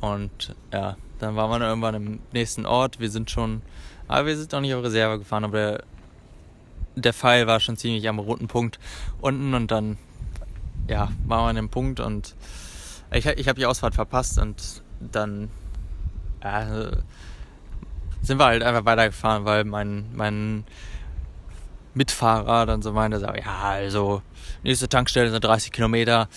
Und 0.00 0.54
ja, 0.72 0.96
dann 1.18 1.36
waren 1.36 1.60
wir 1.60 1.66
irgendwann 1.66 1.94
im 1.94 2.18
nächsten 2.32 2.66
Ort. 2.66 3.00
Wir 3.00 3.10
sind 3.10 3.30
schon, 3.30 3.62
aber 4.08 4.26
wir 4.26 4.36
sind 4.36 4.52
noch 4.52 4.60
nicht 4.60 4.74
auf 4.74 4.84
Reserve 4.84 5.18
gefahren, 5.18 5.44
aber 5.44 5.58
der, 5.58 5.84
der 6.96 7.12
Pfeil 7.12 7.46
war 7.46 7.60
schon 7.60 7.76
ziemlich 7.76 8.08
am 8.08 8.18
roten 8.18 8.48
Punkt 8.48 8.78
unten 9.20 9.54
und 9.54 9.70
dann, 9.70 9.98
ja, 10.88 11.10
waren 11.26 11.44
wir 11.44 11.48
an 11.50 11.56
dem 11.56 11.68
Punkt 11.68 12.00
und 12.00 12.34
ich, 13.12 13.26
ich 13.26 13.48
habe 13.48 13.58
die 13.58 13.66
Ausfahrt 13.66 13.94
verpasst 13.94 14.38
und 14.38 14.82
dann, 15.00 15.50
ja, 16.42 16.90
sind 18.22 18.38
wir 18.38 18.46
halt 18.46 18.62
einfach 18.62 18.84
weitergefahren, 18.84 19.44
weil 19.44 19.64
mein, 19.64 20.06
mein 20.14 20.64
Mitfahrer 21.94 22.66
dann 22.66 22.82
so 22.82 22.92
meinte, 22.92 23.20
so, 23.20 23.26
ja, 23.26 23.60
also 23.62 24.22
nächste 24.62 24.88
Tankstelle 24.88 25.30
sind 25.30 25.44
30 25.44 25.70
Kilometer, 25.70 26.28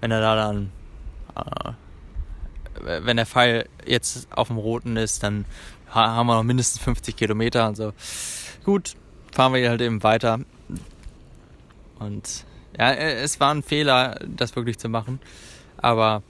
wenn 0.00 0.10
er 0.10 0.20
da 0.20 0.36
dann, 0.36 0.72
äh, 1.34 1.72
wenn 3.02 3.16
der 3.16 3.26
Pfeil 3.26 3.68
jetzt 3.86 4.28
auf 4.30 4.48
dem 4.48 4.58
Roten 4.58 4.96
ist, 4.96 5.22
dann 5.22 5.44
haben 5.88 6.26
wir 6.26 6.34
noch 6.34 6.42
mindestens 6.42 6.82
50 6.82 7.16
Kilometer 7.16 7.66
und 7.68 7.76
so. 7.76 7.92
Gut, 8.64 8.94
fahren 9.32 9.54
wir 9.54 9.68
halt 9.68 9.80
eben 9.80 10.02
weiter. 10.02 10.40
Und 11.98 12.44
ja, 12.78 12.92
es 12.92 13.40
war 13.40 13.54
ein 13.54 13.62
Fehler, 13.62 14.20
das 14.26 14.54
wirklich 14.54 14.78
zu 14.78 14.88
machen. 14.88 15.20
Aber 15.76 16.22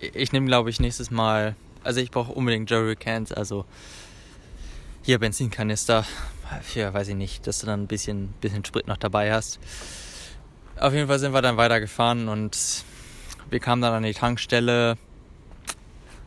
ich 0.00 0.32
nehme, 0.32 0.46
glaube 0.46 0.70
ich, 0.70 0.80
nächstes 0.80 1.10
Mal, 1.10 1.56
also 1.82 2.00
ich 2.00 2.10
brauche 2.10 2.32
unbedingt 2.32 2.70
Jerry 2.70 2.96
Cans, 2.96 3.32
also 3.32 3.64
hier 5.02 5.18
Benzinkanister. 5.18 6.04
Für, 6.62 6.92
weiß 6.92 7.08
ich 7.08 7.16
nicht, 7.16 7.46
dass 7.46 7.60
du 7.60 7.66
dann 7.66 7.84
ein 7.84 7.86
bisschen, 7.86 8.34
bisschen 8.40 8.64
Sprit 8.64 8.86
noch 8.86 8.98
dabei 8.98 9.32
hast. 9.32 9.58
Auf 10.78 10.92
jeden 10.92 11.08
Fall 11.08 11.18
sind 11.18 11.32
wir 11.32 11.42
dann 11.42 11.56
weitergefahren 11.56 12.28
und 12.28 12.84
wir 13.50 13.60
kamen 13.60 13.82
dann 13.82 13.94
an 13.94 14.02
die 14.02 14.14
Tankstelle 14.14 14.96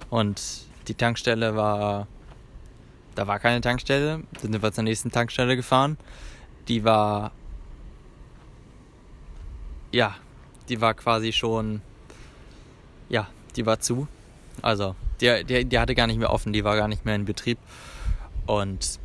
und 0.09 0.41
die 0.87 0.93
Tankstelle 0.93 1.55
war, 1.55 2.07
da 3.15 3.27
war 3.27 3.39
keine 3.39 3.61
Tankstelle. 3.61 4.23
Dann 4.41 4.51
sind 4.51 4.61
wir 4.61 4.71
zur 4.71 4.83
nächsten 4.83 5.11
Tankstelle 5.11 5.55
gefahren. 5.55 5.97
Die 6.67 6.83
war, 6.83 7.31
ja, 9.91 10.15
die 10.69 10.81
war 10.81 10.93
quasi 10.93 11.31
schon, 11.31 11.81
ja, 13.09 13.27
die 13.55 13.65
war 13.65 13.79
zu. 13.79 14.07
Also, 14.61 14.95
die, 15.21 15.43
die, 15.45 15.65
die 15.65 15.79
hatte 15.79 15.95
gar 15.95 16.07
nicht 16.07 16.19
mehr 16.19 16.31
offen, 16.31 16.53
die 16.53 16.63
war 16.63 16.75
gar 16.75 16.87
nicht 16.87 17.05
mehr 17.05 17.15
in 17.15 17.25
Betrieb. 17.25 17.57
Und 18.45 18.99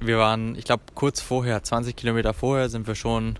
wir 0.00 0.18
waren, 0.18 0.54
ich 0.56 0.64
glaube, 0.64 0.84
kurz 0.94 1.20
vorher, 1.20 1.62
20 1.62 1.94
Kilometer 1.96 2.32
vorher, 2.32 2.68
sind 2.68 2.86
wir 2.86 2.94
schon, 2.94 3.38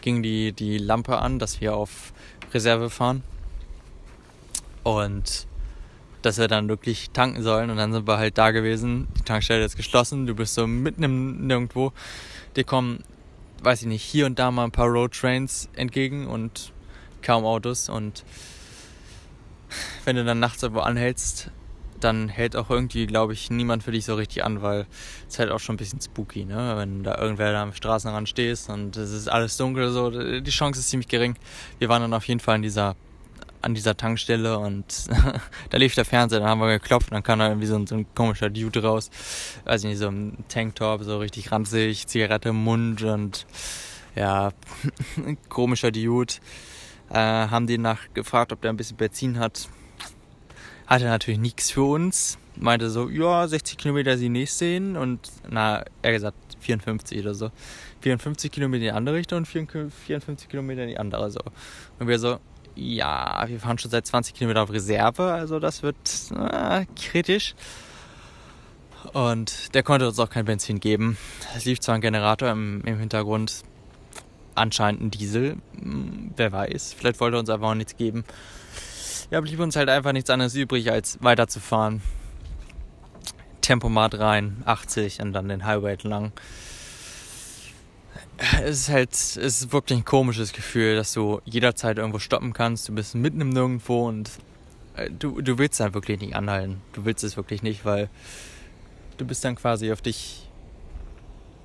ging 0.00 0.22
die, 0.22 0.52
die 0.52 0.78
Lampe 0.78 1.18
an, 1.18 1.38
dass 1.38 1.60
wir 1.60 1.74
auf 1.74 2.12
Reserve 2.52 2.88
fahren. 2.88 3.22
Und 4.84 5.47
dass 6.22 6.38
wir 6.38 6.48
dann 6.48 6.68
wirklich 6.68 7.10
tanken 7.10 7.42
sollen. 7.42 7.70
Und 7.70 7.76
dann 7.76 7.92
sind 7.92 8.06
wir 8.06 8.18
halt 8.18 8.38
da 8.38 8.50
gewesen. 8.50 9.08
Die 9.18 9.22
Tankstelle 9.22 9.64
ist 9.64 9.76
geschlossen. 9.76 10.26
Du 10.26 10.34
bist 10.34 10.54
so 10.54 10.66
mitten 10.66 11.02
im 11.02 11.46
Nirgendwo. 11.46 11.92
Dir 12.56 12.64
kommen, 12.64 13.04
weiß 13.62 13.82
ich 13.82 13.88
nicht, 13.88 14.02
hier 14.02 14.26
und 14.26 14.38
da 14.38 14.50
mal 14.50 14.64
ein 14.64 14.70
paar 14.70 14.88
Roadtrains 14.88 15.68
entgegen 15.74 16.26
und 16.26 16.72
kaum 17.22 17.44
Autos. 17.44 17.88
Und 17.88 18.24
wenn 20.04 20.16
du 20.16 20.24
dann 20.24 20.40
nachts 20.40 20.62
irgendwo 20.62 20.80
anhältst, 20.82 21.50
dann 22.00 22.28
hält 22.28 22.56
auch 22.56 22.70
irgendwie, 22.70 23.06
glaube 23.06 23.32
ich, 23.32 23.50
niemand 23.50 23.82
für 23.82 23.90
dich 23.90 24.04
so 24.04 24.14
richtig 24.14 24.44
an, 24.44 24.62
weil 24.62 24.86
es 25.28 25.38
halt 25.38 25.50
auch 25.50 25.58
schon 25.58 25.74
ein 25.74 25.78
bisschen 25.78 26.00
spooky, 26.00 26.44
ne? 26.44 26.74
Wenn 26.76 27.02
da 27.02 27.18
irgendwer 27.18 27.52
da 27.52 27.62
am 27.62 27.72
Straßenrand 27.72 28.28
stehst 28.28 28.70
und 28.70 28.96
es 28.96 29.10
ist 29.10 29.28
alles 29.28 29.56
dunkel, 29.56 29.90
so, 29.90 30.10
die 30.10 30.50
Chance 30.50 30.80
ist 30.80 30.90
ziemlich 30.90 31.08
gering. 31.08 31.36
Wir 31.78 31.88
waren 31.88 32.02
dann 32.02 32.14
auf 32.14 32.26
jeden 32.28 32.40
Fall 32.40 32.56
in 32.56 32.62
dieser, 32.62 32.94
an 33.62 33.74
dieser 33.74 33.96
Tankstelle 33.96 34.58
und 34.58 35.06
da 35.70 35.78
lief 35.78 35.94
der 35.94 36.04
Fernseher, 36.04 36.40
dann 36.40 36.48
haben 36.48 36.60
wir 36.60 36.68
geklopft 36.68 37.10
und 37.10 37.14
dann 37.14 37.22
kam 37.22 37.38
da 37.38 37.48
irgendwie 37.48 37.66
so 37.66 37.76
ein, 37.76 37.86
so 37.86 37.94
ein 37.96 38.06
komischer 38.14 38.50
Dude 38.50 38.82
raus. 38.82 39.10
Weiß 39.64 39.84
nicht, 39.84 39.98
so 39.98 40.08
ein 40.08 40.44
Tanktop, 40.48 41.02
so 41.02 41.18
richtig 41.18 41.50
ranzig, 41.52 42.06
Zigarette 42.06 42.50
im 42.50 42.62
Mund 42.62 43.02
und 43.02 43.46
ja, 44.14 44.52
komischer 45.48 45.90
Dude. 45.90 46.34
Äh, 47.10 47.14
haben 47.14 47.66
den 47.66 47.82
nachgefragt, 47.82 48.52
ob 48.52 48.60
der 48.60 48.70
ein 48.70 48.76
bisschen 48.76 48.96
Benzin 48.96 49.38
hat 49.38 49.68
hatte 50.88 51.04
natürlich 51.04 51.38
nichts 51.38 51.70
für 51.70 51.82
uns. 51.82 52.38
Meinte 52.56 52.90
so, 52.90 53.08
ja, 53.08 53.46
60 53.46 53.76
Kilometer 53.76 54.16
die 54.16 54.30
nächste 54.30 54.78
und 54.98 55.20
na, 55.48 55.84
er 56.02 56.12
gesagt 56.12 56.56
54 56.60 57.20
oder 57.20 57.34
so. 57.34 57.50
54 58.00 58.50
Kilometer 58.50 58.78
in 58.78 58.82
die 58.82 58.92
andere 58.92 59.16
Richtung 59.16 59.38
und 59.38 59.46
54 59.46 60.48
Kilometer 60.48 60.82
in 60.82 60.88
die 60.88 60.98
andere 60.98 61.30
so. 61.30 61.40
Und 61.98 62.08
wir 62.08 62.18
so, 62.18 62.38
ja, 62.78 63.44
wir 63.46 63.60
fahren 63.60 63.78
schon 63.78 63.90
seit 63.90 64.06
20 64.06 64.34
Kilometer 64.34 64.62
auf 64.62 64.70
Reserve, 64.70 65.32
also 65.32 65.58
das 65.58 65.82
wird 65.82 65.96
äh, 66.34 66.86
kritisch. 66.96 67.54
Und 69.12 69.74
der 69.74 69.82
konnte 69.82 70.06
uns 70.06 70.18
auch 70.18 70.30
kein 70.30 70.44
Benzin 70.44 70.80
geben. 70.80 71.16
Es 71.56 71.64
lief 71.64 71.80
zwar 71.80 71.94
ein 71.94 72.00
Generator 72.00 72.50
im, 72.50 72.82
im 72.84 72.98
Hintergrund, 72.98 73.62
anscheinend 74.54 75.02
ein 75.02 75.10
Diesel, 75.10 75.56
hm, 75.80 76.32
wer 76.36 76.52
weiß, 76.52 76.94
vielleicht 76.98 77.20
wollte 77.20 77.36
er 77.36 77.40
uns 77.40 77.50
einfach 77.50 77.68
auch 77.68 77.74
nichts 77.74 77.96
geben 77.96 78.24
ja, 79.30 79.40
blieb 79.40 79.60
uns 79.60 79.76
halt 79.76 79.88
einfach 79.88 80.12
nichts 80.12 80.30
anderes 80.30 80.54
übrig, 80.54 80.90
als 80.90 81.18
weiterzufahren. 81.20 82.00
Tempomat 83.60 84.18
rein, 84.18 84.62
80 84.64 85.20
und 85.20 85.32
dann 85.34 85.48
den 85.48 85.66
Highway 85.66 85.92
entlang. 85.92 86.32
Es 88.38 88.82
ist 88.82 88.88
halt, 88.88 89.12
es 89.12 89.36
ist 89.36 89.72
wirklich 89.72 89.98
ein 89.98 90.04
komisches 90.04 90.52
Gefühl, 90.52 90.94
dass 90.94 91.12
du 91.12 91.40
jederzeit 91.44 91.98
irgendwo 91.98 92.20
stoppen 92.20 92.52
kannst. 92.52 92.88
Du 92.88 92.94
bist 92.94 93.16
mitten 93.16 93.40
im 93.40 93.48
Nirgendwo 93.48 94.06
und 94.06 94.30
äh, 94.94 95.10
du, 95.10 95.40
du 95.40 95.58
willst 95.58 95.80
dann 95.80 95.92
wirklich 95.92 96.20
nicht 96.20 96.36
anhalten. 96.36 96.80
Du 96.92 97.04
willst 97.04 97.24
es 97.24 97.36
wirklich 97.36 97.62
nicht, 97.62 97.84
weil 97.84 98.08
du 99.16 99.26
bist 99.26 99.44
dann 99.44 99.56
quasi 99.56 99.90
auf 99.92 100.00
dich 100.00 100.44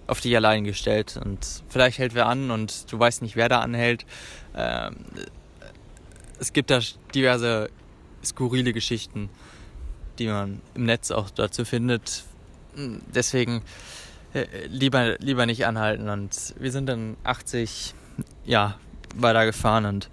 auf 0.05 0.19
dich 0.19 0.35
allein 0.35 0.65
gestellt 0.65 1.17
und 1.23 1.63
vielleicht 1.69 1.97
hält 1.97 2.13
wer 2.13 2.25
an 2.27 2.51
und 2.51 2.91
du 2.91 2.99
weißt 2.99 3.21
nicht, 3.21 3.35
wer 3.35 3.47
da 3.47 3.59
anhält. 3.59 4.05
Ähm, 4.53 4.95
es 6.39 6.51
gibt 6.53 6.71
da 6.71 6.79
diverse 7.15 7.69
skurrile 8.23 8.73
Geschichten, 8.73 9.29
die 10.19 10.27
man 10.27 10.61
im 10.75 10.85
Netz 10.85 11.11
auch 11.11 11.29
dazu 11.29 11.63
findet. 11.63 12.25
Deswegen 12.75 13.61
lieber, 14.67 15.17
lieber 15.19 15.45
nicht 15.45 15.65
anhalten. 15.65 16.09
Und 16.09 16.55
wir 16.57 16.71
sind 16.71 16.87
dann 16.87 17.17
80 17.23 17.93
ja, 18.45 18.77
weiter 19.15 19.45
gefahren 19.45 19.85
und 19.85 20.09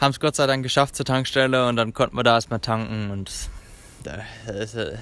haben 0.00 0.10
es 0.10 0.20
Gott 0.20 0.36
sei 0.36 0.46
Dank 0.46 0.62
geschafft 0.62 0.96
zur 0.96 1.04
Tankstelle 1.04 1.68
und 1.68 1.76
dann 1.76 1.92
konnten 1.92 2.16
wir 2.16 2.22
da 2.22 2.34
erstmal 2.34 2.60
tanken 2.60 3.10
und 3.10 3.30
es 4.46 4.74
äh, 4.74 4.96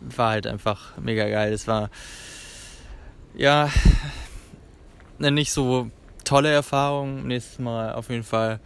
war 0.00 0.30
halt 0.30 0.46
einfach 0.46 0.96
mega 0.98 1.28
geil. 1.28 1.52
Es 1.52 1.68
war 1.68 1.90
ja 3.34 3.70
eine 5.18 5.30
nicht 5.30 5.52
so 5.52 5.90
tolle 6.24 6.50
Erfahrung. 6.50 7.26
Nächstes 7.26 7.58
Mal 7.58 7.92
auf 7.92 8.10
jeden 8.10 8.24
Fall 8.24 8.60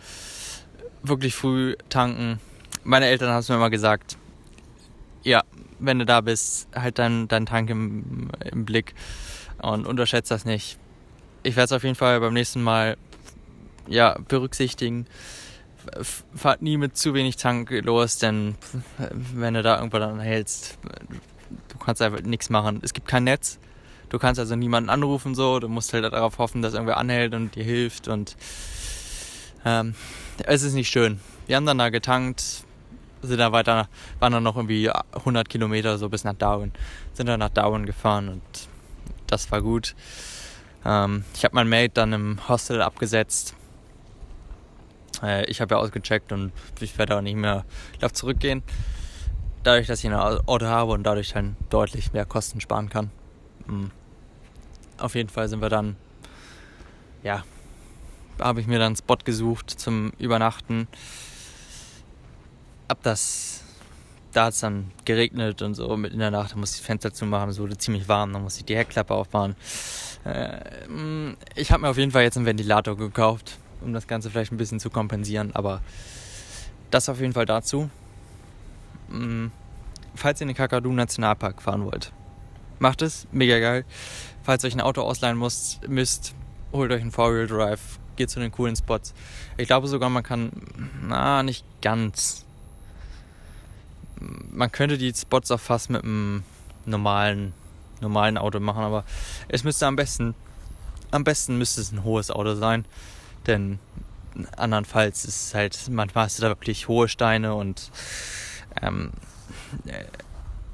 wirklich 1.03 1.35
früh 1.35 1.77
tanken. 1.89 2.41
Meine 2.83 3.07
Eltern 3.07 3.31
haben 3.31 3.41
es 3.41 3.49
mir 3.49 3.57
immer 3.57 3.71
gesagt, 3.71 4.17
ja, 5.23 5.43
wenn 5.79 5.99
du 5.99 6.07
da 6.07 6.21
bist, 6.21 6.69
halt 6.75 6.99
deinen 6.99 7.29
dein 7.29 7.47
Tank 7.47 7.71
im, 7.71 8.31
im 8.51 8.65
Blick 8.65 8.95
und 9.63 9.87
unterschätzt 9.87 10.31
das 10.31 10.45
nicht. 10.45 10.79
Ich 11.43 11.57
werde 11.57 11.67
es 11.67 11.73
auf 11.73 11.85
jeden 11.85 11.95
Fall 11.95 12.21
beim 12.21 12.35
nächsten 12.35 12.63
Mal 12.63 12.97
ja, 13.89 14.17
berücksichtigen. 14.29 15.07
Fahrt 16.35 16.63
nie 16.63 16.77
mit 16.77 16.97
zu 16.97 17.15
wenig 17.15 17.37
Tank 17.37 17.71
los, 17.71 18.19
denn 18.19 18.57
wenn 19.35 19.55
du 19.55 19.63
da 19.63 19.77
irgendwo 19.77 19.99
dann 19.99 20.19
hältst, 20.19 20.79
du 21.69 21.79
kannst 21.79 22.03
einfach 22.03 22.23
nichts 22.23 22.51
machen. 22.51 22.81
Es 22.83 22.93
gibt 22.93 23.07
kein 23.07 23.25
Netz. 23.25 23.59
Du 24.09 24.19
kannst 24.19 24.39
also 24.41 24.57
niemanden 24.57 24.91
anrufen 24.91 25.35
so. 25.35 25.61
Du 25.61 25.69
musst 25.69 25.93
halt 25.93 26.05
darauf 26.05 26.39
hoffen, 26.39 26.63
dass 26.63 26.75
irgendwer 26.75 26.97
anhält 26.97 27.35
und 27.35 27.55
dir 27.55 27.65
hilft 27.65 28.09
und 28.09 28.37
ähm, 29.65 29.95
es 30.45 30.63
ist 30.63 30.75
nicht 30.75 30.91
schön. 30.91 31.21
Wir 31.47 31.57
haben 31.57 31.67
dann 31.67 31.79
da 31.79 31.89
getankt, 31.89 32.65
sind 33.27 33.39
dann 33.39 33.53
weiter, 33.53 33.89
waren 34.19 34.33
dann 34.33 34.43
noch 34.43 34.57
irgendwie 34.57 34.91
100 34.91 35.49
Kilometer 35.49 35.99
so 35.99 36.09
bis 36.09 36.25
nach 36.25 36.35
Darwin. 36.35 36.73
Sind 37.13 37.27
dann 37.27 37.41
nach 37.41 37.51
Darwin 37.51 37.87
gefahren 37.87 38.29
und 38.29 38.43
das 39.27 39.51
war 39.51 39.63
gut. 39.63 39.95
Ähm, 40.85 41.25
ich 41.35 41.45
habe 41.45 41.55
mein 41.55 41.69
Mate 41.69 41.91
dann 41.95 42.13
im 42.13 42.49
Hostel 42.49 42.83
abgesetzt. 42.83 43.55
Äh, 45.23 45.45
ich 45.51 45.61
habe 45.61 45.75
ja 45.75 45.81
ausgecheckt 45.81 46.33
und 46.33 46.53
ich 46.81 46.97
werde 46.99 47.17
auch 47.17 47.23
nicht 47.23 47.37
mehr 47.37 47.65
darauf 47.99 48.13
zurückgehen. 48.13 48.63
Dadurch, 49.63 49.89
dass 49.89 49.99
ich 49.99 50.07
ein 50.07 50.15
Auto 50.15 50.67
habe 50.67 50.93
und 50.93 51.03
dadurch 51.03 51.33
dann 51.33 51.57
deutlich 51.71 52.13
mehr 52.13 52.25
Kosten 52.25 52.61
sparen 52.61 52.89
kann. 52.89 53.11
Mhm. 53.67 53.91
Auf 54.99 55.15
jeden 55.15 55.29
Fall 55.29 55.49
sind 55.49 55.61
wir 55.61 55.69
dann, 55.69 55.97
ja, 57.23 57.43
habe 58.39 58.61
ich 58.61 58.67
mir 58.67 58.79
dann 58.79 58.87
einen 58.87 58.97
Spot 58.97 59.17
gesucht 59.17 59.71
zum 59.71 60.13
Übernachten. 60.19 60.87
Ab 62.89 62.99
das, 63.03 63.63
da 64.33 64.47
hat 64.47 64.55
es 64.55 64.61
dann 64.61 64.91
geregnet 65.05 65.63
und 65.63 65.75
so 65.75 65.97
mit 65.97 66.13
in 66.13 66.19
der 66.19 66.31
Nacht, 66.31 66.53
da 66.53 66.57
musste 66.57 66.77
ich 66.77 66.81
das 66.81 66.87
Fenster 66.87 67.13
zumachen, 67.13 67.51
es 67.51 67.59
wurde 67.59 67.77
ziemlich 67.77 68.09
warm, 68.09 68.33
dann 68.33 68.43
musste 68.43 68.61
ich 68.61 68.67
die 68.67 68.77
Heckklappe 68.77 69.15
aufbauen. 69.15 69.57
Äh, 70.25 70.59
ich 71.55 71.73
habe 71.73 71.83
mir 71.83 71.89
auf 71.89 71.99
jeden 71.99 72.13
Fall 72.13 72.23
jetzt 72.23 72.37
einen 72.37 72.47
Ventilator 72.47 72.97
gekauft, 72.97 73.59
um 73.81 73.93
das 73.93 74.07
Ganze 74.07 74.31
vielleicht 74.31 74.53
ein 74.53 74.57
bisschen 74.57 74.81
zu 74.81 74.91
kompensieren, 74.91 75.55
aber 75.55 75.83
das 76.91 77.09
auf 77.09 77.21
jeden 77.21 77.33
Fall 77.33 77.47
dazu. 77.47 77.91
Mm, 79.09 79.47
falls 80.15 80.41
ihr 80.41 80.43
in 80.43 80.49
den 80.49 80.57
Kakadu 80.57 80.93
Nationalpark 80.93 81.63
fahren 81.63 81.85
wollt, 81.85 82.13
macht 82.79 83.03
es, 83.03 83.27
mega 83.33 83.59
geil. 83.59 83.85
Falls 84.43 84.65
ihr 84.65 84.69
euch 84.69 84.75
ein 84.75 84.81
Auto 84.81 85.03
ausleihen 85.03 85.39
müsst, 85.39 85.87
müsst 85.89 86.35
holt 86.73 86.93
euch 86.93 87.01
einen 87.01 87.11
Four-Wheel 87.11 87.47
Drive, 87.47 87.99
geht 88.17 88.31
zu 88.31 88.41
den 88.41 88.53
coolen 88.53 88.77
Spots. 88.77 89.15
Ich 89.57 89.67
glaube 89.67 89.89
sogar, 89.89 90.11
man 90.11 90.23
kann, 90.23 90.51
na, 91.03 91.43
nicht 91.43 91.65
ganz. 91.83 92.46
Man 94.21 94.73
könnte 94.73 94.99
die 94.99 95.13
Spots 95.13 95.51
auch 95.51 95.61
fast 95.61 95.91
mit 95.91 96.03
einem 96.03 96.43
normalen, 96.85 97.53
normalen 98.01 98.39
Auto 98.39 98.61
machen, 98.61 98.83
aber 98.83 99.05
es 99.49 99.65
müsste 99.65 99.87
am 99.87 99.97
besten, 99.97 100.35
am 101.11 101.25
besten 101.25 101.59
müsste 101.59 101.81
es 101.81 101.93
ein 101.93 102.05
hohes 102.05 102.31
Auto 102.31 102.55
sein, 102.55 102.85
denn 103.47 103.79
andernfalls 104.57 105.25
ist 105.25 105.47
es 105.47 105.55
halt, 105.55 105.79
manchmal 105.91 106.25
hast 106.25 106.39
du 106.39 106.43
da 106.43 106.49
wirklich 106.49 106.89
hohe 106.89 107.09
Steine 107.09 107.55
und 107.55 107.91
ähm, 108.83 109.13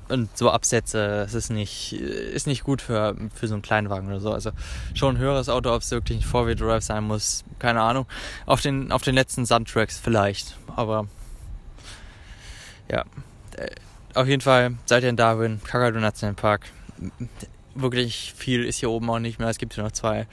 und 0.08 0.36
so 0.36 0.50
Absätze, 0.50 1.22
es 1.26 1.32
ist 1.32 1.50
nicht, 1.50 1.94
ist 1.94 2.46
nicht 2.46 2.64
gut 2.64 2.82
für, 2.82 3.16
für 3.34 3.48
so 3.48 3.54
einen 3.54 3.62
Kleinwagen 3.62 4.08
oder 4.08 4.20
so. 4.20 4.30
Also 4.32 4.50
schon 4.92 5.16
ein 5.16 5.18
höheres 5.18 5.48
Auto, 5.48 5.74
ob 5.74 5.80
es 5.80 5.90
wirklich 5.90 6.18
ein 6.18 6.22
Four-Wheel-Drive 6.22 6.84
sein 6.84 7.04
muss, 7.04 7.44
keine 7.58 7.80
Ahnung. 7.80 8.06
Auf 8.44 8.60
den, 8.60 8.92
auf 8.92 9.02
den 9.02 9.14
letzten 9.14 9.46
Sandtracks 9.46 9.98
vielleicht, 9.98 10.58
aber 10.76 11.06
ja. 12.90 13.04
Äh, 13.56 13.70
auf 14.14 14.26
jeden 14.26 14.42
Fall 14.42 14.74
seid 14.86 15.02
ihr 15.02 15.08
in 15.08 15.16
Darwin, 15.16 15.60
Kakadu 15.64 15.98
Nationalpark. 15.98 16.70
Wirklich 17.74 18.34
viel 18.36 18.64
ist 18.64 18.78
hier 18.78 18.90
oben 18.90 19.08
auch 19.08 19.18
nicht 19.18 19.38
mehr. 19.38 19.48
Es 19.48 19.58
gibt 19.58 19.74
hier 19.74 19.84
noch 19.84 19.92
zwei, 19.92 20.26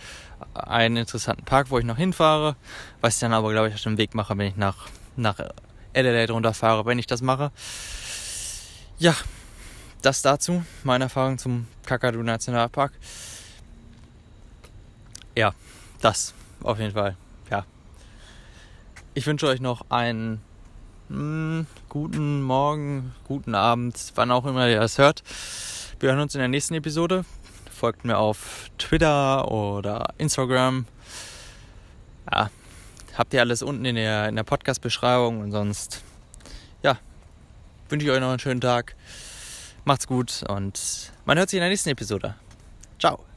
einen 0.53 0.97
interessanten 0.97 1.45
Park, 1.45 1.69
wo 1.69 1.79
ich 1.79 1.85
noch 1.85 1.97
hinfahre, 1.97 2.55
was 2.99 3.15
ich 3.15 3.19
dann 3.21 3.33
aber, 3.33 3.51
glaube 3.51 3.69
ich, 3.69 3.75
auf 3.75 3.81
dem 3.81 3.97
Weg 3.97 4.15
mache, 4.15 4.37
wenn 4.37 4.47
ich 4.47 4.57
nach, 4.57 4.89
nach 5.15 5.39
Adelaide 5.95 6.33
runterfahre, 6.33 6.85
wenn 6.85 6.99
ich 6.99 7.07
das 7.07 7.21
mache. 7.21 7.51
Ja, 8.97 9.15
das 10.01 10.21
dazu, 10.21 10.63
meine 10.83 11.05
Erfahrung 11.05 11.37
zum 11.37 11.67
Kakadu 11.85 12.21
Nationalpark. 12.21 12.91
Ja, 15.35 15.53
das 16.01 16.33
auf 16.61 16.79
jeden 16.79 16.93
Fall. 16.93 17.15
Ja. 17.49 17.65
Ich 19.13 19.25
wünsche 19.25 19.47
euch 19.47 19.61
noch 19.61 19.89
einen 19.89 20.41
hm, 21.09 21.65
guten 21.89 22.43
Morgen, 22.43 23.13
guten 23.27 23.55
Abend, 23.55 24.11
wann 24.15 24.31
auch 24.31 24.45
immer 24.45 24.69
ihr 24.69 24.79
das 24.79 24.99
hört. 24.99 25.23
Wir 25.99 26.09
hören 26.09 26.19
uns 26.19 26.35
in 26.35 26.39
der 26.39 26.47
nächsten 26.47 26.75
Episode. 26.75 27.25
Folgt 27.71 28.05
mir 28.05 28.17
auf 28.17 28.69
Twitter 28.77 29.51
oder 29.51 30.13
Instagram. 30.19 30.85
Ja, 32.31 32.51
habt 33.17 33.33
ihr 33.33 33.41
alles 33.41 33.63
unten 33.63 33.85
in 33.85 33.95
der, 33.95 34.29
in 34.29 34.35
der 34.35 34.43
Podcast-Beschreibung 34.43 35.41
und 35.41 35.51
sonst, 35.51 36.03
ja, 36.83 36.97
wünsche 37.89 38.05
ich 38.05 38.11
euch 38.11 38.19
noch 38.19 38.29
einen 38.29 38.39
schönen 38.39 38.61
Tag. 38.61 38.95
Macht's 39.83 40.05
gut 40.05 40.43
und 40.47 41.11
man 41.25 41.37
hört 41.37 41.49
sich 41.49 41.57
in 41.57 41.61
der 41.61 41.69
nächsten 41.69 41.89
Episode. 41.89 42.35
Ciao. 42.99 43.28